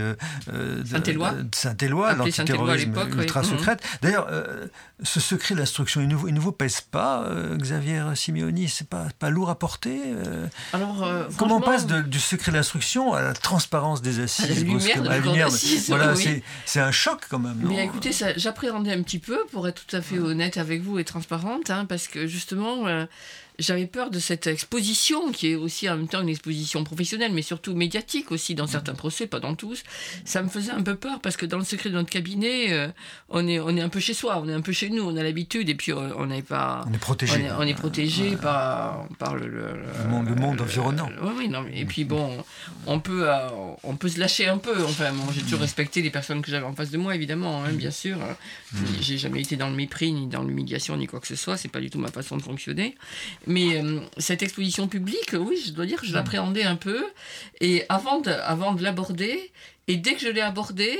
Saint-Éloi. 0.85 1.33
Saint-Éloi, 1.53 2.13
l'antiterrorisme 2.13 2.93
ultra 3.17 3.43
secrète. 3.43 3.83
D'ailleurs, 4.01 4.27
euh, 4.31 4.67
ce 5.03 5.19
secret 5.19 5.55
de 5.55 5.59
l'instruction, 5.59 6.01
il, 6.01 6.09
il 6.27 6.33
ne 6.33 6.39
vous 6.39 6.51
pèse 6.51 6.81
pas, 6.81 7.23
euh, 7.23 7.55
Xavier 7.57 8.03
Simeoni? 8.15 8.67
C'est 8.67 8.87
pas, 8.87 9.07
pas 9.19 9.29
lourd 9.29 9.49
à 9.49 9.57
porter 9.57 10.01
euh? 10.05 10.47
Alors, 10.73 11.07
Comment 11.37 11.57
on 11.57 11.61
passe 11.61 11.85
du 11.87 12.19
secret 12.19 12.51
de 12.51 12.57
l'instruction 12.57 13.13
à 13.13 13.21
la 13.21 13.33
transparence 13.33 14.01
des 14.01 14.19
assises 14.19 14.45
À 14.45 14.47
la 14.49 14.55
lumière, 14.55 15.01
de 15.01 15.09
la 15.09 15.19
lumière 15.19 15.49
Voilà, 15.87 16.13
c'est 16.65 16.79
un 16.79 16.91
choc 16.91 17.21
quand 17.29 17.39
même. 17.39 17.59
Mais 17.63 17.85
écoutez, 17.85 18.11
j'appréhendais 18.37 18.86
un 18.91 19.01
petit 19.01 19.19
peu, 19.19 19.39
pour 19.51 19.67
être 19.67 19.85
tout 19.85 19.95
à 19.95 20.01
fait 20.01 20.19
honnête 20.19 20.57
avec 20.57 20.81
vous 20.81 20.99
et 20.99 21.03
transparente, 21.03 21.69
hein, 21.69 21.85
parce 21.85 22.07
que 22.07 22.27
justement 22.27 22.85
j'avais 23.59 23.87
peur 23.87 24.11
de 24.11 24.19
cette 24.19 24.47
exposition, 24.47 25.31
qui 25.31 25.51
est 25.51 25.55
aussi 25.55 25.89
en 25.89 25.97
même 25.97 26.07
temps 26.07 26.21
une 26.21 26.29
exposition 26.29 26.83
professionnelle, 26.83 27.31
mais 27.33 27.41
surtout 27.41 27.73
médiatique 27.73 28.31
aussi, 28.31 28.55
dans 28.55 28.67
certains 28.67 28.93
procès, 28.93 29.27
pas 29.27 29.39
dans 29.39 29.55
tous. 29.55 29.83
Ça 30.25 30.41
me 30.43 30.49
faisait 30.49 30.71
un 30.71 30.83
peu 30.83 30.95
peur, 30.95 31.19
parce 31.21 31.37
que 31.37 31.45
dans 31.45 31.57
le 31.57 31.63
secret 31.63 31.89
de 31.89 31.95
notre 31.95 32.09
cabinet, 32.09 32.73
euh, 32.73 32.87
on, 33.29 33.47
est, 33.47 33.59
on 33.59 33.75
est 33.75 33.81
un 33.81 33.89
peu 33.89 33.99
chez 33.99 34.13
soi, 34.13 34.39
on 34.43 34.47
est 34.47 34.53
un 34.53 34.61
peu 34.61 34.71
chez 34.71 34.89
nous, 34.89 35.03
on 35.03 35.15
a 35.17 35.23
l'habitude, 35.23 35.69
et 35.69 35.75
puis 35.75 35.93
on 35.93 36.25
n'est 36.27 36.41
pas... 36.41 36.85
On 36.89 36.93
est 36.93 36.97
protégé. 36.97 37.47
On 37.57 37.63
est, 37.63 37.73
protégé 37.73 38.35
par, 38.35 39.07
par 39.19 39.35
le, 39.35 39.47
le, 39.47 39.73
le, 39.73 40.35
monde, 40.35 40.61
environnant. 40.61 41.09
oui, 41.21 41.31
oui, 41.37 41.49
non, 41.49 41.65
et 41.73 41.85
puis 41.85 42.03
bon, 42.03 42.43
on 42.85 42.99
peut, 42.99 43.29
euh, 43.29 43.49
on 43.83 43.95
peut 43.95 44.09
se 44.09 44.19
lâcher 44.19 44.47
un 44.47 44.57
peu. 44.57 44.83
Enfin, 44.83 45.11
j'ai 45.33 45.41
toujours 45.41 45.59
respecté 45.59 46.01
les 46.01 46.09
personnes 46.09 46.41
que 46.41 46.51
j'avais 46.51 46.65
en 46.65 46.73
face 46.73 46.91
de 46.91 46.97
moi, 46.97 47.15
évidemment, 47.15 47.63
hein, 47.63 47.71
bien 47.73 47.91
sûr. 47.91 48.17
Mm. 48.17 48.77
J'ai 49.01 49.17
jamais 49.17 49.41
été 49.41 49.55
dans 49.55 49.69
le 49.69 49.75
mépris, 49.75 50.11
ni 50.11 50.27
dans 50.27 50.43
l'humiliation, 50.43 50.97
ni 50.97 51.07
quoi 51.07 51.19
que 51.19 51.27
ce 51.27 51.35
soit, 51.35 51.57
c'est 51.57 51.67
pas 51.67 51.79
du 51.79 51.89
tout 51.89 51.99
ma 51.99 52.11
façon 52.11 52.37
de 52.37 52.41
fonctionner. 52.41 52.95
Mais 53.47 53.81
euh, 53.81 54.01
cette 54.17 54.43
exposition 54.43 54.87
publique, 54.87 55.33
oui, 55.33 55.61
je 55.65 55.71
dois 55.71 55.85
dire 55.85 56.01
que 56.01 56.05
je 56.05 56.13
l'appréhendais 56.13 56.63
un 56.63 56.75
peu. 56.75 57.05
Et 57.61 57.85
avant 57.89 58.19
de, 58.19 58.29
avant 58.29 58.73
de 58.73 58.83
l'aborder, 58.83 59.51
et 59.87 59.95
dès 59.95 60.13
que 60.13 60.19
je 60.19 60.27
l'ai 60.27 60.41
abordé, 60.41 60.97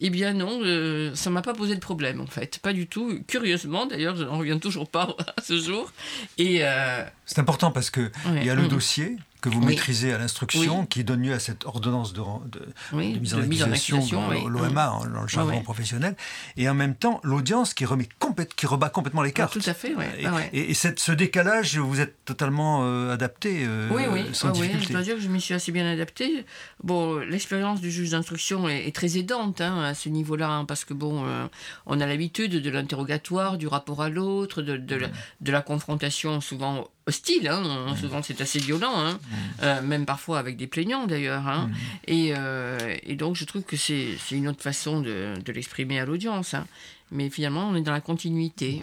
eh 0.00 0.10
bien 0.10 0.32
non, 0.32 0.60
euh, 0.62 1.14
ça 1.14 1.30
m'a 1.30 1.40
pas 1.40 1.54
posé 1.54 1.76
de 1.76 1.80
problème 1.80 2.20
en 2.20 2.26
fait, 2.26 2.58
pas 2.58 2.72
du 2.72 2.88
tout. 2.88 3.20
Curieusement, 3.28 3.86
d'ailleurs, 3.86 4.16
je 4.16 4.24
n'en 4.24 4.38
reviens 4.38 4.58
toujours 4.58 4.88
pas 4.88 5.16
à 5.36 5.40
ce 5.40 5.58
jour. 5.58 5.92
Et 6.36 6.58
euh, 6.64 7.04
c'est 7.26 7.38
important 7.38 7.70
parce 7.70 7.90
que 7.90 8.10
il 8.36 8.44
y 8.44 8.50
a 8.50 8.54
le 8.54 8.62
mm. 8.62 8.68
dossier 8.68 9.16
que 9.44 9.50
vous 9.50 9.60
maîtrisez 9.60 10.10
à 10.10 10.16
l'instruction, 10.16 10.86
qui 10.86 11.04
donne 11.04 11.20
lieu 11.20 11.34
à 11.34 11.38
cette 11.38 11.66
ordonnance 11.66 12.14
de, 12.14 12.22
de, 12.46 12.66
mise 12.96 13.62
en 13.62 13.70
accusation, 13.72 14.30
l'OMA, 14.48 15.00
dans 15.12 15.20
le 15.20 15.28
jargon 15.28 15.60
professionnel, 15.60 16.16
et 16.56 16.66
en 16.66 16.74
même 16.74 16.94
temps 16.94 17.20
l'audience 17.22 17.74
qui, 17.74 17.84
remet 17.84 18.08
qui 18.56 18.66
rebat 18.66 18.88
complètement 18.88 19.22
les 19.22 19.32
cartes. 19.32 19.52
tout 19.52 19.68
à 19.68 19.74
fait, 19.74 19.92
Et, 20.18 20.24
ah 20.24 20.40
et, 20.54 20.72
cette, 20.72 20.98
ce 20.98 21.12
décalage, 21.12 21.76
vous 21.76 22.00
êtes 22.00 22.24
totalement 22.24 22.84
euh, 22.84 23.12
adapté 23.12 23.64
euh, 23.66 23.90
oui, 23.92 24.04
oui, 24.10 24.22
sans 24.32 24.50
difficulté. 24.50 24.78
Oui, 24.78 24.86
je 24.88 24.92
dois 24.92 25.02
dire 25.02 25.14
que 25.16 25.20
je 25.20 25.28
m'y 25.28 25.42
suis 25.42 25.52
assez 25.52 25.72
bien 25.72 25.86
adapté. 25.86 26.46
Bon, 26.82 27.18
l'expérience 27.18 27.82
du 27.82 27.90
juge 27.90 28.12
d'instruction 28.12 28.66
est, 28.66 28.94
très 28.94 29.18
aidante 29.18 29.60
hein, 29.60 29.82
à 29.82 29.92
ce 29.92 30.08
niveau-là, 30.08 30.48
hein, 30.48 30.64
parce 30.64 30.86
que 30.86 30.94
bon, 30.94 31.26
euh, 31.26 31.46
on 31.84 32.00
a 32.00 32.06
l'habitude 32.06 32.62
de 32.62 32.70
l'interrogatoire, 32.70 33.58
du 33.58 33.66
rapport 33.66 34.00
à 34.00 34.08
l'autre, 34.08 34.62
de, 34.62 34.78
de, 34.78 35.52
la, 35.52 35.60
confrontation 35.60 36.40
souvent 36.40 36.88
hostile, 37.06 37.48
hein. 37.48 37.60
mmh. 37.60 37.96
souvent 37.96 38.22
c'est 38.22 38.40
assez 38.40 38.58
violent, 38.58 38.94
hein. 38.96 39.12
mmh. 39.12 39.36
euh, 39.62 39.82
même 39.82 40.06
parfois 40.06 40.38
avec 40.38 40.56
des 40.56 40.66
plaignants 40.66 41.06
d'ailleurs. 41.06 41.46
Hein. 41.46 41.68
Mmh. 41.68 41.74
Et, 42.08 42.34
euh, 42.36 42.96
et, 43.02 43.14
donc 43.16 43.36
je 43.36 43.44
trouve 43.44 43.62
que 43.62 43.76
c'est 43.76 44.16
une 44.30 44.48
autre 44.48 44.62
façon 44.62 45.00
de, 45.00 45.34
de 45.44 45.52
l'exprimer 45.52 46.00
à 46.00 46.04
l'audience. 46.04 46.54
Mais 47.10 47.30
finalement, 47.30 47.68
on 47.68 47.76
est 47.76 47.82
dans 47.82 47.92
la 47.92 48.00
continuité. 48.00 48.82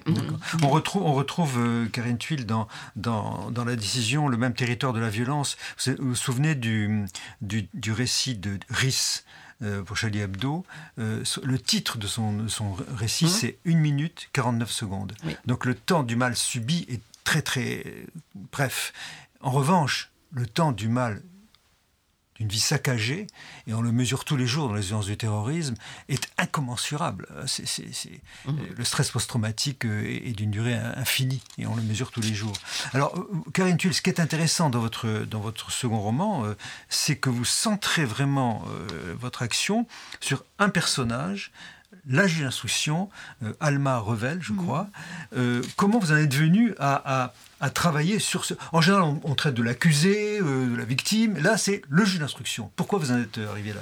On 0.61 0.69
retrouve, 0.69 1.03
on 1.03 1.13
retrouve 1.13 1.57
euh, 1.57 1.85
Karine 1.87 2.17
Tuile 2.17 2.45
dans, 2.45 2.67
dans, 2.95 3.49
dans, 3.51 3.65
la 3.65 3.75
décision 3.75 4.27
Le 4.27 4.37
même 4.37 4.53
territoire 4.53 4.93
de 4.93 4.99
la 4.99 5.09
violence. 5.09 5.57
Vous 5.85 5.95
vous, 5.99 6.15
souvenez 6.15 6.55
du, 6.55 7.03
du, 7.41 7.67
du 7.73 7.91
récit 7.91 8.35
de 8.35 8.59
Rhys 8.69 9.23
euh, 9.63 9.83
pour 9.83 9.95
Charlie 9.95 10.19
Hebdo, 10.19 10.65
euh, 10.97 11.23
le 11.43 11.59
titre 11.59 11.99
de 11.99 12.07
son, 12.07 12.47
son 12.47 12.75
récit, 12.95 13.29
c'est 13.29 13.59
1 13.67 13.75
minute 13.75 14.29
49 14.33 14.71
secondes. 14.71 15.13
Oui. 15.23 15.35
Donc 15.45 15.65
le 15.65 15.75
temps 15.75 16.01
du 16.01 16.15
mal 16.15 16.35
subi 16.35 16.85
est 16.89 17.01
très 17.23 17.41
très 17.41 18.05
bref. 18.35 18.93
En 19.41 19.51
revanche, 19.51 20.11
le 20.31 20.45
temps 20.45 20.71
du 20.71 20.87
mal 20.87 21.21
d'une 22.41 22.49
vie 22.49 22.59
saccagée, 22.59 23.27
et 23.67 23.73
on 23.75 23.83
le 23.83 23.91
mesure 23.91 24.25
tous 24.25 24.35
les 24.35 24.47
jours 24.47 24.67
dans 24.67 24.73
les 24.73 24.81
violences 24.81 25.05
du 25.05 25.15
terrorisme, 25.15 25.75
est 26.09 26.27
incommensurable. 26.39 27.27
C'est, 27.45 27.65
mmh. 28.45 28.51
Le 28.75 28.83
stress 28.83 29.11
post-traumatique 29.11 29.85
est, 29.85 30.29
est 30.29 30.33
d'une 30.33 30.49
durée 30.49 30.73
infinie, 30.73 31.43
et 31.59 31.67
on 31.67 31.75
le 31.75 31.83
mesure 31.83 32.09
tous 32.09 32.21
les 32.21 32.33
jours. 32.33 32.55
Alors, 32.93 33.13
Karine 33.53 33.77
Tulle, 33.77 33.93
ce 33.93 34.01
qui 34.01 34.09
est 34.09 34.19
intéressant 34.19 34.71
dans 34.71 34.79
votre, 34.79 35.07
dans 35.25 35.39
votre 35.39 35.71
second 35.71 35.99
roman, 35.99 36.43
euh, 36.43 36.55
c'est 36.89 37.15
que 37.15 37.29
vous 37.29 37.45
centrez 37.45 38.05
vraiment 38.05 38.65
euh, 38.69 39.13
votre 39.19 39.43
action 39.43 39.85
sur 40.19 40.43
un 40.57 40.69
personnage, 40.69 41.51
la 42.07 42.27
juge 42.27 42.43
d'instruction, 42.43 43.09
euh, 43.43 43.53
Alma 43.59 43.97
Revel, 43.97 44.39
je 44.41 44.53
crois. 44.53 44.83
Mmh. 44.83 45.37
Euh, 45.37 45.61
comment 45.75 45.99
vous 45.99 46.11
en 46.11 46.17
êtes 46.17 46.33
venu 46.33 46.73
à, 46.79 47.23
à, 47.23 47.33
à, 47.59 47.69
travailler 47.69 48.19
sur 48.19 48.45
ce... 48.45 48.53
En 48.71 48.81
général, 48.81 49.03
on, 49.03 49.21
on 49.23 49.35
traite 49.35 49.53
de 49.53 49.63
l'accusé, 49.63 50.39
euh, 50.39 50.71
de 50.71 50.75
la 50.75 50.85
victime. 50.85 51.37
Là, 51.37 51.57
c'est 51.57 51.81
le 51.89 52.05
juge 52.05 52.19
d'instruction. 52.19 52.71
Pourquoi 52.75 52.99
vous 52.99 53.11
en 53.11 53.19
êtes 53.19 53.39
arrivé 53.49 53.73
là? 53.73 53.81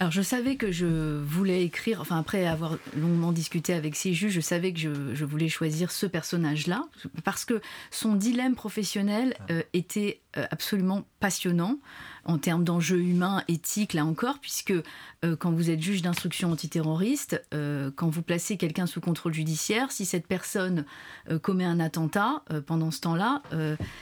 Alors 0.00 0.10
je 0.10 0.22
savais 0.22 0.56
que 0.56 0.72
je 0.72 1.20
voulais 1.20 1.62
écrire, 1.62 2.00
enfin 2.00 2.18
après 2.18 2.46
avoir 2.46 2.78
longuement 2.96 3.32
discuté 3.32 3.74
avec 3.74 3.94
ces 3.94 4.14
juges, 4.14 4.32
je 4.32 4.40
savais 4.40 4.72
que 4.72 4.80
je, 4.80 5.14
je 5.14 5.24
voulais 5.26 5.50
choisir 5.50 5.90
ce 5.92 6.06
personnage-là, 6.06 6.84
parce 7.22 7.44
que 7.44 7.60
son 7.90 8.14
dilemme 8.14 8.54
professionnel 8.54 9.36
euh, 9.50 9.62
était 9.74 10.22
euh, 10.38 10.46
absolument 10.50 11.04
passionnant 11.20 11.78
en 12.24 12.38
termes 12.38 12.64
d'enjeux 12.64 13.00
humains, 13.00 13.42
éthiques, 13.48 13.94
là 13.94 14.04
encore, 14.04 14.38
puisque 14.38 14.72
euh, 15.24 15.36
quand 15.36 15.52
vous 15.52 15.70
êtes 15.70 15.82
juge 15.82 16.02
d'instruction 16.02 16.50
antiterroriste, 16.52 17.42
euh, 17.54 17.90
quand 17.94 18.08
vous 18.08 18.22
placez 18.22 18.56
quelqu'un 18.56 18.86
sous 18.86 19.00
contrôle 19.00 19.34
judiciaire, 19.34 19.90
si 19.92 20.04
cette 20.04 20.26
personne 20.26 20.84
euh, 21.30 21.38
commet 21.38 21.64
un 21.64 21.80
attentat 21.80 22.42
pendant 22.66 22.90
ce 22.90 23.00
temps-là, 23.00 23.42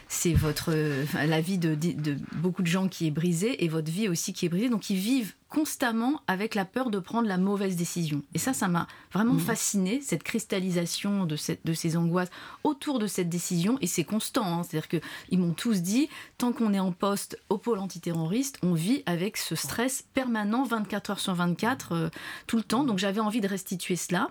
c'est 0.09 0.33
votre 0.33 0.73
la 1.15 1.41
vie 1.41 1.59
de, 1.59 1.75
de, 1.75 1.93
de, 1.93 2.17
beaucoup 2.37 2.63
de 2.63 2.67
gens 2.67 2.89
qui 2.89 3.07
est 3.07 3.11
brisée 3.11 3.65
et 3.65 3.69
votre 3.69 3.91
vie 3.91 4.09
aussi 4.09 4.33
qui 4.33 4.47
est 4.47 4.49
brisée. 4.49 4.69
Donc 4.69 4.91
ils 4.91 4.97
vivent 4.97 5.35
constamment 5.49 6.21
avec 6.27 6.55
la 6.55 6.65
peur 6.65 6.91
de 6.91 6.99
prendre 6.99 7.27
la 7.27 7.39
mauvaise 7.39 7.77
décision. 7.77 8.23
Et 8.35 8.39
ça, 8.39 8.53
ça 8.53 8.69
m'a 8.69 8.87
vraiment 9.13 9.35
mmh. 9.35 9.41
fasciné, 9.41 10.01
cette 10.03 10.23
cristallisation 10.23 11.25
de, 11.25 11.37
cette, 11.37 11.65
de 11.65 11.73
ces 11.73 11.97
angoisses 11.97 12.29
autour 12.65 12.99
de 12.99 13.07
cette 13.07 13.31
décision. 13.31 13.79
Et 13.81 13.87
c'est 13.87 14.05
constant, 14.05 14.45
hein, 14.45 14.63
c'est-à-dire 14.63 14.89
qu'ils 14.89 15.39
m'ont 15.39 15.55
tous 15.55 15.81
dit, 15.81 16.09
tant 16.37 16.53
qu'on 16.53 16.75
est 16.75 16.79
en 16.79 16.93
poste 16.93 17.41
au 17.49 17.57
pôle 17.57 17.79
antiterroriste, 17.79 18.59
on 18.63 18.75
vit 18.75 19.03
avec 19.07 19.39
ce 19.39 19.55
stress 19.55 20.05
permanent 20.13 20.65
24 20.65 21.11
heures 21.11 21.21
sur 21.21 21.35
24, 21.35 21.93
euh, 21.93 22.09
tout 22.47 22.59
le 22.59 22.63
temps. 22.63 22.85
Donc 22.85 22.99
j'avais 22.99 23.21
envie 23.21 23.41
de 23.41 23.49
restituer 23.49 23.97
cela. 23.97 24.31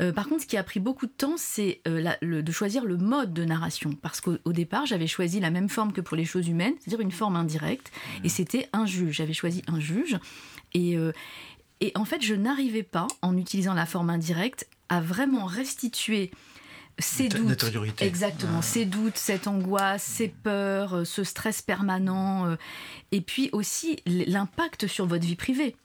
Euh, 0.00 0.12
par 0.12 0.28
contre, 0.28 0.42
ce 0.42 0.46
qui 0.46 0.56
a 0.56 0.64
pris 0.64 0.80
beaucoup 0.80 1.06
de 1.06 1.12
temps, 1.12 1.36
c'est 1.36 1.80
euh, 1.86 2.12
de 2.22 2.52
choisir 2.52 2.84
le 2.84 2.96
mode 2.96 3.32
de 3.32 3.44
narration. 3.44 3.92
Parce 4.02 4.20
qu'au 4.20 4.52
départ, 4.52 4.86
j'avais 4.86 5.06
choisi 5.06 5.38
la 5.38 5.50
même 5.50 5.68
forme 5.68 5.92
que 5.92 6.00
pour 6.00 6.16
les 6.16 6.24
choses 6.24 6.48
humaines, 6.48 6.74
c'est-à-dire 6.80 7.00
une 7.00 7.12
forme 7.12 7.36
indirecte. 7.36 7.92
Et 8.24 8.28
c'était 8.28 8.68
un 8.72 8.86
juge. 8.86 9.16
J'avais 9.16 9.32
choisi 9.32 9.62
un 9.68 9.78
juge. 9.78 10.18
Et, 10.74 10.96
euh, 10.96 11.12
et 11.80 11.92
en 11.94 12.04
fait, 12.04 12.22
je 12.22 12.34
n'arrivais 12.34 12.82
pas, 12.82 13.06
en 13.22 13.36
utilisant 13.36 13.74
la 13.74 13.86
forme 13.86 14.10
indirecte, 14.10 14.66
à 14.88 15.00
vraiment 15.00 15.46
restituer 15.46 16.30
ces 16.98 17.28
doutes, 17.28 17.64
exactement, 18.00 18.58
ah. 18.58 18.62
ces 18.62 18.84
doutes, 18.84 19.16
cette 19.16 19.46
angoisse, 19.46 20.02
ces 20.02 20.28
peurs, 20.28 20.94
euh, 20.94 21.04
ce 21.04 21.22
stress 21.22 21.62
permanent, 21.62 22.46
euh, 22.46 22.56
et 23.12 23.20
puis 23.20 23.50
aussi 23.52 23.98
l'impact 24.06 24.88
sur 24.88 25.06
votre 25.06 25.24
vie 25.24 25.36
privée. 25.36 25.76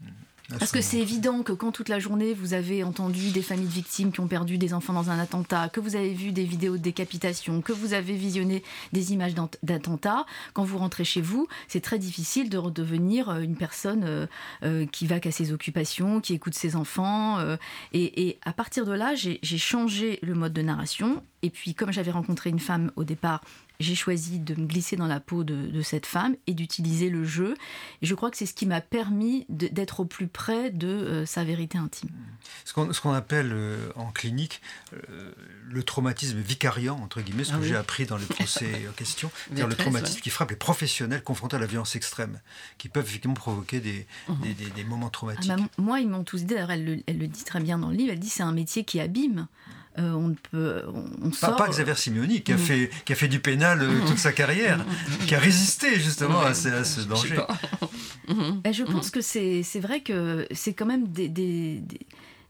Parce 0.49 0.71
que 0.71 0.81
c'est 0.81 0.99
évident 0.99 1.41
que 1.41 1.53
quand 1.53 1.71
toute 1.71 1.89
la 1.89 1.99
journée 1.99 2.33
vous 2.33 2.53
avez 2.53 2.83
entendu 2.83 3.31
des 3.31 3.41
familles 3.41 3.67
de 3.67 3.71
victimes 3.71 4.11
qui 4.11 4.19
ont 4.19 4.27
perdu 4.27 4.57
des 4.57 4.73
enfants 4.73 4.93
dans 4.93 5.09
un 5.09 5.17
attentat, 5.17 5.69
que 5.69 5.79
vous 5.79 5.95
avez 5.95 6.13
vu 6.13 6.31
des 6.31 6.43
vidéos 6.43 6.77
de 6.77 6.81
décapitation, 6.81 7.61
que 7.61 7.71
vous 7.71 7.93
avez 7.93 8.13
visionné 8.13 8.63
des 8.91 9.13
images 9.13 9.33
d'attentats, 9.63 10.25
quand 10.53 10.63
vous 10.63 10.77
rentrez 10.77 11.05
chez 11.05 11.21
vous, 11.21 11.47
c'est 11.67 11.81
très 11.81 11.97
difficile 11.97 12.49
de 12.49 12.57
redevenir 12.57 13.31
une 13.39 13.55
personne 13.55 14.03
euh, 14.03 14.27
euh, 14.63 14.85
qui 14.85 15.07
va 15.07 15.19
qu'à 15.19 15.31
ses 15.31 15.53
occupations, 15.53 16.19
qui 16.19 16.33
écoute 16.33 16.55
ses 16.55 16.75
enfants. 16.75 17.39
Euh, 17.39 17.55
et, 17.93 18.27
et, 18.27 18.39
à 18.43 18.53
partir 18.53 18.85
de 18.85 18.91
là, 18.91 19.15
j'ai 19.15 19.39
changé 19.57 20.19
le 20.21 20.35
mode 20.35 20.53
de 20.53 20.61
narration. 20.61 21.23
Et 21.43 21.49
puis, 21.49 21.75
comme 21.75 21.91
j'avais 21.91 22.11
rencontré 22.11 22.49
une 22.49 22.59
femme 22.59 22.91
au 22.95 23.03
départ 23.03 23.41
j'ai 23.79 23.95
choisi 23.95 24.39
de 24.39 24.55
me 24.55 24.65
glisser 24.65 24.95
dans 24.95 25.07
la 25.07 25.19
peau 25.19 25.43
de, 25.43 25.67
de 25.67 25.81
cette 25.81 26.05
femme 26.05 26.35
et 26.47 26.53
d'utiliser 26.53 27.09
le 27.09 27.25
jeu. 27.25 27.55
Et 28.01 28.05
je 28.05 28.15
crois 28.15 28.31
que 28.31 28.37
c'est 28.37 28.45
ce 28.45 28.53
qui 28.53 28.65
m'a 28.65 28.81
permis 28.81 29.45
d'être 29.49 29.99
au 29.99 30.05
plus 30.05 30.27
près 30.27 30.71
de 30.71 30.87
euh, 30.87 31.25
sa 31.25 31.43
vérité 31.43 31.77
intime. 31.77 32.09
Ce 32.65 32.73
qu'on 32.73 32.87
qu 32.87 33.07
appelle 33.09 33.51
euh, 33.51 33.89
en 33.95 34.11
clinique 34.11 34.61
euh, 34.93 35.31
le 35.69 35.83
traumatisme 35.83 36.39
vicariant, 36.39 36.97
entre 36.97 37.21
guillemets, 37.21 37.43
ce 37.43 37.53
ah 37.53 37.57
que 37.57 37.61
oui. 37.61 37.67
j'ai 37.69 37.75
appris 37.75 38.05
dans 38.05 38.17
les 38.17 38.25
procès 38.25 38.87
en 38.89 38.91
question, 38.95 39.31
c'est-à-dire 39.45 39.67
le 39.67 39.75
traumatisme 39.75 40.15
ouais. 40.15 40.21
qui 40.21 40.29
frappe 40.29 40.51
les 40.51 40.55
professionnels 40.55 41.23
confrontés 41.23 41.57
à 41.57 41.59
la 41.59 41.65
violence 41.65 41.95
extrême, 41.95 42.39
qui 42.77 42.89
peuvent 42.89 43.05
effectivement 43.05 43.35
provoquer 43.35 43.79
des, 43.79 44.07
des, 44.41 44.53
des, 44.53 44.69
des, 44.69 44.83
moments 44.83 45.09
traumatiques. 45.09 45.51
Ah 45.51 45.57
bah, 45.57 45.63
moi, 45.77 45.99
ils 45.99 46.07
m'ont 46.07 46.23
tous 46.23 46.39
dit, 46.39 46.45
d'ailleurs, 46.53 46.71
elle, 46.71 47.03
elle, 47.07 47.17
le 47.17 47.27
dit 47.27 47.43
très 47.43 47.59
bien 47.59 47.77
dans 47.77 47.89
le 47.89 47.95
livre, 47.95 48.13
elle 48.13 48.19
dit 48.19 48.29
c'est 48.29 48.43
un 48.43 48.53
métier 48.53 48.83
qui 48.85 48.99
abîme. 48.99 49.47
Euh, 49.99 50.11
on 50.13 50.33
peut, 50.51 50.81
on, 50.87 51.05
on 51.25 51.29
pas, 51.29 51.35
sort... 51.35 51.55
pas, 51.55 51.67
Xavier 51.67 51.93
Simoni 51.95 52.41
qui 52.41 52.51
a, 52.51 52.55
mmh. 52.55 52.59
fait, 52.59 52.89
qui 53.05 53.13
a 53.13 53.15
fait 53.15 53.27
du 53.27 53.39
pénal 53.39 53.79
euh, 53.83 54.07
toute 54.07 54.17
sa 54.17 54.31
carrière, 54.31 54.79
mmh. 54.79 55.25
qui 55.27 55.35
a 55.35 55.39
résisté 55.39 55.99
justement 55.99 56.41
à, 56.41 56.55
ce, 56.55 56.69
à 56.69 56.83
ce 56.83 57.01
danger. 57.01 57.35
Je, 58.27 58.71
je 58.71 58.83
pense 58.83 59.11
que 59.11 59.21
c'est 59.21 59.61
vrai 59.79 59.99
que 60.01 60.47
c'est 60.51 60.73
quand 60.73 60.85
même 60.85 61.07
des, 61.09 61.27
des, 61.27 61.79
des 61.81 61.99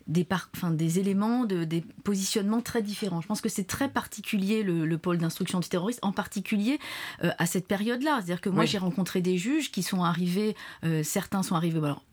des, 0.07 0.23
par, 0.23 0.49
enfin, 0.55 0.71
des 0.71 0.99
éléments, 0.99 1.45
de, 1.45 1.63
des 1.63 1.81
positionnements 2.03 2.61
très 2.61 2.81
différents. 2.81 3.21
Je 3.21 3.27
pense 3.27 3.41
que 3.41 3.49
c'est 3.49 3.65
très 3.65 3.89
particulier 3.89 4.63
le, 4.63 4.85
le 4.85 4.97
pôle 4.97 5.17
d'instruction 5.17 5.59
antiterroriste, 5.59 5.99
en 6.01 6.11
particulier 6.11 6.79
euh, 7.23 7.31
à 7.37 7.45
cette 7.45 7.67
période-là. 7.67 8.15
C'est-à-dire 8.17 8.41
que 8.41 8.49
moi, 8.49 8.63
oui. 8.63 8.67
j'ai 8.67 8.77
rencontré 8.77 9.21
des 9.21 9.37
juges 9.37 9.71
qui 9.71 9.83
sont 9.83 10.03
arrivés, 10.03 10.55
euh, 10.83 11.03
certains 11.03 11.43
sont 11.43 11.55
arrivés 11.55 11.79
alors, 11.79 12.03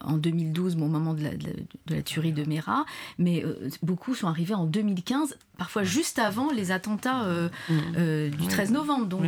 en 0.00 0.16
2012, 0.16 0.76
au 0.76 0.78
moment 0.78 1.14
de 1.14 1.22
la, 1.22 1.30
de, 1.30 1.52
de 1.86 1.94
la 1.94 2.02
tuerie 2.02 2.32
de 2.32 2.44
Mera, 2.44 2.84
mais 3.18 3.44
euh, 3.44 3.68
beaucoup 3.82 4.14
sont 4.14 4.28
arrivés 4.28 4.54
en 4.54 4.64
2015, 4.64 5.36
parfois 5.56 5.82
juste 5.82 6.18
avant 6.18 6.50
les 6.52 6.70
attentats 6.70 7.24
euh, 7.24 7.48
euh, 7.96 8.30
du 8.30 8.46
13 8.46 8.72
novembre. 8.72 9.06
Donc 9.06 9.24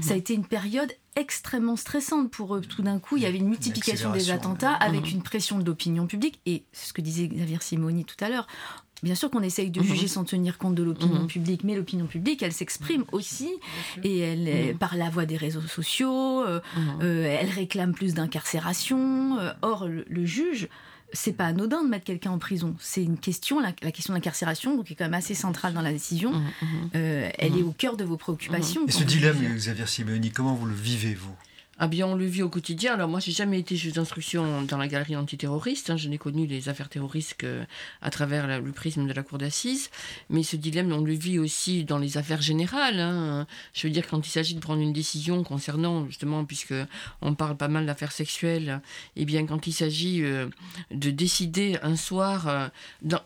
ça 0.00 0.14
a 0.14 0.16
été 0.16 0.34
une 0.34 0.46
période 0.46 0.92
extrêmement 1.18 1.76
stressante 1.76 2.30
pour 2.30 2.54
eux. 2.54 2.60
Tout 2.60 2.82
d'un 2.82 2.98
coup, 2.98 3.16
il 3.16 3.22
y 3.22 3.26
avait 3.26 3.38
une 3.38 3.48
multiplication 3.48 4.12
des 4.12 4.30
attentats 4.30 4.72
avec 4.72 5.02
mmh. 5.02 5.16
une 5.16 5.22
pression 5.22 5.58
de 5.58 5.64
l'opinion 5.64 6.06
publique. 6.06 6.40
Et 6.46 6.64
c'est 6.72 6.88
ce 6.88 6.92
que 6.92 7.00
disait 7.00 7.28
Xavier 7.28 7.58
Simoni 7.60 8.04
tout 8.04 8.22
à 8.24 8.28
l'heure. 8.28 8.46
Bien 9.02 9.14
sûr 9.14 9.30
qu'on 9.30 9.42
essaye 9.42 9.70
de 9.70 9.80
mmh. 9.80 9.84
juger 9.84 10.08
sans 10.08 10.24
tenir 10.24 10.58
compte 10.58 10.74
de 10.74 10.82
l'opinion 10.82 11.22
mmh. 11.22 11.28
publique, 11.28 11.62
mais 11.62 11.76
l'opinion 11.76 12.06
publique, 12.06 12.42
elle 12.42 12.52
s'exprime 12.52 13.04
aussi, 13.12 13.48
et 14.02 14.18
elle, 14.18 14.74
mmh. 14.74 14.78
par 14.78 14.96
la 14.96 15.08
voie 15.08 15.24
des 15.24 15.36
réseaux 15.36 15.60
sociaux, 15.60 16.42
euh, 16.42 16.60
euh, 17.00 17.38
elle 17.40 17.50
réclame 17.50 17.92
plus 17.92 18.14
d'incarcération. 18.14 19.38
Euh, 19.38 19.52
or, 19.62 19.86
le, 19.86 20.04
le 20.08 20.24
juge, 20.24 20.68
c'est 21.12 21.32
pas 21.32 21.46
anodin 21.46 21.82
de 21.82 21.88
mettre 21.88 22.04
quelqu'un 22.04 22.30
en 22.30 22.38
prison. 22.38 22.76
C'est 22.80 23.02
une 23.02 23.18
question, 23.18 23.60
la, 23.60 23.72
la 23.82 23.92
question 23.92 24.12
de 24.12 24.18
l'incarcération, 24.18 24.76
donc 24.76 24.90
est 24.90 24.94
quand 24.94 25.04
même 25.04 25.14
assez 25.14 25.34
centrale 25.34 25.72
dans 25.72 25.82
la 25.82 25.92
décision. 25.92 26.32
Mmh, 26.32 26.44
mmh. 26.62 26.66
Euh, 26.94 27.30
elle 27.38 27.52
mmh. 27.52 27.58
est 27.58 27.62
au 27.62 27.72
cœur 27.72 27.96
de 27.96 28.04
vos 28.04 28.16
préoccupations. 28.16 28.86
Et 28.86 28.90
ce 28.90 29.04
dilemme, 29.04 29.38
Xavier 29.56 29.86
Simeoni, 29.86 30.30
comment 30.30 30.54
vous 30.54 30.66
le 30.66 30.74
vivez, 30.74 31.14
vous? 31.14 31.34
Ah 31.80 31.86
bien, 31.86 32.08
on 32.08 32.16
le 32.16 32.24
vit 32.24 32.42
au 32.42 32.48
quotidien. 32.48 32.94
Alors 32.94 33.08
moi, 33.08 33.20
j'ai 33.20 33.30
jamais 33.30 33.60
été 33.60 33.76
juge 33.76 33.92
d'instruction 33.92 34.62
dans 34.62 34.78
la 34.78 34.88
galerie 34.88 35.14
antiterroriste. 35.14 35.90
Hein. 35.90 35.96
Je 35.96 36.08
n'ai 36.08 36.18
connu 36.18 36.44
les 36.46 36.68
affaires 36.68 36.88
terroristes 36.88 37.34
que 37.34 37.62
à 38.02 38.10
travers 38.10 38.60
le 38.60 38.72
prisme 38.72 39.06
de 39.06 39.12
la 39.12 39.22
cour 39.22 39.38
d'assises. 39.38 39.90
Mais 40.28 40.42
ce 40.42 40.56
dilemme, 40.56 40.92
on 40.92 41.02
le 41.02 41.12
vit 41.12 41.38
aussi 41.38 41.84
dans 41.84 41.98
les 41.98 42.18
affaires 42.18 42.42
générales. 42.42 42.98
Hein. 42.98 43.46
Je 43.74 43.86
veux 43.86 43.92
dire, 43.92 44.08
quand 44.08 44.26
il 44.26 44.30
s'agit 44.30 44.56
de 44.56 44.60
prendre 44.60 44.82
une 44.82 44.92
décision 44.92 45.44
concernant, 45.44 46.04
justement, 46.06 46.44
puisque 46.44 46.74
on 47.22 47.34
parle 47.34 47.56
pas 47.56 47.68
mal 47.68 47.86
d'affaires 47.86 48.10
sexuelles, 48.10 48.80
et 49.14 49.22
eh 49.22 49.24
bien 49.24 49.46
quand 49.46 49.68
il 49.68 49.72
s'agit 49.72 50.24
euh, 50.24 50.48
de 50.90 51.10
décider 51.10 51.78
un 51.84 51.94
soir, 51.94 52.48
euh, 52.48 52.68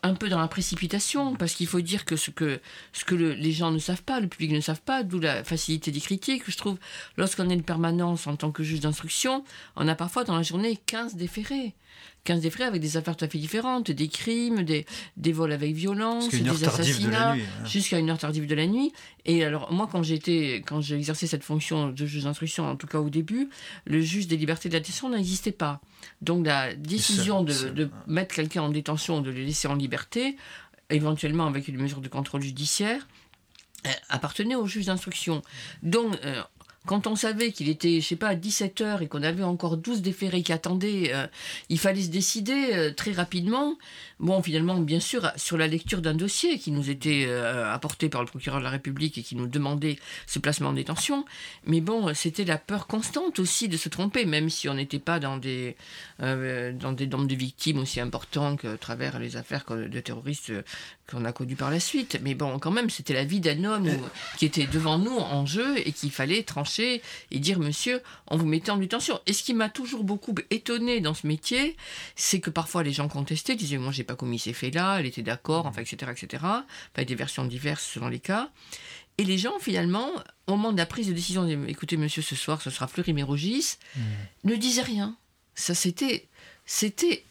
un 0.03 0.15
peu 0.15 0.29
dans 0.29 0.41
la 0.41 0.49
précipitation, 0.49 1.37
parce 1.37 1.55
qu'il 1.55 1.67
faut 1.67 1.81
dire 1.81 2.05
que 2.05 2.17
ce 2.17 2.31
que, 2.31 2.61
ce 2.93 3.07
que 3.07 3.15
le, 3.15 3.33
les 3.33 3.53
gens 3.53 3.71
ne 3.71 3.79
savent 3.79 4.03
pas, 4.03 4.21
le 4.21 4.27
public 4.27 4.53
ne 4.53 4.61
savent 4.61 4.83
pas, 4.83 5.05
d'où 5.05 5.21
la 5.21 5.43
facilité 5.43 5.91
des 5.91 6.01
critiques, 6.01 6.43
je 6.47 6.57
trouve, 6.59 6.79
lorsqu'on 7.17 7.49
est 7.49 7.55
une 7.55 7.63
permanence 7.63 8.27
entre 8.27 8.42
tant 8.43 8.51
que 8.51 8.65
juge 8.65 8.81
d'instruction, 8.81 9.45
on 9.77 9.87
a 9.87 9.95
parfois 9.95 10.25
dans 10.25 10.35
la 10.35 10.43
journée 10.43 10.77
15 10.87 11.15
déférés. 11.15 11.75
15 12.25 12.41
déférés 12.41 12.65
avec 12.65 12.81
des 12.81 12.97
affaires 12.97 13.17
tout 13.17 13.25
à 13.25 13.29
fait 13.29 13.39
différentes, 13.39 13.91
des 13.93 14.09
crimes, 14.09 14.65
des, 14.65 14.85
des 15.17 15.33
vols 15.33 15.53
avec 15.53 15.75
violence, 15.75 16.29
des 16.29 16.41
de 16.41 16.51
assassinats, 16.51 17.33
hein. 17.33 17.39
jusqu'à 17.65 18.01
une 18.01 18.11
heure 18.11 18.19
tardive 18.19 18.47
de 18.47 18.55
la 18.57 18.67
nuit. 18.67 18.93
Et 19.27 19.45
alors, 19.45 19.73
moi, 19.73 19.89
quand 19.91 20.03
j'étais, 20.03 20.65
quand 20.67 20.81
j'ai 20.81 20.97
exercé 20.97 21.29
cette 21.29 21.45
fonction 21.45 21.91
de 21.91 22.07
juge 22.07 22.25
d'instruction, 22.25 22.69
en 22.69 22.75
tout 22.75 22.89
cas 22.89 22.99
au 22.99 23.11
début, 23.11 23.49
le 23.85 24.01
juge 24.01 24.27
des 24.27 24.37
libertés 24.37 24.69
de 24.69 24.75
la 24.75 24.81
détention 24.81 25.09
n'existait 25.11 25.53
pas. 25.53 25.81
Donc, 26.21 26.45
la 26.45 26.75
décision 26.75 27.45
de, 27.45 27.69
de 27.69 27.91
mettre 28.09 28.35
quelqu'un 28.35 28.63
en 28.63 28.71
détention, 28.71 29.21
de 29.21 29.31
le 29.31 29.43
laisser 29.43 29.69
en 29.69 29.77
liberté, 29.77 30.37
éventuellement 30.91 31.47
avec 31.47 31.69
une 31.69 31.77
mesure 31.77 32.01
de 32.01 32.09
contrôle 32.09 32.43
judiciaire, 32.43 33.07
euh, 33.87 33.91
appartenait 34.09 34.55
au 34.55 34.67
juge 34.67 34.87
d'instruction. 34.87 35.43
Donc, 35.83 36.17
euh, 36.25 36.41
quand 36.87 37.07
on 37.07 37.15
savait 37.17 37.53
qu'il 37.53 37.69
était, 37.69 38.01
je 38.01 38.07
sais 38.07 38.17
pas, 38.17 38.29
à 38.29 38.35
17 38.35 38.81
heures 38.81 39.03
et 39.03 39.09
qu'on 39.09 39.23
avait 39.23 39.45
encore 39.45 39.77
12 39.77 40.03
déférés 40.03 40.43
qui 40.43 40.53
attendaient, 40.53 41.13
euh, 41.15 41.27
il 41.69 41.79
fallait 41.79 42.03
se 42.03 42.09
décider 42.11 42.71
euh, 42.73 42.93
très 42.93 43.13
rapidement. 43.13 43.77
Bon, 44.19 44.43
finalement, 44.43 44.77
bien 44.79 45.01
sûr, 45.01 45.31
sur 45.37 45.57
la 45.57 45.67
lecture 45.69 46.01
d'un 46.03 46.15
dossier 46.15 46.59
qui 46.59 46.71
nous 46.73 46.91
était 46.91 47.25
euh, 47.29 47.73
apporté 47.73 48.09
par 48.09 48.21
le 48.23 48.27
procureur 48.27 48.59
de 48.59 48.65
la 48.65 48.71
République 48.71 49.19
et 49.19 49.23
qui 49.23 49.37
nous 49.37 49.47
demandait 49.47 49.99
ce 50.27 50.39
placement 50.39 50.71
en 50.71 50.73
détention. 50.73 51.25
Mais 51.67 51.81
bon, 51.81 52.13
c'était 52.15 52.45
la 52.45 52.59
peur 52.59 52.87
constante 52.87 53.39
aussi 53.39 53.69
de 53.69 53.77
se 53.77 53.89
tromper, 53.89 54.25
même 54.25 54.49
si 54.51 54.69
on 54.69 54.75
n'était 54.75 54.99
pas 54.99 55.19
dans 55.21 55.37
des, 55.37 55.77
dans 56.21 56.93
des 56.93 57.07
nombres 57.07 57.27
de 57.27 57.35
victimes 57.35 57.79
aussi 57.79 58.01
importants 58.01 58.57
que 58.57 58.69
à 58.75 58.77
travers 58.77 59.19
les 59.19 59.37
affaires 59.37 59.65
de 59.69 60.01
terroristes 60.01 60.53
qu'on 61.11 61.25
a 61.25 61.33
connues 61.33 61.57
par 61.57 61.71
la 61.71 61.81
suite. 61.81 62.19
Mais 62.23 62.35
bon, 62.35 62.59
quand 62.59 62.71
même, 62.71 62.91
c'était 62.91 63.15
la 63.15 63.25
vie 63.25 63.41
d'un 63.41 63.65
homme 63.65 63.89
où- 63.89 64.39
qui 64.39 64.47
était 64.47 64.67
devant 64.67 64.99
nous 64.99 65.17
en 65.17 65.47
jeu 65.47 65.77
et 65.79 65.93
qu'il 65.93 66.11
fallait 66.11 66.43
trancher 66.43 66.72
et 66.79 67.39
dire, 67.39 67.59
monsieur, 67.59 68.03
on 68.29 68.37
vous 68.37 68.47
mettait 68.47 68.71
en 68.71 68.77
détention. 68.77 69.21
Et 69.27 69.33
ce 69.33 69.43
qui 69.43 69.55
m'a 69.55 69.69
toujours 69.69 70.05
beaucoup 70.05 70.35
étonné 70.51 71.01
dans 71.01 71.15
ce 71.15 71.27
métier, 71.27 71.77
c'est 72.17 72.41
que 72.41 72.51
parfois 72.51 72.83
les 72.83 72.93
gens 72.93 73.09
contestaient, 73.09 73.55
disaient, 73.55 73.79
moi, 73.79 73.93
j'ai 73.93 74.05
pas 74.05 74.17
commis 74.17 74.39
ces 74.39 74.53
faits-là, 74.53 74.99
elle 75.01 75.07
était 75.07 75.23
d'accord, 75.23 75.67
enfin, 75.67 75.83
etc., 75.83 76.13
etc. 76.13 76.43
Enfin, 76.43 77.05
des 77.05 77.15
versions 77.15 77.45
diverses 77.45 77.85
selon 77.87 78.09
les 78.09 78.21
cas. 78.21 78.51
Et 79.19 79.25
les 79.25 79.39
gens, 79.39 79.59
finalement, 79.61 80.11
au 80.47 80.53
moment 80.53 80.73
de 80.73 80.79
la 80.79 80.87
prise 80.87 81.09
de 81.09 81.13
décision, 81.13 81.47
écoutez, 81.67 81.97
monsieur, 81.97 82.23
ce 82.23 82.35
soir, 82.35 82.63
ce 82.63 82.71
sera 82.71 82.87
Fleury-Mérogis, 82.87 83.77
ne 84.45 84.57
disaient 84.57 84.83
rien. 84.83 85.17
Ça, 85.55 85.75
c'était, 85.75 86.29
c'était 86.65 87.25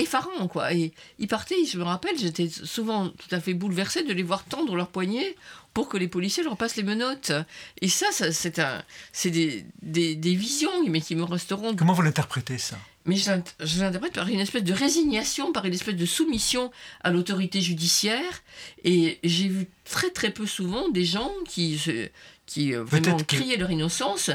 effarant, 0.00 0.48
quoi. 0.48 0.72
Et 0.74 0.92
ils 1.18 1.28
partaient, 1.28 1.64
je 1.64 1.78
me 1.78 1.84
rappelle, 1.84 2.18
j'étais 2.18 2.48
souvent 2.48 3.08
tout 3.08 3.28
à 3.30 3.40
fait 3.40 3.54
bouleversée 3.54 4.02
de 4.02 4.12
les 4.12 4.22
voir 4.22 4.44
tendre 4.44 4.74
leurs 4.74 4.88
poignets 4.88 5.36
pour 5.74 5.88
que 5.88 5.96
les 5.96 6.08
policiers 6.08 6.42
leur 6.42 6.56
passent 6.56 6.76
les 6.76 6.82
menottes. 6.82 7.32
Et 7.80 7.88
ça, 7.88 8.06
ça 8.12 8.32
c'est 8.32 8.58
un, 8.58 8.82
c'est 9.12 9.30
des, 9.30 9.64
des, 9.82 10.14
des 10.16 10.34
visions, 10.34 10.70
mais 10.88 11.00
qui 11.00 11.14
me 11.16 11.22
resteront. 11.24 11.74
Comment 11.76 11.92
vous 11.92 12.02
l'interprétez 12.02 12.58
ça? 12.58 12.76
Mais 13.06 13.16
je 13.16 13.30
l'int- 13.30 13.54
je 13.60 13.80
l'interprète 13.80 14.12
par 14.12 14.28
une 14.28 14.40
espèce 14.40 14.62
de 14.64 14.74
résignation, 14.74 15.52
par 15.52 15.64
une 15.64 15.72
espèce 15.72 15.96
de 15.96 16.04
soumission 16.06 16.70
à 17.02 17.10
l'autorité 17.10 17.60
judiciaire. 17.62 18.42
Et 18.84 19.18
j'ai 19.24 19.48
vu 19.48 19.68
très 19.84 20.10
très 20.10 20.30
peu 20.30 20.46
souvent 20.46 20.88
des 20.90 21.04
gens 21.06 21.30
qui, 21.48 21.80
qui 22.46 22.74
euh, 22.74 22.82
vraiment 22.84 23.16
Peut-être 23.16 23.26
que- 23.26 23.36
criaient 23.36 23.56
leur 23.56 23.70
innocence, 23.70 24.28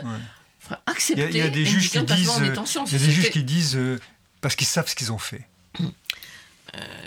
enfin, 0.64 0.80
Il 0.88 0.90
y 0.90 0.92
accepter 0.92 1.24
a, 1.24 1.30
il 1.30 1.38
y 1.38 1.42
a 1.42 1.50
des 1.50 1.66
juges 1.66 1.92
qui 1.92 2.00
disent, 2.02 2.32
il 2.40 2.46
y 2.48 2.50
a 2.50 2.98
des 2.98 3.12
juges 3.12 3.30
qui 3.30 3.44
disent 3.44 3.76
euh, 3.76 4.00
parce 4.42 4.56
qu'ils 4.56 4.68
savent 4.68 4.90
ce 4.90 4.96
qu'ils 4.96 5.12
ont 5.12 5.20
fait. 5.20 5.46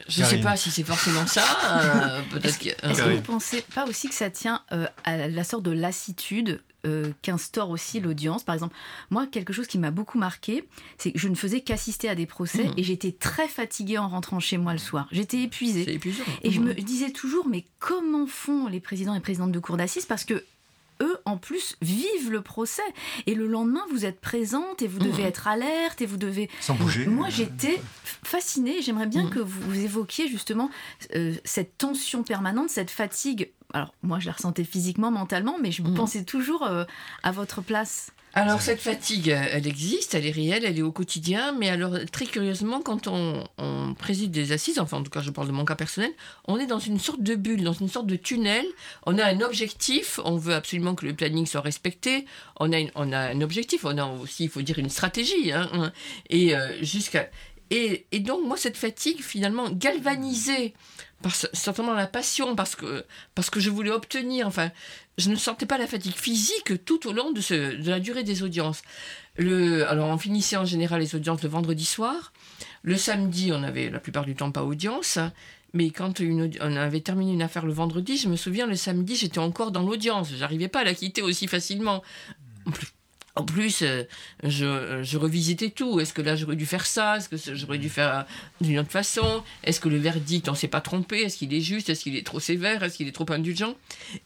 Je 0.09 0.23
ne 0.23 0.27
sais 0.27 0.41
pas 0.41 0.57
si 0.57 0.71
c'est 0.71 0.85
forcément 0.85 1.27
ça. 1.27 1.43
euh, 1.71 2.21
Peut-être 2.31 2.59
que. 2.59 2.69
Est-ce 2.69 3.03
que 3.03 3.09
vous 3.11 3.17
ne 3.17 3.21
pensez 3.21 3.63
pas 3.75 3.87
aussi 3.87 4.09
que 4.09 4.15
ça 4.15 4.31
tient 4.31 4.63
euh, 4.73 4.87
à 5.05 5.29
la 5.29 5.45
sorte 5.45 5.63
de 5.65 5.71
lassitude 5.71 6.63
euh, 6.87 7.11
qu'instaure 7.23 7.71
aussi 7.71 8.01
l'audience? 8.01 8.43
Par 8.43 8.55
exemple, 8.55 8.75
moi, 9.11 9.27
quelque 9.27 9.53
chose 9.53 9.67
qui 9.67 9.79
m'a 9.79 9.91
beaucoup 9.91 10.19
marqué, 10.19 10.65
c'est 10.97 11.13
que 11.13 11.19
je 11.19 11.29
ne 11.29 11.35
faisais 11.35 11.61
qu'assister 11.61 12.09
à 12.09 12.15
des 12.15 12.27
procès 12.27 12.65
Mhm. 12.65 12.75
et 12.79 12.83
j'étais 12.85 13.13
très 13.13 13.49
fatiguée 13.49 13.99
en 13.99 14.09
rentrant 14.09 14.41
chez 14.41 14.57
moi 14.59 14.73
le 14.73 14.79
soir. 14.79 15.09
J'étais 15.13 15.43
épuisée. 15.43 15.85
C'est 15.85 15.95
épuisant. 15.95 16.25
Et 16.43 16.51
je 16.53 16.61
me 16.61 16.73
Mhm. 16.73 16.81
disais 16.81 17.11
toujours, 17.11 17.47
mais 17.49 17.65
comment 17.79 18.27
font 18.27 18.67
les 18.69 18.81
présidents 18.81 19.15
et 19.15 19.21
présidentes 19.21 19.53
de 19.53 19.59
cour 19.59 19.77
d'assises? 19.77 20.07
Parce 20.07 20.25
que 20.25 20.43
en 21.29 21.37
plus, 21.37 21.77
vivent 21.83 22.31
le 22.31 22.41
procès. 22.43 22.83
Et 23.27 23.35
le 23.35 23.47
lendemain, 23.47 23.83
vous 23.91 24.05
êtes 24.05 24.21
présente 24.21 24.83
et 24.83 24.87
vous 24.89 24.99
devez 24.99 25.23
Mhm. 25.23 25.29
être 25.29 25.47
alerte 25.49 26.01
et 26.01 26.07
vous 26.07 26.17
devez... 26.17 26.49
Sans 26.61 26.75
bouger. 26.75 27.07
Moi, 27.07 27.29
j'étais 27.31 27.81
fascinée. 28.25 28.83
J'aimerais 28.83 29.07
bien 29.07 29.25
Mhm. 29.25 29.31
que 29.31 29.39
vous, 29.41 29.79
évoquiez 29.79 30.29
justement 30.29 30.71
euh, 31.15 31.35
cette 31.45 31.79
tension 31.79 32.23
permanente, 32.23 32.71
cette 32.71 32.91
fatigue. 32.91 33.51
Alors, 33.75 33.95
moi, 34.03 34.19
je 34.19 34.27
la 34.27 34.33
ressentais 34.33 34.65
physiquement, 34.65 35.11
mentalement, 35.11 35.57
mais 35.61 35.71
je 35.73 35.83
Mhm. 35.83 35.95
pensais 35.95 36.25
toujours 36.25 36.63
euh, 36.65 36.85
à 37.23 37.31
votre 37.33 37.61
place. 37.63 38.11
Alors 38.35 38.61
cette 38.61 38.81
fatigue, 38.81 39.29
elle 39.29 39.67
existe, 39.67 40.15
elle 40.15 40.27
est 40.27 40.31
réelle, 40.31 40.65
elle 40.65 40.79
est 40.79 40.83
au 40.83 40.93
quotidien, 40.93 41.53
mais 41.53 41.71
alors 41.71 41.95
très 42.13 42.27
curieusement, 42.27 42.81
quand 42.81 43.09
on, 43.09 43.45
préside 43.99 44.31
des 44.31 44.53
assises, 44.53 44.79
enfin 44.79 44.99
en 44.99 45.03
tout 45.03 45.11
cas 45.11 45.23
je 45.23 45.31
parle 45.31 45.49
de 45.49 45.53
mon 45.53 45.65
cas 45.65 45.75
personnel, 45.75 46.11
on 46.47 46.59
est 46.59 46.67
dans 46.67 46.79
une 46.79 46.99
sorte 46.99 47.23
de 47.23 47.35
bulle, 47.35 47.65
dans 47.65 47.73
une 47.73 47.89
sorte 47.89 48.07
de 48.07 48.17
tunnel, 48.17 48.65
on 49.07 49.19
a 49.19 49.25
un 49.25 49.41
objectif, 49.41 50.21
on 50.25 50.37
veut 50.37 50.55
absolument 50.55 50.95
que 50.95 51.07
le 51.07 51.15
planning 51.15 51.47
soit 51.47 51.63
respecté, 51.63 52.27
on 52.61 52.73
a, 52.73 52.79
on 52.95 53.13
a 53.13 53.19
un 53.19 53.41
objectif, 53.41 53.85
on 53.85 53.97
a 53.99 54.07
aussi, 54.07 54.45
il 54.45 54.51
faut 54.51 54.63
dire, 54.63 54.79
une 54.79 54.91
stratégie, 54.91 55.53
hein, 55.53 55.69
hein, 55.73 55.93
et 56.29 56.55
euh. 56.55 56.69
Et, 57.71 58.07
et 58.13 58.21
donc 58.21 58.47
moi 58.47 58.57
cette 58.57 58.79
fatigue 58.79 59.21
finalement 59.21 59.69
galvanisée 59.71 60.73
par 61.23 61.35
ce- 61.35 61.47
certainement 61.53 61.95
la 61.95 62.07
passion, 62.07 62.55
parce 62.55 62.77
que, 62.77 63.05
parce 63.35 63.51
que 63.51 63.61
je 63.61 63.71
voulais 63.71 63.91
obtenir, 63.91 64.47
enfin, 64.47 64.71
je 65.17 65.31
ne 65.31 65.37
sentais 65.37 65.67
pas 65.67 65.79
la 65.79 65.87
fatigue 65.87 66.15
physique 66.15 66.85
tout 66.85 67.09
au 67.09 67.13
long 67.13 67.33
de, 67.33 67.89
la 67.89 68.01
durée 68.01 68.23
des 68.23 68.43
audiences. 68.43 68.83
Le, 69.37 69.89
alors, 69.89 70.09
on 70.09 70.19
finissait 70.19 70.57
en 70.57 70.65
général 70.65 71.01
les 71.01 71.15
audiences 71.15 71.43
le 71.43 71.49
vendredi 71.49 71.85
soir. 71.85 72.33
Le 72.83 72.97
samedi, 72.97 73.51
on 73.53 73.63
avait 73.63 73.91
la 73.91 74.01
plupart 74.01 74.25
du 74.25 74.35
temps 74.35 74.51
pas 74.53 74.65
audience. 74.65 75.19
Mais 75.75 75.91
quand 75.91 76.21
une 76.21 76.51
on 76.61 76.77
avait 76.77 77.01
terminé 77.03 77.33
une 77.33 77.43
affaire 77.43 77.67
le 77.67 77.73
vendredi, 77.73 78.17
je 78.17 78.29
me 78.29 78.37
souviens, 78.37 78.67
le 78.67 78.77
samedi, 78.77 79.17
j'étais 79.17 79.39
encore 79.39 79.71
dans 79.71 79.83
l'audience. 79.83 80.31
J'arrivais 80.35 80.69
pas 80.69 80.81
à 80.81 80.85
la 80.85 80.95
quitter 80.95 81.23
aussi 81.23 81.47
facilement. 81.47 82.03
En 83.39 83.45
plus, 83.45 83.59
plus, 83.59 83.83
euh, 83.83 84.05
je, 84.45 85.01
je 85.03 85.17
revisitais 85.19 85.71
tout. 85.71 86.01
Est-ce 86.01 86.13
que 86.13 86.23
là, 86.23 86.37
j'aurais 86.37 86.55
dû 86.57 86.67
faire 86.67 86.87
ça? 86.87 87.17
Est-ce 87.17 87.29
que 87.29 87.37
j'aurais 87.55 87.79
dû 87.79 87.89
faire 87.89 88.25
d'une 88.61 88.79
autre 88.79 88.91
façon? 88.91 89.43
Est-ce 89.65 89.81
que 89.81 89.89
le 89.89 89.97
verdict, 89.99 90.49
on 90.49 90.55
s'est 90.55 90.69
pas 90.69 90.81
trompé? 90.81 91.23
Est-ce 91.23 91.39
qu'il 91.39 91.53
est 91.55 91.61
juste? 91.61 91.89
Est-ce 91.89 92.03
qu'il 92.03 92.15
est 92.17 92.27
trop 92.27 92.41
sévère? 92.41 92.83
Est-ce 92.83 92.97
qu'il 92.97 93.09
est 93.09 93.13
trop 93.13 93.27
indulgent? 93.31 93.75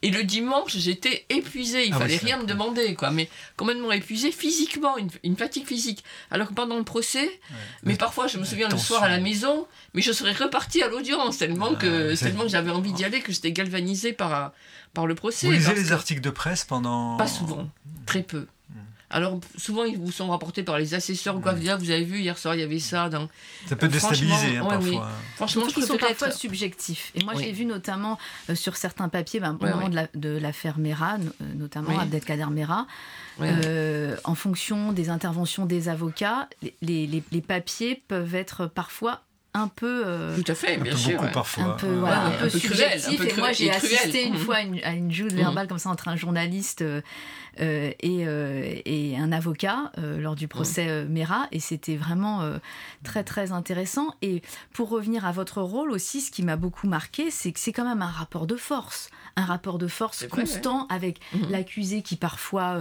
Et 0.01 0.11
le 0.11 0.23
dimanche, 0.23 0.77
j'étais 0.77 1.25
épuisée. 1.29 1.87
Il 1.87 1.93
Ah 1.93 1.99
fallait 1.99 2.17
rien 2.17 2.37
me 2.37 2.45
demander, 2.45 2.95
quoi. 2.95 3.11
Mais 3.11 3.29
complètement 3.57 3.91
épuisée 3.91 4.31
physiquement, 4.31 4.97
une, 4.97 5.09
une 5.23 5.35
fatigue 5.37 5.65
physique. 5.65 6.03
Alors 6.31 6.47
que 6.49 6.53
pendant 6.53 6.77
le 6.77 6.83
procès, 6.83 7.39
mais 7.83 7.95
parfois, 7.95 8.27
je 8.27 8.37
me 8.37 8.43
souviens 8.45 8.69
le 8.69 8.77
soir 8.77 9.03
à 9.03 9.09
la 9.09 9.19
maison, 9.19 9.67
mais 9.93 10.01
je 10.01 10.11
serais 10.11 10.33
repartie 10.33 10.81
à 10.83 10.87
l'audience 10.89 11.37
tellement 11.37 11.75
que, 11.75 12.15
c'est- 12.15 12.25
tellement 12.25 12.43
que 12.43 12.49
j'avais 12.49 12.71
envie 12.71 12.93
d'y 12.93 13.03
aller, 13.05 13.21
que 13.21 13.31
j'étais 13.31 13.51
galvanisée 13.51 14.13
par, 14.13 14.51
par 14.93 15.07
le 15.07 15.15
procès. 15.15 15.47
Vous 15.47 15.53
lisez 15.53 15.73
les 15.75 15.83
que- 15.85 15.91
articles 15.93 16.21
de 16.21 16.29
presse 16.29 16.63
pendant. 16.65 17.17
pas 17.17 17.27
souvent, 17.27 17.69
très 18.05 18.23
peu. 18.23 18.47
Alors 19.13 19.39
souvent 19.57 19.83
ils 19.85 19.97
vous 19.97 20.11
sont 20.11 20.27
rapportés 20.29 20.63
par 20.63 20.77
les 20.77 20.93
assesseurs 20.95 21.37
ou 21.37 21.39
quoi. 21.39 21.53
Là, 21.53 21.75
vous 21.77 21.89
avez 21.91 22.03
vu 22.03 22.19
hier 22.19 22.37
soir 22.37 22.55
il 22.55 22.61
y 22.61 22.63
avait 22.63 22.79
ça 22.79 23.07
dans. 23.09 23.29
Ça 23.67 23.75
peut 23.75 23.85
Euh, 23.85 23.89
déstabiliser 23.89 24.57
hein, 24.57 24.63
franchement, 24.63 24.69
ouais, 24.69 24.77
oui. 24.89 24.95
parfois. 24.97 25.11
Franchement, 25.35 25.63
je 25.69 25.81
sont 25.85 25.97
parfois 25.97 26.27
être- 26.29 26.37
subjectifs. 26.37 27.11
Et 27.15 27.23
moi, 27.23 27.33
Oui. 27.35 27.43
j'ai 27.45 27.51
vu 27.51 27.65
notamment 27.65 28.17
euh, 28.49 28.55
sur 28.55 28.75
certains 28.75 29.09
papiers, 29.09 29.39
ben, 29.39 29.57
au 29.59 29.63
Ouais, 29.63 29.69
moment 29.71 29.85
ouais. 29.85 30.07
de 30.15 30.29
la- 30.29 30.39
l'affaire 30.39 30.77
Mera, 30.79 31.17
no- 31.19 31.31
euh, 31.41 31.53
notamment 31.55 31.89
Oui. 31.91 31.97
Abdelkader 32.01 32.47
Mera, 32.51 32.87
euh, 33.41 34.15
en 34.23 34.35
fonction 34.35 34.91
des 34.93 35.09
interventions 35.09 35.65
des 35.65 35.89
avocats, 35.89 36.47
les, 36.61 37.07
les- 37.07 37.23
les 37.31 37.41
papiers 37.41 38.03
peuvent 38.07 38.35
être 38.35 38.65
parfois 38.67 39.21
un 39.53 39.67
peu... 39.67 40.03
euh, 40.05 40.35
Tout 40.41 40.51
à 40.51 40.55
fait, 40.55 40.77
Un 40.79 40.83
peu 40.83 40.95
sûr. 40.95 41.11
beaucoup 41.13 41.25
ouais. 41.25 41.31
parfois. 41.31 41.63
un 41.63 41.69
peu, 41.71 41.87
Ouais, 41.87 41.95
voilà, 41.99 42.29
ouais, 42.29 42.35
un 42.35 42.37
peu 42.39 42.45
un 42.45 42.49
peu 42.49 42.59
cruel, 42.59 42.99
subjectif. 42.99 43.21
un 43.21 43.23
peu 43.23 43.29
et 43.29 43.33
moi, 43.37 43.51
j'ai 43.51 43.69
assisté 43.69 44.25
une 44.25 44.33
Mhm. 44.33 44.39
fois 44.39 44.55
à 44.55 44.61
une, 44.61 44.79
à 44.83 44.91
une 44.93 45.11
joute 45.11 45.31
Mhm. 45.31 45.37
verbale 45.37 45.67
comme 45.67 45.77
ça 45.77 45.89
entre 45.89 46.07
un 46.07 46.15
journaliste 46.15 46.81
euh, 46.81 47.01
euh, 47.59 47.91
et, 47.99 48.25
euh, 48.27 48.73
et 48.85 49.15
un 49.17 49.31
avocat 49.31 49.91
euh, 49.99 50.19
lors 50.19 50.35
du 50.35 50.47
procès 50.47 50.87
euh, 50.89 51.05
Mera. 51.07 51.47
Et 51.51 51.59
c'était 51.59 51.95
vraiment 51.95 52.41
euh, 52.41 52.57
très, 53.03 53.23
très 53.23 53.51
intéressant. 53.51 54.15
Et 54.23 54.41
pour 54.73 54.89
revenir 54.89 55.25
à 55.25 55.31
votre 55.31 55.61
rôle 55.61 55.91
aussi, 55.91 56.21
ce 56.21 56.31
qui 56.31 56.41
m'a 56.41 56.55
beaucoup 56.55 56.87
marqué, 56.87 57.29
c'est 57.29 57.51
que 57.51 57.59
c'est 57.59 57.71
quand 57.73 57.85
même 57.87 58.01
un 58.01 58.07
rapport 58.07 58.47
de 58.47 58.55
force. 58.55 59.09
Un 59.35 59.45
rapport 59.45 59.77
de 59.77 59.87
force 59.87 60.23
vrai, 60.25 60.41
constant 60.41 60.87
avec 60.89 61.19
Mhm. 61.33 61.49
l'accusé 61.51 62.01
qui 62.01 62.15
parfois 62.15 62.77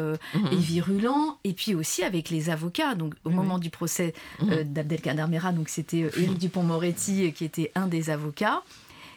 est 0.51 0.57
virulent, 0.57 1.39
et 1.45 1.53
puis 1.53 1.75
aussi 1.75 2.03
avec 2.03 2.31
les 2.31 2.51
avocats. 2.51 2.95
Donc, 2.95 3.15
au 3.25 3.31
moment 3.31 3.59
du 3.59 3.71
procès 3.71 4.15
euh, 4.51 4.63
d'Abdelkader 4.65 5.27
Mera, 5.29 5.53
donc 5.53 5.69
c'était 5.69 6.03
euh, 6.05 6.11
Éric 6.17 6.39
Dupont-Moretti 6.63 7.27
euh, 7.27 7.31
qui 7.31 7.45
était 7.45 7.71
un 7.75 7.87
des 7.87 8.11
avocats. 8.11 8.63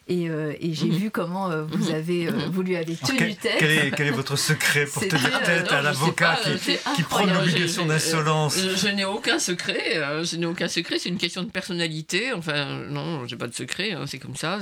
Et, 0.08 0.30
euh, 0.30 0.54
et 0.62 0.72
j'ai 0.76 0.86
Mhm. 0.86 0.98
vu 0.98 1.10
comment 1.10 1.50
euh, 1.50 1.64
vous, 1.64 1.90
avez, 1.90 2.28
euh, 2.28 2.32
vous 2.52 2.62
lui 2.62 2.76
avez 2.76 2.96
tenu 2.96 3.18
quel, 3.18 3.36
tête. 3.38 3.56
quel 3.58 3.72
est, 3.72 3.92
quel 3.98 4.06
est 4.06 4.12
votre 4.12 4.36
secret 4.36 4.86
pour 4.86 5.02
tenir 5.02 5.42
tête 5.42 5.66
non, 5.72 5.78
à 5.78 5.82
l'avocat 5.82 6.38
qui, 6.44 6.78
qui 6.96 7.02
prend 7.02 7.26
l'obligation 7.26 7.86
Je- 7.86 7.88
d'insolence 7.88 8.56
Je, 8.56 8.76
je 8.76 8.88
n'ai 8.90 9.04
aucun 9.04 9.40
secret, 9.40 10.00
je 10.24 10.36
n'ai 10.36 10.46
aucun 10.46 10.68
secret, 10.68 11.00
c'est 11.00 11.10
une 11.10 11.18
question 11.18 11.42
de 11.42 11.50
personnalité. 11.50 12.34
Enfin, 12.34 12.82
non, 12.88 13.26
j'ai 13.26 13.36
pas 13.36 13.48
de 13.48 13.56
secret, 13.56 13.94
hein, 13.94 14.04
c'est 14.06 14.20
comme 14.20 14.36
ça, 14.36 14.60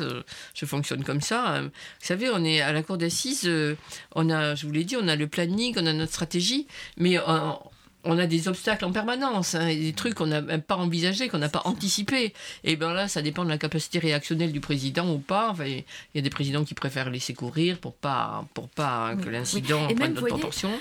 je 0.55 0.65
fonctionne 0.65 1.03
comme 1.03 1.19
ça. 1.19 1.55
Euh, 1.55 1.61
Vous 1.63 2.07
savez, 2.07 2.29
on 2.33 2.41
est 2.45 2.61
à 2.61 2.71
la 2.71 2.81
cour 2.81 2.97
d'assises, 2.97 3.51
on 4.15 4.29
a, 4.29 4.55
je 4.55 4.65
vous 4.65 4.71
l'ai 4.71 4.85
dit, 4.85 4.95
on 4.95 5.09
a 5.09 5.17
le 5.17 5.27
planning, 5.27 5.75
on 5.77 5.85
a 5.85 5.91
notre 5.91 6.13
stratégie, 6.13 6.67
mais 6.95 7.17
on 8.03 8.17
a 8.17 8.25
des 8.27 8.47
obstacles 8.47 8.85
en 8.85 8.91
permanence, 8.91 9.55
hein, 9.55 9.67
des 9.67 9.93
trucs 9.93 10.15
qu'on 10.15 10.27
n'a 10.27 10.41
même 10.41 10.61
pas 10.61 10.75
envisagés, 10.75 11.29
qu'on 11.29 11.37
n'a 11.37 11.49
pas 11.49 11.61
anticipés. 11.65 12.33
Et 12.63 12.75
bien 12.75 12.93
là, 12.93 13.07
ça 13.07 13.21
dépend 13.21 13.45
de 13.45 13.49
la 13.49 13.57
capacité 13.57 13.99
réactionnelle 13.99 14.51
du 14.51 14.59
président 14.59 15.09
ou 15.11 15.19
pas. 15.19 15.49
Enfin, 15.51 15.65
il 15.65 15.83
y 16.15 16.19
a 16.19 16.21
des 16.21 16.29
présidents 16.29 16.63
qui 16.63 16.73
préfèrent 16.73 17.09
laisser 17.09 17.33
courir 17.33 17.77
pour 17.79 17.93
pas, 17.93 18.45
pour 18.53 18.69
pas 18.69 19.15
que 19.15 19.29
l'incident 19.29 19.87
prenne 19.87 20.13
d'autres 20.13 20.27
proportions. 20.27 20.71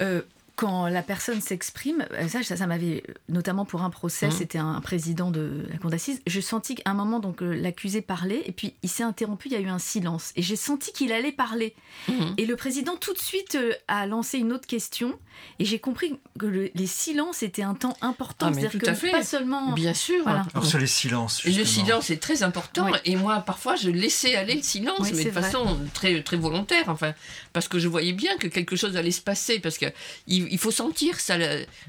Euh, 0.00 0.22
quand 0.62 0.86
la 0.86 1.02
personne 1.02 1.40
s'exprime, 1.40 2.06
euh, 2.12 2.28
ça, 2.28 2.44
ça, 2.44 2.66
m'avait, 2.68 3.02
notamment 3.28 3.64
pour 3.64 3.82
un 3.82 3.90
procès, 3.90 4.28
mmh. 4.28 4.30
c'était 4.30 4.58
un 4.58 4.80
président 4.80 5.32
de 5.32 5.66
la 5.68 5.76
cour 5.76 5.90
d'assises, 5.90 6.22
je 6.24 6.40
sentis 6.40 6.76
qu'à 6.76 6.88
un 6.88 6.94
moment, 6.94 7.18
donc 7.18 7.42
euh, 7.42 7.52
l'accusé 7.52 8.00
parlait, 8.00 8.44
et 8.46 8.52
puis 8.52 8.74
il 8.84 8.88
s'est 8.88 9.02
interrompu, 9.02 9.48
il 9.48 9.54
y 9.54 9.56
a 9.56 9.60
eu 9.60 9.66
un 9.66 9.80
silence, 9.80 10.30
et 10.36 10.42
j'ai 10.42 10.54
senti 10.54 10.92
qu'il 10.92 11.12
allait 11.12 11.32
parler. 11.32 11.74
Mmh. 12.06 12.12
Et 12.38 12.46
le 12.46 12.54
président 12.54 12.94
tout 12.94 13.12
de 13.12 13.18
suite 13.18 13.56
euh, 13.56 13.72
a 13.88 14.06
lancé 14.06 14.38
une 14.38 14.52
autre 14.52 14.68
question, 14.68 15.18
et 15.58 15.64
j'ai 15.64 15.80
compris 15.80 16.14
que 16.38 16.46
les 16.46 16.86
silences 16.86 17.42
étaient 17.42 17.64
un 17.64 17.74
temps 17.74 17.96
important, 18.00 18.46
ah, 18.46 18.54
c'est-à-dire 18.54 18.78
que 18.78 19.10
pas 19.10 19.24
seulement... 19.24 19.72
Bien 19.72 19.94
sûr. 19.94 20.28
Alors 20.28 20.64
sur 20.64 20.78
les 20.78 20.86
silences. 20.86 21.44
Le 21.44 21.64
silence 21.64 22.10
est 22.10 22.22
très 22.22 22.44
important, 22.44 22.86
et 23.04 23.16
moi 23.16 23.40
parfois 23.40 23.74
je 23.74 23.90
laissais 23.90 24.36
aller 24.36 24.54
le 24.54 24.62
silence, 24.62 25.10
mais 25.12 25.24
de 25.24 25.30
façon 25.32 25.76
très 25.92 26.22
très 26.22 26.36
volontaire, 26.36 26.84
enfin, 26.86 27.14
parce 27.52 27.66
que 27.66 27.80
je 27.80 27.88
voyais 27.88 28.12
bien 28.12 28.36
que 28.36 28.46
quelque 28.46 28.76
chose 28.76 28.96
allait 28.96 29.10
se 29.10 29.20
passer, 29.20 29.58
parce 29.58 29.76
que 29.76 29.86
il, 30.28 30.51
faut 30.58 30.70
sentir 30.70 31.20
ça. 31.20 31.36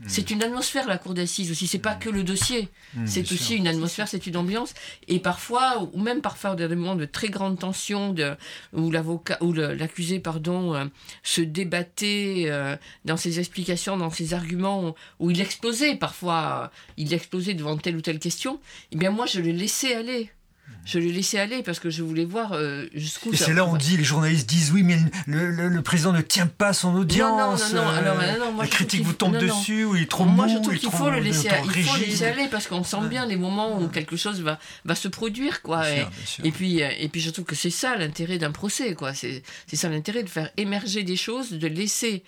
C'est 0.08 0.32
une 0.32 0.44
atmosphère, 0.44 0.88
la 0.88 0.98
cour 0.98 1.14
d'assises 1.14 1.52
aussi. 1.52 1.68
C'est 1.68 1.80
pas 1.80 1.96
que 1.96 2.10
le 2.10 2.24
dossier. 2.24 2.70
Mmh, 2.96 3.08
c'est 3.08 3.32
aussi 3.32 3.56
une 3.56 3.68
atmosphère, 3.68 4.08
c'est 4.08 4.26
une 4.28 4.38
ambiance. 4.38 4.74
Et 5.08 5.20
parfois, 5.20 5.90
ou 5.94 6.02
même 6.02 6.22
parfois, 6.22 6.56
des 6.56 6.68
moments 6.68 6.96
de 6.96 7.06
très 7.06 7.30
grande 7.30 7.60
tension, 7.60 8.14
de, 8.14 8.36
où 8.74 8.92
l'avocat, 8.92 9.38
ou 9.42 9.54
l'accusé, 9.54 10.20
pardon, 10.20 10.74
euh, 10.74 10.86
se 11.24 11.42
débattait 11.42 12.46
euh, 12.48 12.76
dans 13.06 13.18
ses 13.18 13.40
explications, 13.40 13.98
dans 13.98 14.10
ses 14.10 14.34
arguments, 14.34 14.96
où 15.20 15.32
il 15.32 15.42
explosait 15.42 15.96
parfois, 15.96 16.72
il 16.98 17.14
explosait 17.14 17.54
devant 17.54 17.78
telle 17.78 17.96
ou 17.96 18.02
telle 18.02 18.20
question. 18.20 18.60
Eh 18.92 18.98
bien, 18.98 19.12
moi, 19.12 19.26
je 19.26 19.40
le 19.40 19.52
laissais 19.52 19.94
aller 19.94 20.32
je 20.86 21.00
l'ai 21.00 21.12
laissé 21.12 21.40
aller 21.40 21.64
parce 21.64 21.80
que 21.80 21.90
je 21.90 22.04
voulais 22.04 22.26
voir 22.26 22.54
euh, 22.54 22.86
jusqu'où. 22.94 23.34
Et 23.34 23.38
c'est 23.38 23.54
là 23.54 23.66
où 23.66 23.70
on 23.70 23.78
dit, 23.78 23.96
les 23.96 24.04
journalistes 24.04 24.48
disent 24.48 24.72
oui, 24.72 24.84
mais 24.84 24.98
le, 25.28 25.82
président 25.82 26.12
ne 26.12 26.22
tient 26.22 26.48
pas 26.48 26.74
son 26.74 26.96
audience. 26.96 27.74
Non, 27.74 27.82
non, 27.82 27.92
non, 27.92 28.16
non. 28.16 28.20
Alors, 28.20 28.52
moi, 28.52 28.64
la 28.64 28.70
critique 28.70 29.04
vous 29.04 29.14
tombe 29.14 29.38
dessus, 29.38 29.86
ou 29.86 29.96
il 29.96 30.04
est 30.04 30.12
trop 30.12 30.26
Moi, 30.26 30.48
je 30.48 30.58
trouve 30.58 30.76
qu'il 30.76 30.92
faut, 30.92 31.10
le 31.10 31.20
laisser, 31.20 31.50
il 31.76 31.84
faut 31.84 31.98
le 31.98 32.06
laisser 32.06 32.26
aller 32.26 32.48
parce 32.50 32.68
qu'on 32.68 32.84
sent 32.84 33.08
bien 33.10 33.26
les 33.26 33.38
moments 33.38 33.80
où 33.80 33.88
quelque 33.88 34.18
chose 34.18 34.42
va, 34.42 34.60
va 34.86 34.96
se 34.96 35.08
produire, 35.08 35.62
quoi. 35.62 35.90
et, 35.90 36.06
et, 36.44 36.52
puis, 36.52 36.84
euh, 36.84 36.90
et 36.98 37.08
puis, 37.08 37.22
je 37.22 37.30
trouve 37.30 37.46
que 37.46 37.56
c'est 37.56 37.70
ça 37.70 37.96
l'intérêt 37.96 38.38
d'un 38.38 38.52
procès, 38.52 38.94
quoi. 38.94 39.14
C'est 39.14 39.44
ça 39.74 39.90
l'intérêt 39.90 40.24
de 40.24 40.30
faire 40.30 40.50
émerger 40.58 41.04
des 41.04 41.16
choses, 41.16 41.52
de 41.52 41.68
laisser 41.68 42.24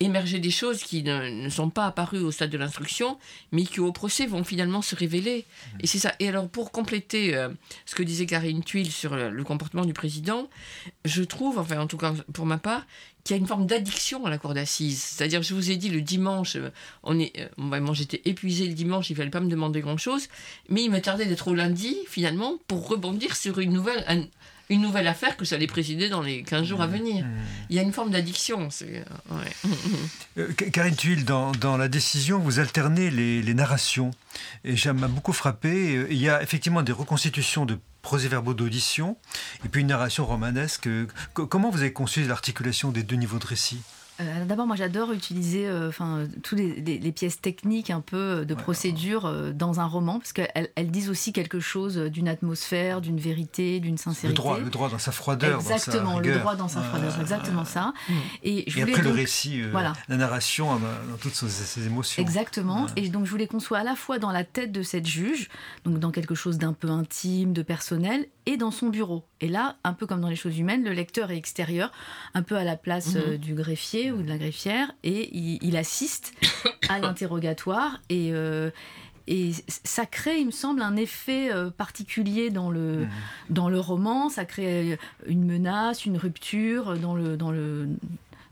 émerger 0.00 0.38
des 0.38 0.50
choses 0.50 0.82
qui 0.82 1.02
ne, 1.02 1.48
sont 1.50 1.70
pas 1.70 1.86
apparues 1.86 2.20
au 2.20 2.30
stade 2.30 2.50
de 2.50 2.58
l'instruction, 2.58 3.18
mais 3.52 3.64
qui 3.64 3.80
au 3.80 3.92
procès 3.92 4.26
vont 4.26 4.44
finalement 4.44 4.82
se 4.82 4.96
révéler. 4.96 5.44
Et 5.80 5.86
c'est 5.86 5.98
ça. 5.98 6.14
Et 6.18 6.28
alors 6.28 6.48
pour 6.48 6.72
compléter 6.72 7.36
euh, 7.36 7.50
ce 7.84 7.94
que 7.94 8.02
disait 8.02 8.26
Karine 8.26 8.64
Tuile 8.64 8.90
sur 8.90 9.14
le, 9.14 9.44
comportement 9.44 9.84
du 9.84 9.92
président, 9.92 10.48
je 11.04 11.22
trouve, 11.22 11.58
enfin 11.58 11.78
en 11.78 11.86
tout 11.86 11.98
cas 11.98 12.14
pour 12.32 12.46
ma 12.46 12.58
part, 12.58 12.86
qu'il 13.24 13.36
y 13.36 13.38
a 13.38 13.40
une 13.40 13.46
forme 13.46 13.66
d'addiction 13.66 14.24
à 14.24 14.30
la 14.30 14.38
cour 14.38 14.54
d'assises. 14.54 15.02
C'est-à-dire, 15.02 15.42
je 15.42 15.54
vous 15.54 15.70
ai 15.70 15.76
dit, 15.76 15.90
le 15.90 16.00
dimanche, 16.00 16.56
euh, 16.56 16.70
on 17.02 17.18
est, 17.18 17.32
euh, 17.58 17.92
j'étais 17.92 18.22
épuisé 18.24 18.66
le 18.66 18.72
dimanche, 18.72 19.10
il 19.10 19.16
fallait 19.16 19.30
pas 19.30 19.40
me 19.40 19.50
demander 19.50 19.80
grand-chose, 19.80 20.28
mais 20.68 20.82
il 20.84 20.90
me 20.90 21.00
tardait 21.00 21.26
d'être 21.26 21.48
au 21.48 21.54
lundi, 21.54 21.98
finalement, 22.08 22.58
pour 22.66 22.88
rebondir 22.88 23.36
sur 23.36 23.58
une 23.58 23.72
nouvelle, 23.72 24.04
une 24.70 24.80
nouvelle 24.80 25.08
affaire 25.08 25.36
que 25.36 25.44
ça 25.44 25.56
allait 25.56 25.66
présider 25.66 26.08
dans 26.08 26.22
les 26.22 26.42
15 26.42 26.64
jours 26.64 26.80
à 26.80 26.86
mmh. 26.86 26.92
venir. 26.92 27.24
Mmh. 27.24 27.30
Il 27.68 27.76
y 27.76 27.78
a 27.78 27.82
une 27.82 27.92
forme 27.92 28.10
d'addiction. 28.10 28.68
Euh, 28.82 29.02
euh, 30.38 30.52
Karine 30.72 30.94
Tuile, 30.96 31.24
dans, 31.24 31.52
dans, 31.52 31.76
la 31.76 31.88
décision, 31.88 32.38
vous 32.38 32.60
alternez 32.60 33.10
les, 33.10 33.42
les 33.42 33.54
narrations. 33.54 34.12
Et 34.64 34.76
ça 34.76 34.92
m'a 34.92 35.08
beaucoup 35.08 35.32
frappé. 35.32 35.96
Euh, 35.96 36.06
il 36.10 36.18
y 36.18 36.30
a 36.30 36.42
effectivement 36.42 36.82
des 36.82 36.92
reconstitutions 36.92 37.66
de 37.66 37.78
procès-verbaux 38.02 38.54
d'audition 38.54 39.16
et 39.64 39.68
puis 39.68 39.82
une 39.82 39.88
narration 39.88 40.24
romanesque. 40.24 40.88
Comment 41.34 41.68
vous 41.70 41.80
avez 41.80 41.92
conçu 41.92 42.22
l'articulation 42.24 42.92
des 42.92 43.02
deux 43.02 43.16
niveaux 43.16 43.38
de 43.38 43.46
récit? 43.46 43.82
Euh, 44.20 44.44
d'abord, 44.44 44.66
moi, 44.66 44.76
j'adore 44.76 45.12
utiliser 45.12 45.66
euh, 45.66 45.88
enfin 45.88 46.26
toutes 46.42 46.58
les, 46.58 47.12
pièces 47.12 47.40
techniques 47.40 47.90
un 47.90 48.00
peu 48.00 48.16
euh, 48.16 48.44
de 48.44 48.54
procédure 48.54 49.52
dans 49.54 49.80
un 49.80 49.86
roman, 49.86 50.18
parce 50.18 50.32
qu'elles 50.32 50.70
elles 50.76 50.90
disent 50.90 51.10
aussi 51.10 51.32
quelque 51.32 51.60
chose 51.60 51.96
d'une 51.96 52.28
atmosphère, 52.28 53.00
d'une 53.00 53.18
vérité, 53.18 53.80
d'une 53.80 53.98
sincérité. 53.98 54.28
Le 54.28 54.34
droit, 54.34 54.58
le 54.58 54.70
droit 54.70 54.88
dans 54.88 54.98
sa 54.98 55.12
froideur. 55.12 55.60
Exactement, 55.60 56.18
le 56.18 56.38
droit 56.38 56.56
dans 56.56 56.68
sa 56.68 56.82
froideur, 56.82 57.18
exactement 57.20 57.64
ça. 57.64 57.92
Et, 58.42 58.64
je 58.70 58.80
après 58.80 59.02
le 59.02 59.10
récit, 59.10 59.62
voilà. 59.62 59.92
la 60.08 60.16
narration 60.16 60.76
dans 60.76 61.16
toutes 61.20 61.34
ses, 61.34 61.86
émotions. 61.86 62.22
Exactement. 62.22 62.86
Et 62.96 63.08
donc, 63.08 63.26
je 63.26 63.30
voulais 63.30 63.46
qu'on 63.46 63.60
soit 63.60 63.78
à 63.78 63.84
la 63.84 63.96
fois 63.96 64.18
dans 64.18 64.32
la 64.32 64.44
tête 64.44 64.72
de 64.72 64.82
cette 64.82 65.06
juge, 65.06 65.48
donc 65.84 65.98
dans 65.98 66.10
quelque 66.10 66.34
chose 66.34 66.58
d'un 66.58 66.72
peu 66.72 66.90
intime, 66.90 67.52
de 67.52 67.62
personnel, 67.62 68.26
et 68.46 68.56
dans 68.56 68.70
son 68.70 68.88
bureau. 68.88 69.24
Et 69.40 69.48
là, 69.48 69.76
un 69.84 69.92
peu 69.92 70.06
comme 70.06 70.20
dans 70.20 70.28
les 70.28 70.36
choses 70.36 70.58
humaines, 70.58 70.84
le 70.84 70.92
lecteur 70.92 71.30
est 71.30 71.36
extérieur, 71.36 71.92
un 72.34 72.42
peu 72.42 72.56
à 72.56 72.64
la 72.64 72.76
place 72.76 73.14
mhm. 73.14 73.36
du 73.36 73.54
greffier 73.54 74.12
ou 74.12 74.22
de 74.22 74.28
la 74.28 74.38
greffière 74.38 74.92
et 75.02 75.36
il, 75.36 75.76
assiste 75.76 76.32
à 76.88 76.98
l'interrogatoire 77.00 78.00
et, 78.08 78.32
euh, 78.32 78.70
et 79.26 79.52
ça 79.68 80.06
crée, 80.06 80.40
il 80.40 80.46
me 80.46 80.50
semble, 80.50 80.82
un 80.82 80.96
effet 80.96 81.52
euh, 81.52 81.70
particulier 81.70 82.50
dans 82.50 82.68
le, 82.68 83.04
mmh. 83.04 83.08
dans 83.50 83.68
le 83.68 83.78
roman. 83.78 84.28
Ça 84.28 84.44
crée 84.44 84.98
une 85.24 85.44
menace, 85.44 86.04
une 86.04 86.16
rupture 86.16 86.98
dans 86.98 87.14
le, 87.14 87.36
dans 87.36 87.52
le, 87.52 87.88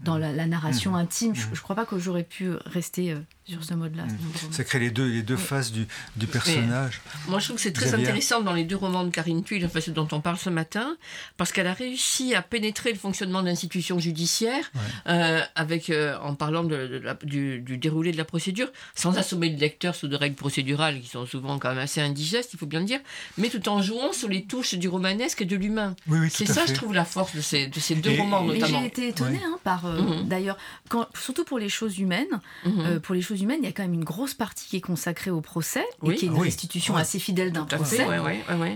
dans 0.05 0.17
la, 0.17 0.47
narration 0.47 0.93
mmh. 0.93 0.95
intime. 0.95 1.35
Je 1.35 1.49
ne 1.49 1.57
crois 1.57 1.75
pas 1.75 1.85
que 1.85 1.99
j'aurais 1.99 2.23
pu 2.23 2.53
rester 2.65 3.13
euh, 3.13 3.19
sur 3.49 3.65
ce 3.65 3.75
mode-là. 3.75 4.05
Mmh. 4.05 4.53
Ça 4.53 4.65
crée 4.65 4.79
les 4.79 4.91
deux, 4.91 5.09
les 5.09 5.23
deux 5.23 5.37
faces 5.37 5.73
du, 5.73 5.87
du 6.17 6.27
personnage. 6.27 7.01
moi, 7.29 7.39
je 7.39 7.47
trouve 7.47 7.57
que 7.57 7.63
c'est 7.63 7.73
très 7.73 7.95
intéressant 7.95 8.41
dans 8.41 8.53
les 8.53 8.65
deux 8.65 8.77
romans 8.77 9.05
de 9.05 9.11
Karine 9.11 9.43
Thuil, 9.43 9.65
enfin, 9.65 9.81
ce 9.81 9.91
dont 9.91 10.09
on 10.13 10.21
parle 10.21 10.37
ce 10.37 10.51
matin, 10.51 10.97
parce 11.37 11.53
qu'elle 11.53 11.67
a 11.67 11.73
réussi 11.73 12.35
à 12.35 12.43
pénétrer 12.43 12.93
le 12.93 12.99
fonctionnement 12.99 13.43
de 13.43 13.47
l'institution 13.47 13.99
judiciaire 13.99 14.71
euh, 15.09 15.41
avec, 15.55 15.91
euh, 15.91 16.19
en 16.23 16.35
parlant 16.35 16.65
de, 16.65 17.03
du, 17.23 17.61
du, 17.61 17.79
déroulé 17.79 18.13
de 18.13 18.17
la 18.19 18.25
procédure, 18.25 18.69
sans 18.95 19.17
assommer 19.17 19.49
le 19.49 19.57
lecteur 19.57 19.95
sous 19.95 20.09
des 20.09 20.17
règles 20.17 20.37
procédurales 20.37 21.01
qui 21.01 21.09
sont 21.09 21.27
souvent 21.27 21.59
quand 21.59 21.71
même 21.71 21.79
assez 21.79 22.01
indigestes, 22.01 22.53
il 22.53 22.59
faut 22.59 22.67
bien 22.67 22.81
le 22.81 22.87
dire, 22.87 23.01
mais 23.39 23.49
tout 23.49 23.67
en 23.69 23.81
jouant 23.81 24.13
sur 24.13 24.29
les 24.29 24.45
touches 24.45 24.75
du 24.75 24.89
romanesque 24.89 25.43
et 25.43 25.47
de 25.47 25.57
l'humain. 25.57 25.97
c'est 26.31 26.47
ça, 26.47 26.67
je 26.67 26.75
trouve, 26.75 26.93
la 26.93 27.05
force 27.05 27.35
de 27.35 27.41
ces, 27.41 27.67
de 27.67 27.81
ces 27.81 27.95
deux 27.95 28.17
romans, 28.17 28.43
notamment. 28.45 28.81
J'ai 28.81 28.87
été 28.87 29.09
étonnée 29.09 29.41
hein, 29.45 29.59
par, 29.65 29.87
euh, 29.87 30.01
mmh. 30.01 30.29
d'ailleurs, 30.29 30.59
surtout 31.15 31.45
pour 31.45 31.59
les 31.59 31.69
choses 31.69 31.99
humaines, 31.99 32.41
mmh. 32.65 32.99
pour 33.03 33.15
les 33.15 33.23
choses 33.23 33.38
humaines, 33.43 33.61
il 33.63 33.67
y 33.67 33.69
a 33.69 33.73
quand 33.73 33.83
même 33.83 33.95
une 33.95 34.05
grosse 34.05 34.35
partie 34.35 34.69
qui 34.69 34.77
est 34.77 34.81
consacrée 34.81 35.31
au 35.31 35.41
procès 35.41 35.85
et 36.05 36.15
qui 36.15 36.27
est 36.27 36.29
une 36.29 36.39
restitution 36.39 36.97
assez 36.97 37.19
fidèle 37.19 37.53
d'un 37.53 37.65
procès. 37.65 38.07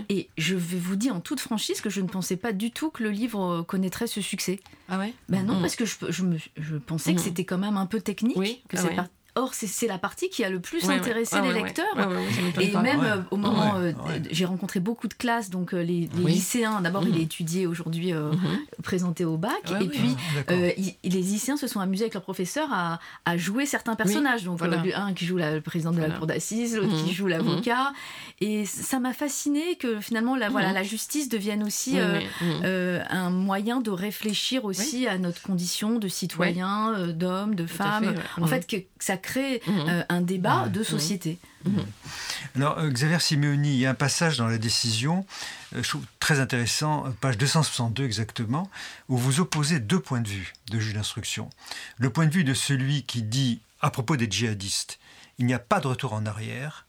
et 0.09 0.29
je 0.37 0.55
vais 0.55 0.79
vous 0.79 0.95
dire 0.95 1.15
en 1.15 1.19
toute 1.19 1.39
franchise 1.39 1.81
que 1.81 1.89
je 1.89 2.01
ne 2.01 2.07
pensais 2.07 2.37
pas 2.37 2.53
du 2.53 2.71
tout 2.71 2.89
que 2.89 3.03
le 3.03 3.09
livre 3.09 3.63
connaîtrait 3.63 4.07
ce 4.07 4.21
succès. 4.21 4.59
Ah 4.89 4.99
ouais? 4.99 5.13
Ben 5.29 5.45
non, 5.45 5.55
mm. 5.55 5.61
parce 5.61 5.75
que 5.75 5.85
je, 5.85 5.95
je, 6.09 6.23
me, 6.23 6.37
je 6.57 6.75
pensais 6.75 7.13
que 7.13 7.19
mm. 7.19 7.23
c'était 7.23 7.45
quand 7.45 7.57
même 7.57 7.77
un 7.77 7.85
peu 7.85 8.01
technique, 8.01 8.67
que 8.67 8.77
ah 8.77 9.07
Or, 9.35 9.55
c'est 9.55 9.87
la 9.87 9.97
partie 9.97 10.29
qui 10.29 10.43
a 10.43 10.49
le 10.49 10.59
plus 10.59 10.87
intéressé 10.91 11.41
les 11.41 11.53
lecteurs. 11.53 11.85
et 12.59 12.71
même 12.77 13.01
euh, 13.03 13.17
au 13.31 13.37
moment, 13.37 13.77
euh, 13.77 13.91
j'ai 14.29 14.45
rencontré 14.45 14.79
beaucoup 14.79 15.07
de 15.07 15.15
classes, 15.15 15.49
donc 15.49 15.73
euh, 15.73 15.81
les, 15.81 16.07
lycéens. 16.23 16.81
D'abord, 16.81 17.03
il 17.07 17.15
est 17.15 17.19
mmh. 17.19 17.23
étudié 17.23 17.67
aujourd'hui, 17.67 18.13
mmh. 18.13 18.37
présenté 18.83 19.25
au 19.25 19.37
bac, 19.37 19.73
et 19.81 19.87
puis 19.87 20.15
les 20.49 21.09
lycéens 21.09 21.57
se 21.57 21.65
sont 21.65 21.79
amusés 21.79 22.03
avec 22.03 22.13
leur 22.13 22.21
professeur 22.21 22.69
à, 22.71 22.99
jouer 23.37 23.65
certains 23.65 23.95
personnages. 23.95 24.43
Donc, 24.43 24.61
un 24.61 25.13
qui 25.13 25.25
joue 25.25 25.37
le 25.37 25.61
président 25.61 25.91
de 25.91 25.99
la 25.99 26.11
cour 26.11 26.27
d'assises, 26.27 26.75
l'autre 26.75 26.95
qui 27.03 27.11
mmh. 27.11 27.15
joue 27.15 27.27
l'avocat. 27.27 27.91
Et 28.39 28.65
ça 28.65 28.99
m'a 28.99 29.13
fasciné 29.13 29.77
que 29.77 29.99
finalement, 29.99 30.35
la, 30.35 30.49
voilà, 30.49 30.73
la 30.73 30.83
justice 30.83 31.27
devienne 31.27 31.63
aussi 31.63 31.97
un 31.99 33.29
moyen 33.31 33.81
de 33.81 33.89
réfléchir 33.89 34.65
aussi 34.65 35.07
à 35.07 35.17
notre 35.17 35.41
condition 35.41 35.97
de 35.97 36.07
citoyen, 36.07 37.07
d'homme, 37.07 37.55
de 37.55 37.65
femme. 37.65 38.13
En 38.39 38.45
fait, 38.45 38.67
que 38.67 38.77
ça 38.99 39.17
crée 39.23 39.61
mhm. 39.65 39.85
euh, 39.87 40.03
un 40.09 40.21
débat 40.21 40.67
de 40.69 40.83
société. 40.83 41.39
Mhm. 41.65 41.85
Alors, 42.55 42.77
euh, 42.77 42.89
Xavier 42.89 43.19
Simeoni, 43.19 43.73
il 43.73 43.79
y 43.79 43.85
a 43.87 43.89
un 43.89 43.95
passage 43.95 44.37
dans 44.37 44.47
la 44.47 44.59
décision, 44.59 45.25
euh, 45.75 45.81
je 45.81 45.89
trouve 45.89 46.05
très 46.19 46.39
intéressant, 46.39 47.05
page 47.21 47.37
262 47.39 48.05
exactement, 48.05 48.69
où 49.09 49.17
vous 49.17 49.39
opposez 49.39 49.79
deux 49.79 49.99
points 49.99 50.21
de 50.21 50.27
vue 50.27 50.53
de 50.69 50.79
juge 50.79 50.93
d'instruction. 50.93 51.49
Le 51.97 52.11
point 52.11 52.27
de 52.27 52.33
vue 52.33 52.43
de 52.43 52.53
celui 52.53 53.03
qui 53.03 53.23
dit, 53.23 53.61
à 53.81 53.89
propos 53.89 54.15
des 54.17 54.29
djihadistes, 54.29 54.99
il 55.39 55.47
n'y 55.47 55.53
a 55.55 55.59
pas 55.59 55.79
de 55.79 55.87
retour 55.87 56.13
en 56.13 56.27
arrière, 56.27 56.85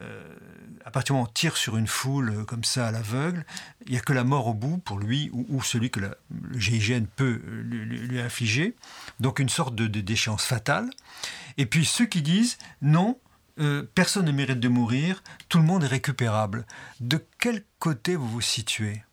à 0.00 0.90
partir 0.90 1.14
du 1.14 1.18
moment 1.18 1.26
où 1.26 1.30
on 1.30 1.32
tire 1.32 1.56
sur 1.56 1.76
une 1.76 1.86
foule 1.86 2.44
comme 2.46 2.64
ça 2.64 2.88
à 2.88 2.90
l'aveugle, 2.90 3.44
il 3.86 3.92
n'y 3.92 3.98
a 3.98 4.00
que 4.00 4.12
la 4.12 4.24
mort 4.24 4.48
au 4.48 4.54
bout 4.54 4.78
pour 4.78 4.98
lui 4.98 5.30
ou, 5.32 5.62
celui 5.62 5.90
que 5.90 6.00
le 6.00 6.16
GIGN 6.58 7.06
peut 7.16 7.40
lui, 7.46 7.84
lui, 7.84 8.20
infliger. 8.20 8.74
Donc 9.20 9.38
une 9.38 9.48
sorte 9.48 9.74
de, 9.74 9.86
déchéance 9.86 10.44
fatale. 10.44 10.90
Et 11.56 11.66
puis 11.66 11.84
ceux 11.84 12.06
qui 12.06 12.22
disent 12.22 12.58
non, 12.82 13.18
euh, 13.60 13.84
personne 13.94 14.26
ne 14.26 14.32
mérite 14.32 14.60
de 14.60 14.68
mourir, 14.68 15.22
tout 15.48 15.58
le 15.58 15.64
monde 15.64 15.84
est 15.84 15.88
récupérable. 15.88 16.66
De 17.00 17.24
quel 17.38 17.64
côté 17.78 18.16
vous 18.16 18.28
vous 18.28 18.40
situez? 18.40 19.04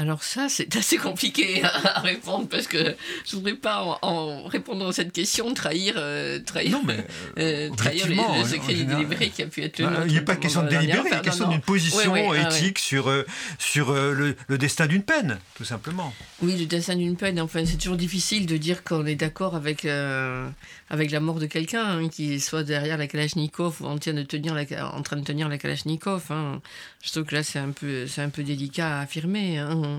Alors 0.00 0.22
ça, 0.22 0.48
c'est 0.48 0.74
assez 0.76 0.96
compliqué 0.96 1.62
à 1.84 2.00
répondre 2.00 2.48
parce 2.48 2.66
que 2.66 2.96
je 3.26 3.36
voudrais 3.36 3.54
pas, 3.54 3.98
en, 4.00 4.44
répondant 4.44 4.88
à 4.88 4.92
cette 4.92 5.12
question, 5.12 5.52
trahir, 5.52 5.94
euh, 5.98 6.38
trahir, 6.40 6.72
non, 6.72 6.82
mais, 6.86 7.06
euh, 7.38 7.68
trahir 7.76 8.06
le 8.08 8.48
secret 8.48 8.72
délibéré 8.72 9.28
qui 9.28 9.42
a 9.42 9.46
pu 9.46 9.62
être 9.62 9.82
bah, 9.82 10.04
Il 10.06 10.12
n'y 10.12 10.18
a 10.18 10.22
pas 10.22 10.36
question 10.36 10.62
de 10.62 10.68
délibéré, 10.68 11.02
il 11.04 11.10
y 11.10 11.14
a 11.14 11.20
question 11.20 11.48
d'une 11.48 11.60
position 11.60 12.34
éthique 12.34 12.78
sur, 12.78 13.10
euh, 13.10 13.26
sur 13.58 13.92
le, 13.92 14.36
le, 14.48 14.58
destin 14.58 14.86
d'une 14.86 15.02
peine, 15.02 15.38
tout 15.54 15.64
simplement. 15.64 16.14
Oui, 16.40 16.56
le 16.56 16.64
destin 16.64 16.96
d'une 16.96 17.16
peine. 17.16 17.38
Enfin, 17.38 17.66
c'est 17.66 17.76
toujours 17.76 17.98
difficile 17.98 18.46
de 18.46 18.56
dire 18.56 18.82
qu'on 18.84 19.04
est 19.04 19.16
d'accord 19.16 19.54
avec, 19.54 19.84
avec 19.84 21.10
la 21.10 21.20
mort 21.20 21.38
de 21.40 21.46
quelqu'un, 21.46 21.84
hein, 21.84 22.08
qui 22.08 22.40
soit 22.40 22.62
derrière 22.62 22.96
la 22.96 23.06
Kalachnikov 23.06 23.82
ou 23.82 23.86
en 23.86 23.98
train 23.98 24.14
de 24.14 24.22
tenir 24.22 24.54
la, 24.54 24.94
en 24.94 25.02
train 25.02 25.16
de 25.16 25.24
tenir 25.24 25.50
la 25.50 25.58
Kalachnikov. 25.58 26.24
Hein. 26.30 26.62
Je 27.02 27.10
trouve 27.10 27.24
que 27.24 27.34
là, 27.34 27.42
c'est 27.42 27.58
un 27.58 27.72
peu, 27.72 28.06
c'est 28.06 28.22
un 28.22 28.30
peu 28.30 28.42
délicat 28.42 28.98
à 28.98 29.00
affirmer. 29.02 29.58
Hein. 29.58 29.89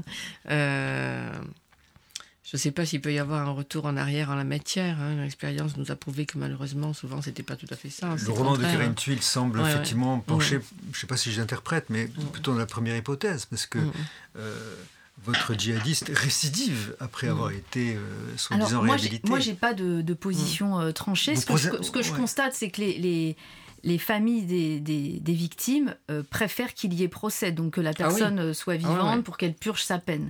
Euh, 0.49 1.31
je 2.43 2.57
ne 2.57 2.59
sais 2.59 2.71
pas 2.71 2.85
s'il 2.85 2.99
peut 2.99 3.13
y 3.13 3.19
avoir 3.19 3.47
un 3.47 3.51
retour 3.51 3.85
en 3.85 3.95
arrière 3.95 4.29
en 4.29 4.35
la 4.35 4.43
matière. 4.43 4.99
Hein. 4.99 5.21
L'expérience 5.21 5.77
nous 5.77 5.89
a 5.91 5.95
prouvé 5.95 6.25
que 6.25 6.37
malheureusement, 6.37 6.93
souvent, 6.93 7.21
c'était 7.21 7.43
pas 7.43 7.55
tout 7.55 7.67
à 7.69 7.75
fait 7.75 7.89
ça. 7.89 8.15
Le 8.15 8.31
roman 8.31 8.57
de 8.57 8.63
Karen 8.63 8.93
Tuile 8.93 9.21
semble 9.21 9.61
effectivement 9.61 10.19
pencher, 10.19 10.59
je 10.91 10.97
ne 10.97 10.99
sais 10.99 11.07
pas 11.07 11.17
si 11.17 11.31
j'interprète, 11.31 11.85
mais 11.89 12.07
plutôt 12.33 12.51
dans 12.51 12.57
la 12.57 12.65
première 12.65 12.97
hypothèse, 12.97 13.45
parce 13.45 13.65
que 13.67 13.79
euh, 14.37 14.75
votre 15.23 15.57
djihadiste 15.57 16.11
récidive 16.13 16.95
après 16.99 17.29
avoir 17.29 17.51
été, 17.51 17.95
euh, 17.95 17.99
soi-disant, 18.35 18.81
réhabilité. 18.81 19.29
Moi, 19.29 19.39
j'ai 19.39 19.53
pas 19.53 19.73
de, 19.73 20.13
position 20.13 20.91
tranchée. 20.91 21.37
Ce 21.37 21.45
que, 21.45 21.57
ce 21.57 21.91
que, 21.91 22.01
je 22.01 22.11
constate, 22.11 22.53
c'est 22.53 22.69
que 22.69 22.81
les 22.81 22.97
les 22.97 23.37
familles 23.97 24.43
des, 24.43 24.79
des, 25.19 25.33
victimes 25.33 25.95
euh, 26.09 26.23
préfèrent 26.29 26.73
qu'il 26.73 26.93
y 26.93 27.03
ait 27.03 27.07
procès, 27.07 27.51
donc 27.51 27.73
que 27.73 27.81
la 27.81 27.91
ah 27.91 27.93
personne 27.93 28.39
euh, 28.39 28.53
soit 28.53 28.73
ah 28.73 28.77
vivante 28.77 29.23
pour 29.23 29.37
qu'elle 29.37 29.53
purge 29.53 29.83
sa 29.83 29.97
peine. 29.97 30.29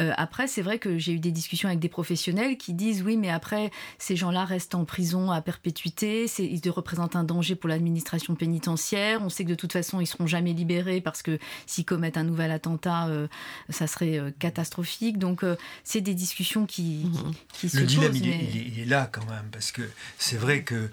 Euh, 0.00 0.12
après, 0.16 0.46
c'est 0.46 0.62
vrai 0.62 0.78
que 0.78 0.98
j'ai 0.98 1.12
eu 1.12 1.18
des 1.18 1.30
discussions 1.30 1.68
avec 1.68 1.80
des 1.80 1.88
professionnels 1.88 2.56
qui 2.56 2.74
disent 2.74 3.02
oui, 3.02 3.16
mais 3.16 3.30
après, 3.30 3.70
ces 3.98 4.16
gens-là 4.16 4.44
restent 4.44 4.74
en 4.74 4.84
prison 4.84 5.30
à 5.30 5.40
perpétuité, 5.40 6.26
ils 6.38 6.70
représentent 6.70 7.16
un 7.16 7.24
danger 7.24 7.54
pour 7.54 7.68
l'administration 7.68 8.34
pénitentiaire, 8.34 9.22
on 9.22 9.28
sait 9.28 9.44
que 9.44 9.50
de 9.50 9.54
toute 9.54 9.72
façon, 9.72 10.00
ils 10.00 10.06
seront 10.06 10.26
jamais 10.26 10.52
libérés 10.52 11.00
parce 11.00 11.22
que 11.22 11.38
s'ils 11.66 11.84
commettent 11.84 12.18
un 12.18 12.24
nouvel 12.24 12.50
attentat, 12.50 13.08
ça 13.68 13.86
serait 13.86 14.20
catastrophique. 14.38 15.18
Donc, 15.18 15.44
c'est 15.84 16.00
des 16.00 16.14
discussions 16.14 16.66
qui, 16.66 17.06
qui, 17.52 17.68
se 17.68 17.78
Le 17.78 17.86
dilemme, 17.86 18.14
il, 18.14 18.80
est, 18.80 18.84
là 18.84 19.08
quand 19.10 19.24
même, 19.26 19.48
parce 19.50 19.72
que 19.72 19.82
c'est 20.18 20.36
vrai 20.36 20.62
que 20.62 20.90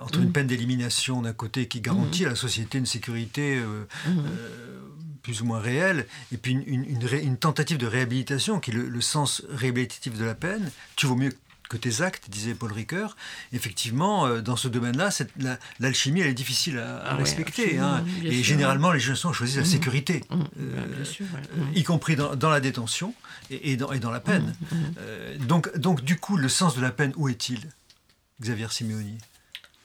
entre 0.00 0.18
une 0.18 0.26
mhm. 0.26 0.32
peine 0.32 0.46
d'élimination 0.46 1.25
d'un 1.26 1.32
côté 1.32 1.66
qui 1.66 1.80
garantit 1.80 2.24
à 2.24 2.28
la 2.28 2.36
société 2.36 2.78
une 2.78 2.86
sécurité 2.86 3.56
euh, 3.56 3.84
mhm. 4.06 4.18
euh, 4.18 4.80
plus 5.22 5.42
ou 5.42 5.44
moins 5.44 5.58
réelle, 5.58 6.06
et 6.32 6.36
puis 6.36 6.52
une, 6.52 6.84
une, 6.84 7.36
tentative 7.36 7.78
de 7.78 7.86
réhabilitation 7.86 8.60
qui 8.60 8.70
est 8.70 8.74
le, 8.74 9.00
sens 9.00 9.42
réhabilitatif 9.50 10.16
de 10.16 10.24
la 10.24 10.36
peine. 10.36 10.70
Tu 10.94 11.06
vaux 11.06 11.16
mieux 11.16 11.32
que 11.68 11.76
tes 11.76 12.00
actes, 12.00 12.30
disait 12.30 12.54
Paul 12.54 12.72
Ricoeur. 12.72 13.16
Effectivement, 13.52 14.26
euh, 14.26 14.40
dans 14.40 14.54
ce 14.54 14.68
domaine-là, 14.68 15.08
l'alchimie, 15.80 16.20
elle 16.20 16.28
est 16.28 16.34
difficile 16.34 16.78
à, 16.78 17.16
respecter. 17.16 17.80
Hein. 17.80 18.04
et 18.22 18.44
généralement, 18.44 18.92
les 18.92 19.00
jeunes 19.00 19.16
choisissent 19.16 19.56
la 19.56 19.62
mhm. 19.62 19.68
sécurité, 19.68 20.22
y 21.74 21.82
compris 21.82 22.14
dans, 22.14 22.50
la 22.50 22.60
détention 22.60 23.14
et, 23.50 23.76
dans, 23.76 23.90
et 23.90 23.98
dans 23.98 24.12
la 24.12 24.20
peine. 24.20 24.54
donc, 25.40 25.76
donc, 25.76 26.04
du 26.04 26.16
coup, 26.16 26.36
le 26.36 26.48
sens 26.48 26.76
de 26.76 26.80
la 26.80 26.92
peine, 26.92 27.12
où 27.16 27.28
est-il 27.28 27.68
Xavier 28.40 28.68
Simeoni? 28.70 29.18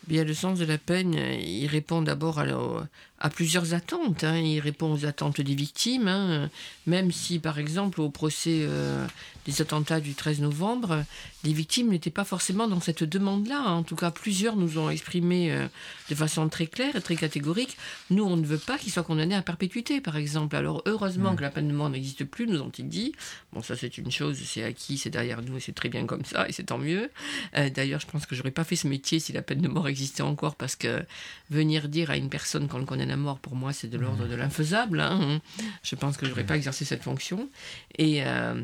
Bien, 0.07 0.23
le 0.23 0.33
sens 0.33 0.57
de 0.57 0.65
la 0.65 0.79
peine, 0.79 1.13
il 1.13 1.67
répond 1.67 2.01
d'abord 2.01 2.39
à, 2.39 3.29
plusieurs 3.29 3.75
attentes. 3.75 4.23
Hein. 4.23 4.37
Il 4.37 4.59
répond 4.59 4.91
aux 4.91 5.05
attentes 5.05 5.41
des 5.41 5.53
victimes, 5.53 6.07
hein. 6.07 6.49
même 6.87 7.11
si, 7.11 7.37
par 7.37 7.59
exemple, 7.59 8.01
au 8.01 8.09
procès 8.09 8.61
euh, 8.63 9.05
des 9.45 9.61
attentats 9.61 9.99
du 9.99 10.13
13 10.13 10.41
novembre, 10.41 11.03
les 11.43 11.53
victimes 11.53 11.89
n'étaient 11.89 12.11
pas 12.11 12.23
forcément 12.23 12.67
dans 12.67 12.79
cette 12.79 13.03
demande-là. 13.03 13.63
En 13.63 13.83
tout 13.83 13.95
cas, 13.95 14.11
plusieurs 14.11 14.55
nous 14.55 14.77
ont 14.77 14.89
exprimé 14.89 15.51
euh, 15.51 15.67
de 16.09 16.15
façon 16.15 16.47
très 16.49 16.67
claire 16.67 16.95
et 16.95 17.01
très 17.01 17.15
catégorique. 17.15 17.77
Nous, 18.09 18.23
on 18.23 18.37
ne 18.37 18.45
veut 18.45 18.59
pas 18.59 18.77
qu'ils 18.77 18.91
soient 18.91 19.03
condamnés 19.03 19.35
à 19.35 19.41
perpétuité, 19.41 20.01
par 20.01 20.17
exemple. 20.17 20.55
Alors, 20.55 20.83
heureusement 20.85 21.35
que 21.35 21.41
la 21.41 21.49
peine 21.49 21.67
de 21.67 21.73
mort 21.73 21.89
n'existe 21.89 22.25
plus, 22.25 22.47
nous 22.47 22.59
ont-ils 22.61 22.87
dit. 22.87 23.13
Bon, 23.53 23.61
ça, 23.61 23.75
c'est 23.75 23.97
une 23.97 24.11
chose, 24.11 24.37
c'est 24.45 24.63
acquis, 24.63 24.97
c'est 24.97 25.09
derrière 25.09 25.41
nous, 25.41 25.57
et 25.57 25.59
c'est 25.59 25.73
très 25.73 25.89
bien 25.89 26.05
comme 26.05 26.25
ça, 26.25 26.47
et 26.47 26.51
c'est 26.51 26.65
tant 26.65 26.77
mieux. 26.77 27.09
Euh, 27.57 27.69
d'ailleurs, 27.69 27.99
je 27.99 28.07
pense 28.07 28.25
que 28.25 28.35
j'aurais 28.35 28.51
pas 28.51 28.63
fait 28.63 28.75
ce 28.75 28.87
métier 28.87 29.19
si 29.19 29.33
la 29.33 29.41
peine 29.41 29.61
de 29.61 29.67
mort 29.67 29.87
existait 29.87 30.23
encore, 30.23 30.55
parce 30.55 30.75
que 30.75 31.03
venir 31.49 31.89
dire 31.89 32.11
à 32.11 32.17
une 32.17 32.29
personne 32.29 32.67
qu'on 32.67 32.79
le 32.79 32.85
condamne 32.85 33.15
mort, 33.15 33.39
pour 33.39 33.55
moi, 33.55 33.73
c'est 33.73 33.89
de 33.89 33.97
l'ordre 33.97 34.27
de 34.27 34.35
l'infaisable. 34.35 34.99
Hein. 34.99 35.41
Je 35.83 35.95
pense 35.95 36.17
que 36.17 36.25
je 36.25 36.31
n'aurais 36.31 36.45
pas 36.45 36.55
exercé 36.55 36.85
cette 36.85 37.03
fonction. 37.03 37.49
Et. 37.97 38.23
Euh, 38.23 38.61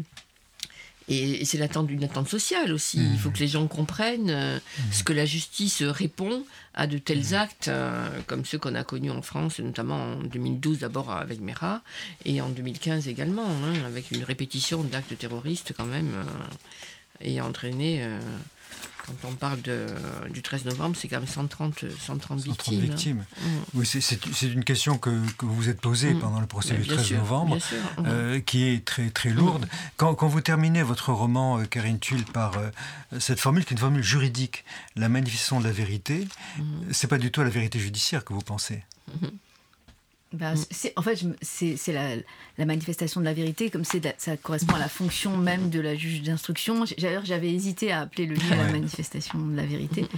et, 1.07 1.45
c'est 1.45 1.57
l'attente 1.57 1.87
d'une 1.87 2.03
attente 2.03 2.27
sociale 2.27 2.71
aussi. 2.73 2.99
Il 2.99 3.17
faut 3.17 3.29
que 3.29 3.39
les 3.39 3.47
gens 3.47 3.67
comprennent 3.67 4.29
euh, 4.29 4.59
ce 4.91 5.03
que 5.03 5.13
la 5.13 5.25
justice 5.25 5.81
répond 5.83 6.43
à 6.73 6.87
de 6.87 6.97
tels 6.97 7.33
actes, 7.33 7.69
euh, 7.69 8.07
comme 8.27 8.45
ceux 8.45 8.57
qu'on 8.57 8.75
a 8.75 8.83
connus 8.83 9.11
en 9.11 9.21
France, 9.21 9.59
notamment 9.59 10.13
en 10.13 10.23
2012 10.23 10.79
d'abord 10.79 11.11
avec 11.11 11.39
Mera, 11.39 11.81
et 12.25 12.41
en 12.41 12.49
2015 12.49 13.07
également, 13.07 13.47
hein, 13.47 13.73
avec 13.85 14.11
une 14.11 14.23
répétition 14.23 14.83
d'actes 14.83 15.17
terroristes 15.17 15.73
quand 15.75 15.85
même, 15.85 16.11
et 17.21 17.41
entraîné 17.41 18.05
quand 19.07 19.29
on 19.29 19.33
parle 19.33 19.61
de, 19.61 19.87
du 20.29 20.41
13 20.41 20.65
novembre, 20.65 20.95
c'est 20.99 21.07
quand 21.07 21.19
même 21.19 21.27
130, 21.27 21.85
130 21.99 22.39
victimes. 22.41 22.79
victimes. 22.79 23.25
Hein. 23.41 23.47
Mm. 23.47 23.79
Oui, 23.79 23.85
c'est 23.85 24.47
une 24.47 24.63
question 24.63 24.97
que, 24.97 25.09
que, 25.37 25.45
vous 25.45 25.55
vous 25.55 25.69
êtes 25.69 25.79
posée 25.79 26.13
mm. 26.13 26.19
pendant 26.19 26.39
le 26.41 26.47
procès 26.47 26.75
du 26.75 26.85
13 26.85 27.13
novembre, 27.13 27.57
euh, 28.05 28.39
qui 28.41 28.65
est 28.65 28.83
très, 28.83 29.09
très 29.09 29.29
lourde. 29.29 29.65
Mm. 29.65 29.69
Quand, 29.95 30.15
quand, 30.15 30.27
vous 30.27 30.41
terminez 30.41 30.83
votre 30.83 31.13
roman, 31.13 31.59
euh, 31.59 31.65
Karine 31.65 31.99
Tulle, 31.99 32.25
par 32.25 32.57
euh, 32.57 32.69
cette 33.19 33.39
formule 33.39 33.63
qui 33.63 33.73
est 33.73 33.75
une 33.75 33.81
formule 33.81 34.03
juridique, 34.03 34.65
la 34.95 35.09
manifestation 35.09 35.59
de 35.59 35.65
la 35.65 35.71
vérité, 35.71 36.27
c'est 36.91 37.07
pas 37.07 37.17
du 37.17 37.31
tout 37.31 37.41
à 37.41 37.43
la 37.43 37.49
vérité 37.49 37.79
judiciaire 37.79 38.25
que 38.25 38.33
vous 38.33 38.41
pensez. 38.41 38.83
Bah, 40.37 40.53
en 40.95 41.01
fait, 41.01 41.19
c'est 41.41 41.93
la, 41.93 42.15
la, 42.57 42.65
manifestation 42.65 43.19
de 43.19 43.25
la 43.25 43.33
vérité, 43.33 43.69
comme 43.69 43.83
ça 43.83 44.37
correspond 44.37 44.75
à 44.75 44.79
la 44.79 44.89
fonction 44.89 45.35
même 45.37 45.69
de 45.69 45.79
la 45.79 45.95
juge 45.95 46.21
d'instruction. 46.21 46.85
D'ailleurs, 46.99 47.25
j'avais 47.25 47.51
hésité 47.51 47.91
à 47.91 48.01
appeler 48.01 48.25
le 48.25 48.35
livre 48.35 48.55
la 48.55 48.71
manifestation 48.71 49.39
de 49.39 49.55
la 49.55 49.65
vérité. 49.65 50.05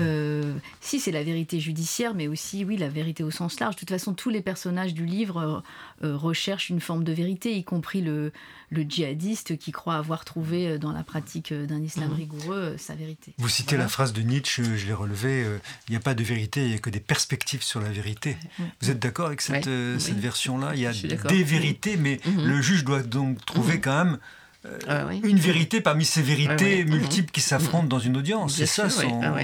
Euh, 0.00 0.54
si, 0.80 1.00
c'est 1.00 1.10
la 1.10 1.22
vérité 1.22 1.60
judiciaire, 1.60 2.14
mais 2.14 2.28
aussi, 2.28 2.64
oui, 2.64 2.76
la 2.76 2.88
vérité 2.88 3.22
au 3.22 3.30
sens 3.30 3.58
large. 3.58 3.74
De 3.76 3.80
toute 3.80 3.90
façon, 3.90 4.12
tous 4.12 4.30
les 4.30 4.42
personnages 4.42 4.92
du 4.92 5.06
livre 5.06 5.64
euh, 6.02 6.06
euh, 6.06 6.16
recherchent 6.16 6.68
une 6.68 6.80
forme 6.80 7.04
de 7.04 7.12
vérité, 7.12 7.56
y 7.56 7.64
compris 7.64 8.00
le, 8.00 8.32
le 8.70 8.82
djihadiste 8.82 9.56
qui 9.56 9.72
croit 9.72 9.94
avoir 9.94 10.24
trouvé 10.24 10.78
dans 10.78 10.92
la 10.92 11.02
pratique 11.02 11.52
d'un 11.52 11.82
islam 11.82 12.12
rigoureux 12.12 12.76
sa 12.76 12.94
vérité. 12.94 13.32
Vous 13.38 13.48
citez 13.48 13.76
la 13.76 13.88
phrase 13.88 14.12
de 14.12 14.20
Nietzsche, 14.20 14.62
je 14.76 14.86
l'ai 14.86 14.92
relevée, 14.92 15.44
il 15.88 15.90
n'y 15.90 15.96
a 15.96 16.00
pas 16.00 16.14
de 16.14 16.22
vérité, 16.22 16.62
il 16.62 16.68
n'y 16.68 16.74
a 16.74 16.78
que 16.78 16.90
des 16.90 17.00
perspectives 17.00 17.62
sur 17.62 17.80
la 17.80 17.90
vérité. 17.90 18.36
Vous 18.80 18.90
êtes 18.90 18.98
d'accord 18.98 19.26
avec 19.26 19.40
cette, 19.62 20.00
cette 20.00 20.18
version-là. 20.18 20.72
Il 20.74 20.80
y 20.80 20.86
a 20.86 20.92
des 20.92 21.42
vérités, 21.42 21.96
mais 21.96 22.20
mhm. 22.24 22.44
le 22.44 22.62
juge 22.62 22.84
doit 22.84 23.02
donc 23.02 23.44
trouver 23.44 23.74
mhm. 23.74 23.80
quand 23.80 24.04
même 24.04 24.18
euh, 24.66 24.78
ah 24.88 25.06
une 25.22 25.38
vérité 25.38 25.80
parmi 25.80 26.04
ces 26.04 26.20
vérités 26.20 26.84
multiples 26.84 27.30
qui 27.30 27.40
s'affrontent 27.40 27.86
dans 27.86 28.00
une 28.00 28.16
audience. 28.16 28.56
C'est 28.56 28.66
ça 28.66 28.90
son, 28.90 29.20
ah 29.22 29.36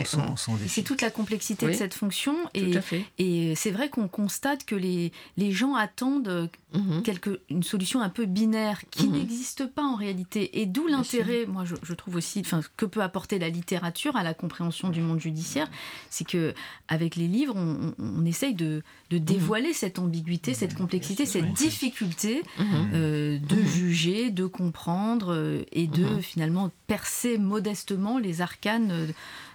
C'est 0.66 0.82
toute 0.82 1.02
la 1.02 1.10
complexité 1.10 1.66
de 1.66 1.72
cette 1.72 1.94
fonction. 1.94 2.34
Et, 2.52 2.74
et 3.18 3.54
c'est 3.54 3.70
vrai 3.70 3.90
qu'on 3.90 4.08
constate 4.08 4.64
que 4.64 4.74
les, 4.74 5.12
les 5.36 5.52
gens 5.52 5.76
attendent 5.76 6.50
mhm. 6.74 7.02
quelque, 7.02 7.40
une 7.48 7.62
solution 7.62 8.00
un 8.02 8.08
peu 8.08 8.26
binaire 8.26 8.82
qui 8.90 9.06
mhm. 9.06 9.14
n'existe 9.14 9.66
pas 9.66 9.82
en 9.82 9.94
réalité. 9.94 10.60
Et 10.60 10.66
d'où 10.66 10.86
l'intérêt, 10.86 11.46
moi 11.46 11.64
je, 11.64 11.94
trouve 11.94 12.16
aussi, 12.16 12.40
enfin, 12.40 12.60
que 12.76 12.86
peut 12.86 13.02
apporter 13.02 13.38
la 13.38 13.48
littérature 13.48 14.16
à 14.16 14.22
la 14.22 14.34
compréhension 14.34 14.90
du 14.90 15.00
monde 15.00 15.20
judiciaire, 15.20 15.70
c'est 16.10 16.26
que 16.26 16.54
avec 16.88 17.16
les 17.16 17.28
livres, 17.28 17.54
on, 17.56 18.24
essaye 18.24 18.54
de, 18.54 18.82
de 19.10 19.18
mhm. 19.18 19.24
dévoiler 19.24 19.72
cette 19.72 19.98
ambiguïté, 19.98 20.54
cette 20.54 20.74
complexité, 20.74 21.26
cette 21.26 21.52
difficulté 21.52 22.42
euh, 22.92 23.38
de 23.38 23.62
juger, 23.62 24.30
de 24.30 24.46
comprendre 24.46 25.32
euh, 25.32 25.64
et 25.72 25.86
de 25.86 26.20
finalement 26.20 26.70
percer 26.86 27.38
modestement 27.38 28.18
les 28.18 28.40
arcanes 28.40 28.90
euh, 28.90 29.06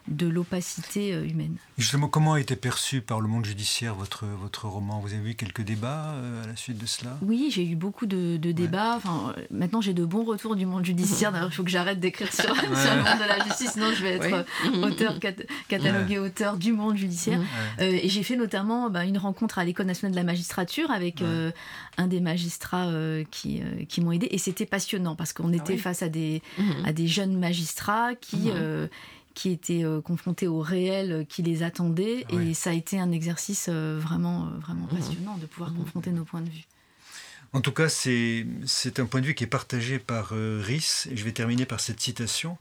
de 0.09 0.27
l'opacité 0.27 1.13
euh, 1.13 1.25
humaine. 1.25 1.55
Justement, 1.77 2.07
comment 2.07 2.33
a 2.33 2.39
été 2.39 2.55
perçu 2.55 3.01
par 3.01 3.21
le 3.21 3.27
monde 3.27 3.45
judiciaire 3.45 3.95
votre, 3.95 4.25
votre 4.25 4.67
roman? 4.67 4.99
Vous 4.99 5.13
avez 5.13 5.31
eu 5.31 5.35
quelques 5.35 5.61
débats 5.61 6.15
à 6.43 6.47
la 6.47 6.55
suite 6.55 6.77
de 6.77 6.85
cela? 6.85 7.17
Oui, 7.21 7.49
j'ai 7.51 7.65
eu 7.65 7.75
beaucoup 7.75 8.05
de, 8.05 8.37
débats. 8.37 8.95
Enfin, 8.97 9.33
maintenant, 9.51 9.81
j'ai 9.81 9.93
de 9.93 10.05
bons 10.05 10.23
retours 10.23 10.55
du 10.55 10.65
monde 10.65 10.85
judiciaire. 10.85 11.31
D'ailleurs, 11.33 11.49
il 11.51 11.55
faut 11.55 11.63
que 11.63 11.69
j'arrête 11.69 11.99
d'écrire 11.99 12.31
sur, 12.33 12.53
le 12.53 12.61
monde 12.61 12.71
de 12.71 13.27
la 13.27 13.43
justice, 13.45 13.71
sinon 13.73 13.91
je 13.93 14.03
vais 14.03 14.15
être 14.15 14.45
auteur, 14.83 15.19
catalogué 15.67 16.19
auteur 16.19 16.57
du 16.57 16.73
monde 16.73 16.97
judiciaire. 16.97 17.39
et 17.79 18.09
j'ai 18.09 18.23
fait 18.23 18.35
notamment 18.35 18.89
bah, 18.89 19.05
une 19.05 19.17
rencontre 19.17 19.59
à 19.59 19.63
l'École 19.63 19.85
nationale 19.85 20.11
de 20.11 20.17
la 20.17 20.23
magistrature 20.23 20.91
avec 20.91 21.23
un 21.97 22.07
des 22.07 22.19
magistrats 22.19 22.91
qui, 23.31 23.61
qui 23.87 24.01
m'ont 24.01 24.11
aidé. 24.11 24.27
Et 24.31 24.37
c'était 24.37 24.65
passionnant 24.65 25.15
parce 25.15 25.33
qu'on 25.33 25.51
ah 25.53 25.55
était 25.55 25.77
face 25.77 26.01
à 26.01 26.09
des, 26.09 26.41
mhm. 26.57 26.85
à 26.85 26.93
des 26.93 27.07
jeunes 27.07 27.37
magistrats 27.37 28.15
qui, 28.15 28.49
euh, 28.53 28.87
qui 29.39 29.51
étaient 29.51 29.85
euh, 29.85 30.01
confrontés 30.01 30.47
au 30.47 30.59
réel 30.59 31.25
qui 31.29 31.41
les 31.43 31.63
attendait. 31.63 32.25
Et 32.29 32.53
ça 32.53 32.71
a 32.71 32.73
été 32.73 32.99
un 32.99 33.11
exercice 33.11 33.67
euh, 33.69 33.97
vraiment, 33.97 34.49
vraiment 34.59 34.87
mhm. 34.91 34.99
passionnant 34.99 35.37
de 35.37 35.45
pouvoir 35.45 35.73
confronter 35.73 36.11
nos 36.11 36.25
points 36.25 36.41
de 36.41 36.49
vue. 36.49 36.65
En 37.53 37.61
tout 37.61 37.71
cas, 37.71 37.87
c'est 37.87 38.45
un 38.99 39.05
point 39.05 39.21
de 39.21 39.25
vue 39.25 39.33
qui 39.33 39.45
est 39.45 39.47
partagé 39.47 39.97
par 39.97 40.31
euh, 40.33 40.61
Rhys. 40.63 41.07
Et 41.09 41.15
je 41.15 41.23
vais 41.23 41.31
terminer 41.31 41.65
par 41.65 41.79
cette 41.79 42.01
citation. 42.01 42.51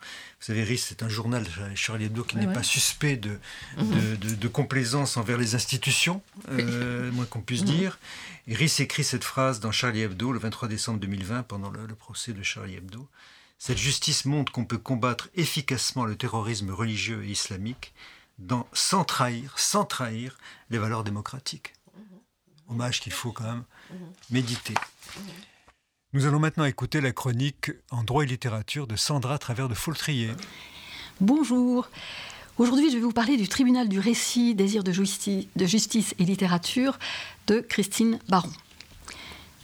Vous 0.41 0.47
savez, 0.47 0.63
Rhys, 0.63 0.79
c'est 0.79 1.03
un 1.03 1.09
journal, 1.09 1.45
Charlie 1.75 2.05
Hebdo, 2.05 2.23
qui 2.23 2.37
n'est 2.37 2.47
pas 2.47 2.63
suspect 2.63 3.17
de, 3.17 3.39
mhm. 3.77 4.17
de, 4.17 4.35
de, 4.37 4.49
complaisance 4.49 5.17
envers 5.17 5.37
les 5.37 5.57
institutions, 5.57 6.23
euh, 6.51 7.11
moins 7.11 7.27
qu'on 7.27 7.41
puisse 7.41 7.65
dire. 7.65 7.99
Et 8.47 8.55
Rhys 8.55 8.77
écrit 8.79 9.03
cette 9.03 9.25
phrase 9.25 9.59
dans 9.59 9.73
Charlie 9.73 10.03
Hebdo 10.03 10.31
le 10.33 10.39
23 10.39 10.69
décembre 10.69 11.01
2020, 11.01 11.43
pendant 11.43 11.71
le, 11.71 11.87
le 11.87 11.95
procès 11.97 12.33
de 12.33 12.43
Charlie 12.45 12.77
Hebdo. 12.77 13.09
Cette 13.59 13.79
justice 13.79 14.25
montre 14.25 14.53
qu'on 14.53 14.65
peut 14.65 14.79
combattre 14.79 15.29
efficacement 15.35 16.05
le 16.05 16.17
terrorisme 16.17 16.71
religieux 16.71 17.25
et 17.25 17.31
islamique 17.31 17.93
dans, 18.39 18.69
sans 18.73 19.05
trahir, 19.05 19.59
sans 19.59 19.85
trahir 19.85 20.39
les 20.71 20.79
valeurs 20.79 21.03
démocratiques. 21.03 21.75
Hommage 22.69 23.01
qu'il 23.01 23.13
faut 23.13 23.33
quand 23.33 23.45
même 23.45 23.65
méditer. 24.31 24.75
Nous 26.13 26.25
allons 26.25 26.39
maintenant 26.39 26.65
écouter 26.65 27.01
la 27.01 27.13
chronique 27.13 27.73
en 27.91 28.05
droit 28.05 28.23
et 28.23 28.27
littérature 28.27 28.87
de 28.87 28.95
Sandra 28.95 29.39
Travers 29.39 29.69
de 29.69 29.75
Faultrier. 29.75 30.31
Bonjour. 31.21 31.91
Aujourd'hui, 32.59 32.91
je 32.91 32.97
vais 32.97 33.03
vous 33.03 33.13
parler 33.13 33.37
du 33.37 33.49
tribunal 33.49 33.89
du 33.89 33.99
récit, 33.99 34.55
désir 34.55 34.85
de 34.85 34.93
justice 34.93 36.15
et 36.19 36.25
littérature 36.25 36.99
de 37.47 37.61
Christine 37.61 38.21
Baron. 38.29 38.53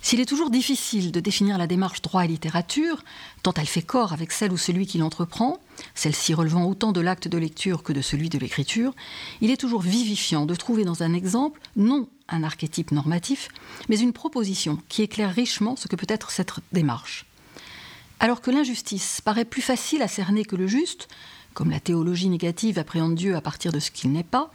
S'il 0.04 0.20
est 0.20 0.26
toujours 0.26 0.50
difficile 0.50 1.12
de 1.12 1.20
définir 1.20 1.56
la 1.56 1.66
démarche 1.66 2.02
droit 2.02 2.26
et 2.26 2.28
littérature, 2.28 3.02
tant 3.42 3.54
elle 3.54 3.66
fait 3.66 3.80
corps 3.80 4.12
avec 4.12 4.32
celle 4.32 4.52
ou 4.52 4.58
celui 4.58 4.86
qui 4.86 4.98
l'entreprend, 4.98 5.56
celle-ci 5.94 6.34
relevant 6.34 6.66
autant 6.66 6.92
de 6.92 7.00
l'acte 7.00 7.26
de 7.26 7.38
lecture 7.38 7.82
que 7.82 7.94
de 7.94 8.02
celui 8.02 8.28
de 8.28 8.38
l'écriture, 8.38 8.92
il 9.40 9.50
est 9.50 9.56
toujours 9.56 9.80
vivifiant 9.80 10.44
de 10.44 10.54
trouver 10.54 10.84
dans 10.84 11.02
un 11.02 11.14
exemple 11.14 11.58
non 11.76 12.06
un 12.28 12.42
archétype 12.42 12.92
normatif, 12.92 13.48
mais 13.88 13.98
une 13.98 14.12
proposition 14.12 14.78
qui 14.90 15.00
éclaire 15.00 15.34
richement 15.34 15.74
ce 15.74 15.88
que 15.88 15.96
peut 15.96 16.06
être 16.10 16.30
cette 16.30 16.52
démarche. 16.70 17.24
Alors 18.20 18.42
que 18.42 18.50
l'injustice 18.50 19.22
paraît 19.22 19.46
plus 19.46 19.62
facile 19.62 20.02
à 20.02 20.08
cerner 20.08 20.44
que 20.44 20.54
le 20.54 20.66
juste, 20.66 21.08
comme 21.54 21.70
la 21.70 21.80
théologie 21.80 22.28
négative 22.28 22.78
appréhende 22.78 23.14
Dieu 23.14 23.36
à 23.36 23.40
partir 23.40 23.72
de 23.72 23.80
ce 23.80 23.90
qu'il 23.90 24.12
n'est 24.12 24.22
pas, 24.22 24.50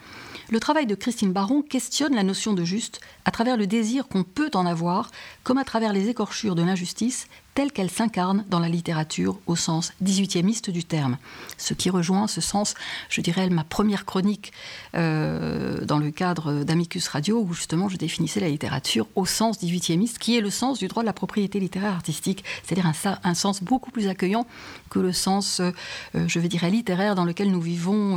le 0.52 0.60
travail 0.60 0.88
de 0.88 0.95
Christine 0.95 1.32
Baron 1.32 1.62
questionne 1.62 2.16
la 2.16 2.24
notion 2.24 2.54
de 2.54 2.64
juste 2.64 3.00
à 3.26 3.32
travers 3.32 3.58
le 3.58 3.68
désir 3.68 4.08
qu'on 4.08 4.24
peut 4.24 4.50
en 4.54 4.66
avoir, 4.66 5.12
comme 5.43 5.58
à 5.58 5.64
travers 5.64 5.93
les 5.93 6.10
écorchures 6.10 6.56
de 6.56 6.64
l'injustice 6.64 7.28
telle 7.60 7.74
qu'elle 7.74 7.91
s'incarne 7.91 8.45
dans 8.47 8.60
la 8.60 8.70
littérature 8.70 9.38
au 9.45 9.57
sens 9.57 9.91
18e 10.01 10.72
du 10.72 10.86
terme. 10.86 11.18
Ce 11.57 11.74
qui 11.74 11.89
rejoint 11.89 12.26
ce 12.28 12.39
sens, 12.39 12.74
je 13.10 13.20
dirais, 13.20 13.49
ma 13.49 13.66
première 13.66 14.05
chronique 14.05 14.53
euh, 14.95 15.84
dans 15.84 15.97
le 15.97 16.10
cadre 16.10 16.64
d'Amicus 16.64 17.10
Radio, 17.10 17.41
où 17.41 17.53
justement 17.53 17.89
je 17.89 17.97
définissais 17.97 18.39
la 18.39 18.47
littérature 18.47 19.07
au 19.16 19.26
sens 19.26 19.62
18e 19.62 20.18
qui 20.20 20.38
est 20.38 20.39
le 20.39 20.49
sens 20.49 20.80
du 20.80 20.88
droit 20.88 21.03
de 21.03 21.07
la 21.07 21.12
propriété 21.12 21.60
littéraire 21.60 21.91
artistique, 21.91 22.45
c'est-à-dire 22.64 22.89
un, 23.26 23.34
sens 23.34 23.62
beaucoup 23.62 23.91
plus 23.91 24.07
accueillant 24.07 24.47
que 24.89 24.99
le 24.99 25.12
sens, 25.12 25.60
euh, 25.60 25.74
je 26.16 26.39
veux 26.39 26.47
dire, 26.47 26.66
littéraire 26.70 27.14
dans 27.14 27.26
lequel 27.26 27.51
nous 27.51 27.60
vivons 27.60 28.16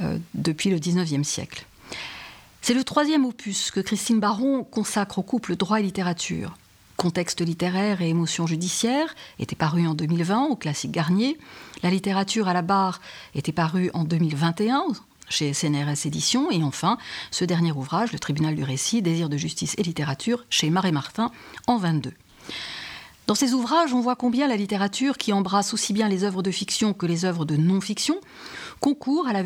euh, 0.00 0.18
depuis 0.34 0.70
le 0.70 0.80
19e 0.80 1.22
siècle. 1.22 1.64
C'est 2.60 2.74
le 2.74 2.82
troisième 2.82 3.24
opus 3.24 3.70
que 3.70 3.78
Christine 3.78 4.18
Baron 4.18 4.64
consacre 4.64 5.20
au 5.20 5.22
couple 5.22 5.54
droit 5.54 5.78
et 5.78 5.84
littérature. 5.84 6.56
Contexte 6.98 7.42
littéraire 7.42 8.02
et 8.02 8.08
émotion 8.08 8.48
judiciaire 8.48 9.14
était 9.38 9.54
paru 9.54 9.86
en 9.86 9.94
2020 9.94 10.46
au 10.46 10.56
classique 10.56 10.90
Garnier. 10.90 11.38
La 11.84 11.90
littérature 11.90 12.48
à 12.48 12.52
la 12.52 12.60
barre 12.60 13.00
était 13.36 13.52
paru 13.52 13.88
en 13.94 14.02
2021 14.02 14.84
chez 15.28 15.52
CNRS 15.52 16.06
Éditions. 16.06 16.50
Et 16.50 16.64
enfin, 16.64 16.98
ce 17.30 17.44
dernier 17.44 17.70
ouvrage, 17.70 18.10
Le 18.10 18.18
tribunal 18.18 18.56
du 18.56 18.64
récit, 18.64 19.00
désir 19.00 19.28
de 19.28 19.36
justice 19.36 19.76
et 19.78 19.84
littérature, 19.84 20.44
chez 20.50 20.70
Marais 20.70 20.90
Martin 20.90 21.30
en 21.68 21.76
22. 21.76 22.12
Dans 23.28 23.36
ces 23.36 23.54
ouvrages, 23.54 23.94
on 23.94 24.00
voit 24.00 24.16
combien 24.16 24.48
la 24.48 24.56
littérature, 24.56 25.18
qui 25.18 25.32
embrasse 25.32 25.72
aussi 25.74 25.92
bien 25.92 26.08
les 26.08 26.24
œuvres 26.24 26.42
de 26.42 26.50
fiction 26.50 26.94
que 26.94 27.06
les 27.06 27.24
œuvres 27.24 27.44
de 27.44 27.56
non-fiction, 27.56 28.16
concourt 28.80 29.28
à 29.28 29.32
la 29.32 29.44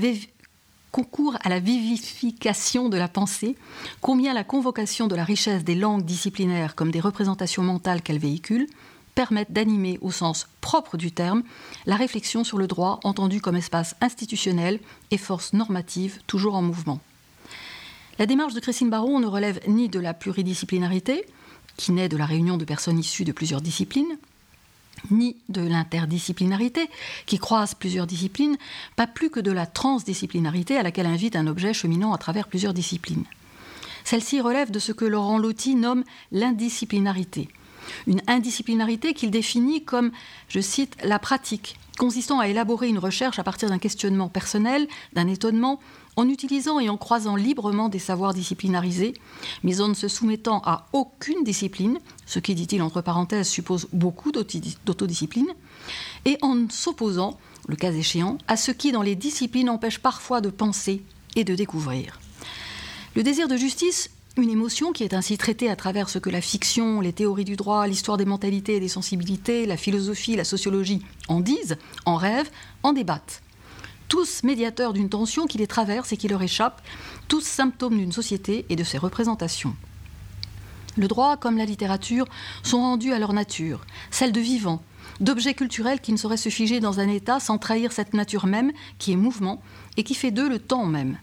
concourt 0.92 1.36
à 1.42 1.48
la 1.48 1.58
vivification 1.58 2.88
de 2.90 2.98
la 2.98 3.08
pensée, 3.08 3.56
combien 4.00 4.34
la 4.34 4.44
convocation 4.44 5.08
de 5.08 5.16
la 5.16 5.24
richesse 5.24 5.64
des 5.64 5.74
langues 5.74 6.04
disciplinaires 6.04 6.74
comme 6.74 6.90
des 6.90 7.00
représentations 7.00 7.62
mentales 7.62 8.02
qu'elles 8.02 8.18
véhiculent 8.18 8.68
permettent 9.14 9.52
d'animer 9.52 9.98
au 10.02 10.10
sens 10.10 10.48
propre 10.60 10.96
du 10.96 11.10
terme 11.10 11.42
la 11.86 11.96
réflexion 11.96 12.44
sur 12.44 12.58
le 12.58 12.66
droit 12.66 13.00
entendu 13.04 13.40
comme 13.40 13.56
espace 13.56 13.96
institutionnel 14.00 14.80
et 15.10 15.18
force 15.18 15.54
normative 15.54 16.20
toujours 16.26 16.54
en 16.54 16.62
mouvement. 16.62 17.00
La 18.18 18.26
démarche 18.26 18.54
de 18.54 18.60
Christine 18.60 18.90
Baron 18.90 19.18
ne 19.18 19.26
relève 19.26 19.60
ni 19.66 19.88
de 19.88 19.98
la 19.98 20.14
pluridisciplinarité, 20.14 21.24
qui 21.76 21.92
naît 21.92 22.10
de 22.10 22.18
la 22.18 22.26
réunion 22.26 22.58
de 22.58 22.66
personnes 22.66 22.98
issues 22.98 23.24
de 23.24 23.32
plusieurs 23.32 23.62
disciplines, 23.62 24.18
ni 25.10 25.36
de 25.48 25.62
l'interdisciplinarité, 25.62 26.88
qui 27.26 27.38
croise 27.38 27.74
plusieurs 27.74 28.06
disciplines, 28.06 28.56
pas 28.96 29.06
plus 29.06 29.30
que 29.30 29.40
de 29.40 29.50
la 29.50 29.66
transdisciplinarité 29.66 30.76
à 30.76 30.82
laquelle 30.82 31.06
invite 31.06 31.36
un 31.36 31.46
objet 31.46 31.74
cheminant 31.74 32.12
à 32.12 32.18
travers 32.18 32.48
plusieurs 32.48 32.74
disciplines. 32.74 33.24
Celle-ci 34.04 34.40
relève 34.40 34.70
de 34.70 34.78
ce 34.78 34.92
que 34.92 35.04
Laurent 35.04 35.38
Lotti 35.38 35.74
nomme 35.74 36.04
l'indisciplinarité. 36.32 37.48
Une 38.06 38.22
indisciplinarité 38.26 39.12
qu'il 39.12 39.30
définit 39.30 39.84
comme, 39.84 40.12
je 40.48 40.60
cite, 40.60 40.96
la 41.04 41.18
pratique, 41.18 41.76
consistant 41.98 42.40
à 42.40 42.48
élaborer 42.48 42.88
une 42.88 42.98
recherche 42.98 43.38
à 43.38 43.44
partir 43.44 43.68
d'un 43.68 43.78
questionnement 43.78 44.28
personnel, 44.28 44.88
d'un 45.12 45.28
étonnement, 45.28 45.80
en 46.16 46.28
utilisant 46.28 46.78
et 46.78 46.88
en 46.88 46.96
croisant 46.96 47.36
librement 47.36 47.88
des 47.88 47.98
savoirs 47.98 48.34
disciplinarisés, 48.34 49.14
mais 49.62 49.80
en 49.80 49.88
ne 49.88 49.94
se 49.94 50.08
soumettant 50.08 50.60
à 50.64 50.86
aucune 50.92 51.42
discipline, 51.42 51.98
ce 52.32 52.38
qui, 52.38 52.54
dit-il 52.54 52.80
entre 52.80 53.02
parenthèses, 53.02 53.48
suppose 53.48 53.88
beaucoup 53.92 54.32
d'autodiscipline, 54.32 55.50
et 56.24 56.38
en 56.40 56.66
s'opposant, 56.70 57.38
le 57.68 57.76
cas 57.76 57.92
échéant, 57.92 58.38
à 58.48 58.56
ce 58.56 58.70
qui, 58.70 58.90
dans 58.90 59.02
les 59.02 59.16
disciplines, 59.16 59.68
empêche 59.68 59.98
parfois 59.98 60.40
de 60.40 60.48
penser 60.48 61.02
et 61.36 61.44
de 61.44 61.54
découvrir. 61.54 62.20
Le 63.14 63.22
désir 63.22 63.48
de 63.48 63.56
justice, 63.58 64.08
une 64.38 64.48
émotion 64.48 64.92
qui 64.92 65.04
est 65.04 65.12
ainsi 65.12 65.36
traitée 65.36 65.68
à 65.68 65.76
travers 65.76 66.08
ce 66.08 66.18
que 66.18 66.30
la 66.30 66.40
fiction, 66.40 67.02
les 67.02 67.12
théories 67.12 67.44
du 67.44 67.56
droit, 67.56 67.86
l'histoire 67.86 68.16
des 68.16 68.24
mentalités 68.24 68.76
et 68.76 68.80
des 68.80 68.88
sensibilités, 68.88 69.66
la 69.66 69.76
philosophie, 69.76 70.34
la 70.34 70.44
sociologie 70.44 71.02
en 71.28 71.40
disent, 71.40 71.76
en 72.06 72.16
rêvent, 72.16 72.50
en 72.82 72.94
débattent 72.94 73.42
tous 74.08 74.42
médiateurs 74.42 74.92
d'une 74.92 75.08
tension 75.08 75.46
qui 75.46 75.56
les 75.56 75.66
traverse 75.66 76.12
et 76.12 76.18
qui 76.18 76.28
leur 76.28 76.42
échappe, 76.42 76.82
tous 77.28 77.42
symptômes 77.42 77.96
d'une 77.96 78.12
société 78.12 78.66
et 78.68 78.76
de 78.76 78.84
ses 78.84 78.98
représentations. 78.98 79.74
Le 80.96 81.08
droit, 81.08 81.36
comme 81.36 81.56
la 81.56 81.64
littérature, 81.64 82.26
sont 82.62 82.80
rendus 82.80 83.12
à 83.12 83.18
leur 83.18 83.32
nature, 83.32 83.80
celle 84.10 84.32
de 84.32 84.40
vivant, 84.40 84.82
d'objets 85.20 85.54
culturels 85.54 86.00
qui 86.00 86.12
ne 86.12 86.18
sauraient 86.18 86.36
se 86.36 86.48
figer 86.48 86.80
dans 86.80 87.00
un 87.00 87.08
état 87.08 87.40
sans 87.40 87.58
trahir 87.58 87.92
cette 87.92 88.14
nature 88.14 88.46
même 88.46 88.72
qui 88.98 89.12
est 89.12 89.16
mouvement 89.16 89.62
et 89.96 90.04
qui 90.04 90.14
fait 90.14 90.30
d'eux 90.30 90.48
le 90.48 90.58
temps 90.58 90.86
même. 90.86 91.18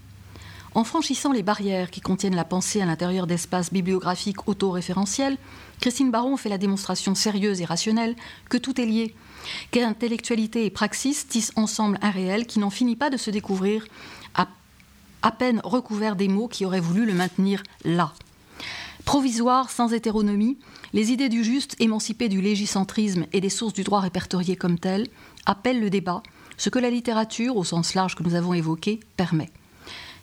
En 0.75 0.83
franchissant 0.83 1.31
les 1.31 1.43
barrières 1.43 1.89
qui 1.89 1.99
contiennent 1.99 2.35
la 2.35 2.45
pensée 2.45 2.81
à 2.81 2.85
l'intérieur 2.85 3.25
d'espaces 3.25 3.73
bibliographiques 3.73 4.47
autoréférentiels, 4.47 5.37
Christine 5.81 6.11
Baron 6.11 6.37
fait 6.37 6.49
la 6.49 6.59
démonstration 6.59 7.15
sérieuse 7.15 7.61
et 7.61 7.65
rationnelle 7.65 8.15
que 8.49 8.57
tout 8.57 8.79
est 8.79 8.85
lié, 8.85 9.15
qu'intellectualité 9.71 10.65
et 10.65 10.69
praxis 10.69 11.27
tissent 11.27 11.53
ensemble 11.55 11.97
un 12.01 12.11
réel 12.11 12.45
qui 12.45 12.59
n'en 12.59 12.69
finit 12.69 12.95
pas 12.95 13.09
de 13.09 13.17
se 13.17 13.31
découvrir 13.31 13.85
à, 14.35 14.47
à 15.23 15.31
peine 15.31 15.61
recouvert 15.63 16.15
des 16.15 16.27
mots 16.27 16.47
qui 16.47 16.65
auraient 16.65 16.79
voulu 16.79 17.05
le 17.05 17.13
maintenir 17.13 17.63
là. 17.83 18.13
Provisoire, 19.09 19.71
sans 19.71 19.91
hétéronomie, 19.91 20.59
les 20.93 21.11
idées 21.11 21.29
du 21.29 21.43
juste, 21.43 21.75
émancipées 21.79 22.29
du 22.29 22.41
légicentrisme 22.41 23.25
et 23.33 23.41
des 23.41 23.49
sources 23.49 23.73
du 23.73 23.83
droit 23.83 24.01
répertoriées 24.01 24.55
comme 24.55 24.77
telles, 24.77 25.07
appellent 25.47 25.79
le 25.79 25.89
débat, 25.89 26.21
ce 26.57 26.69
que 26.69 26.77
la 26.77 26.91
littérature, 26.91 27.57
au 27.57 27.63
sens 27.63 27.95
large 27.95 28.13
que 28.13 28.21
nous 28.21 28.35
avons 28.35 28.53
évoqué, 28.53 28.99
permet. 29.17 29.49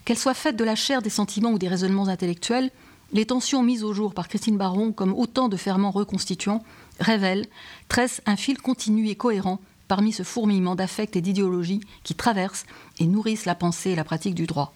Qu'elle 0.04 0.16
soit 0.16 0.34
faite 0.34 0.54
de 0.54 0.62
la 0.62 0.76
chair 0.76 1.02
des 1.02 1.10
sentiments 1.10 1.50
ou 1.50 1.58
des 1.58 1.66
raisonnements 1.66 2.06
intellectuels, 2.06 2.70
les 3.12 3.26
tensions 3.26 3.64
mises 3.64 3.82
au 3.82 3.92
jour 3.92 4.14
par 4.14 4.28
Christine 4.28 4.56
Baron 4.56 4.92
comme 4.92 5.14
autant 5.14 5.48
de 5.48 5.56
ferments 5.56 5.90
reconstituants 5.90 6.62
révèlent, 7.00 7.48
tressent 7.88 8.22
un 8.24 8.36
fil 8.36 8.58
continu 8.58 9.08
et 9.08 9.16
cohérent 9.16 9.58
parmi 9.88 10.12
ce 10.12 10.22
fourmillement 10.22 10.76
d'affects 10.76 11.16
et 11.16 11.22
d'idéologies 11.22 11.80
qui 12.04 12.14
traversent 12.14 12.66
et 13.00 13.06
nourrissent 13.08 13.46
la 13.46 13.56
pensée 13.56 13.90
et 13.90 13.96
la 13.96 14.04
pratique 14.04 14.36
du 14.36 14.46
droit. 14.46 14.72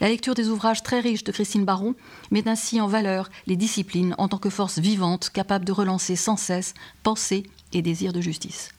La 0.00 0.08
lecture 0.08 0.34
des 0.34 0.48
ouvrages 0.48 0.82
très 0.82 1.00
riches 1.00 1.24
de 1.24 1.32
Christine 1.32 1.64
Baron 1.64 1.94
met 2.30 2.48
ainsi 2.48 2.80
en 2.80 2.86
valeur 2.86 3.30
les 3.46 3.56
disciplines 3.56 4.14
en 4.18 4.28
tant 4.28 4.38
que 4.38 4.50
force 4.50 4.78
vivante 4.78 5.30
capable 5.30 5.64
de 5.64 5.72
relancer 5.72 6.16
sans 6.16 6.36
cesse 6.36 6.74
pensée 7.02 7.44
et 7.72 7.80
désir 7.80 8.12
de 8.12 8.20
justice. 8.20 8.70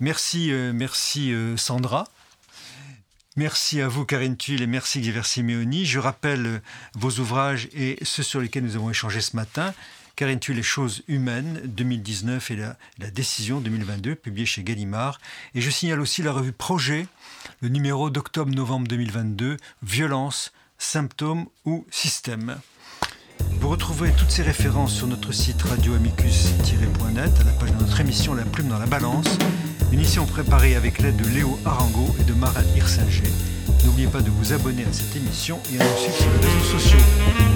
Merci, 0.00 0.50
euh, 0.52 0.72
merci 0.72 1.32
euh, 1.32 1.56
Sandra. 1.56 2.08
Merci 3.36 3.80
à 3.80 3.88
vous, 3.88 4.04
Karine 4.04 4.36
Tulle, 4.36 4.62
et 4.62 4.66
merci, 4.66 5.00
Xavier 5.00 5.22
Simeoni. 5.22 5.84
Je 5.84 5.98
rappelle 5.98 6.46
euh, 6.46 6.58
vos 6.94 7.10
ouvrages 7.20 7.68
et 7.72 7.98
ceux 8.02 8.22
sur 8.22 8.40
lesquels 8.40 8.64
nous 8.64 8.76
avons 8.76 8.90
échangé 8.90 9.20
ce 9.20 9.36
matin. 9.36 9.74
Karine 10.16 10.40
Tulle, 10.40 10.56
Les 10.56 10.62
choses 10.64 11.02
humaines, 11.08 11.60
2019, 11.64 12.50
et 12.50 12.56
la, 12.56 12.76
la 12.98 13.10
décision 13.10 13.60
2022, 13.60 14.16
publiée 14.16 14.46
chez 14.46 14.64
Gallimard. 14.64 15.20
Et 15.54 15.60
je 15.60 15.70
signale 15.70 16.00
aussi 16.00 16.22
la 16.22 16.32
revue 16.32 16.52
Projet, 16.52 17.06
le 17.60 17.68
numéro 17.68 18.10
d'octobre-novembre 18.10 18.88
2022, 18.88 19.56
Violence, 19.82 20.52
symptômes 20.78 21.46
ou 21.64 21.86
système. 21.90 22.56
Vous 23.60 23.68
retrouverez 23.68 24.12
toutes 24.12 24.30
ces 24.30 24.42
références 24.42 24.94
sur 24.94 25.06
notre 25.06 25.32
site 25.32 25.62
radioamicus-net 25.62 27.40
à 27.40 27.44
la 27.44 27.52
page 27.52 27.72
de 27.72 27.80
notre 27.80 28.00
émission 28.00 28.34
La 28.34 28.44
Plume 28.44 28.68
dans 28.68 28.78
la 28.78 28.86
Balance, 28.86 29.38
une 29.92 29.98
émission 29.98 30.26
préparée 30.26 30.76
avec 30.76 30.98
l'aide 30.98 31.16
de 31.16 31.28
Léo 31.28 31.58
Arango 31.64 32.14
et 32.20 32.24
de 32.24 32.34
Mara 32.34 32.62
Hirsinger. 32.76 33.30
N'oubliez 33.84 34.08
pas 34.08 34.20
de 34.20 34.30
vous 34.30 34.52
abonner 34.52 34.84
à 34.84 34.92
cette 34.92 35.16
émission 35.16 35.60
et 35.72 35.80
à 35.80 35.84
nous 35.84 35.96
suivre 35.96 36.16
sur 36.16 36.30
les 36.30 36.46
réseaux 36.46 36.78
sociaux. 36.78 37.47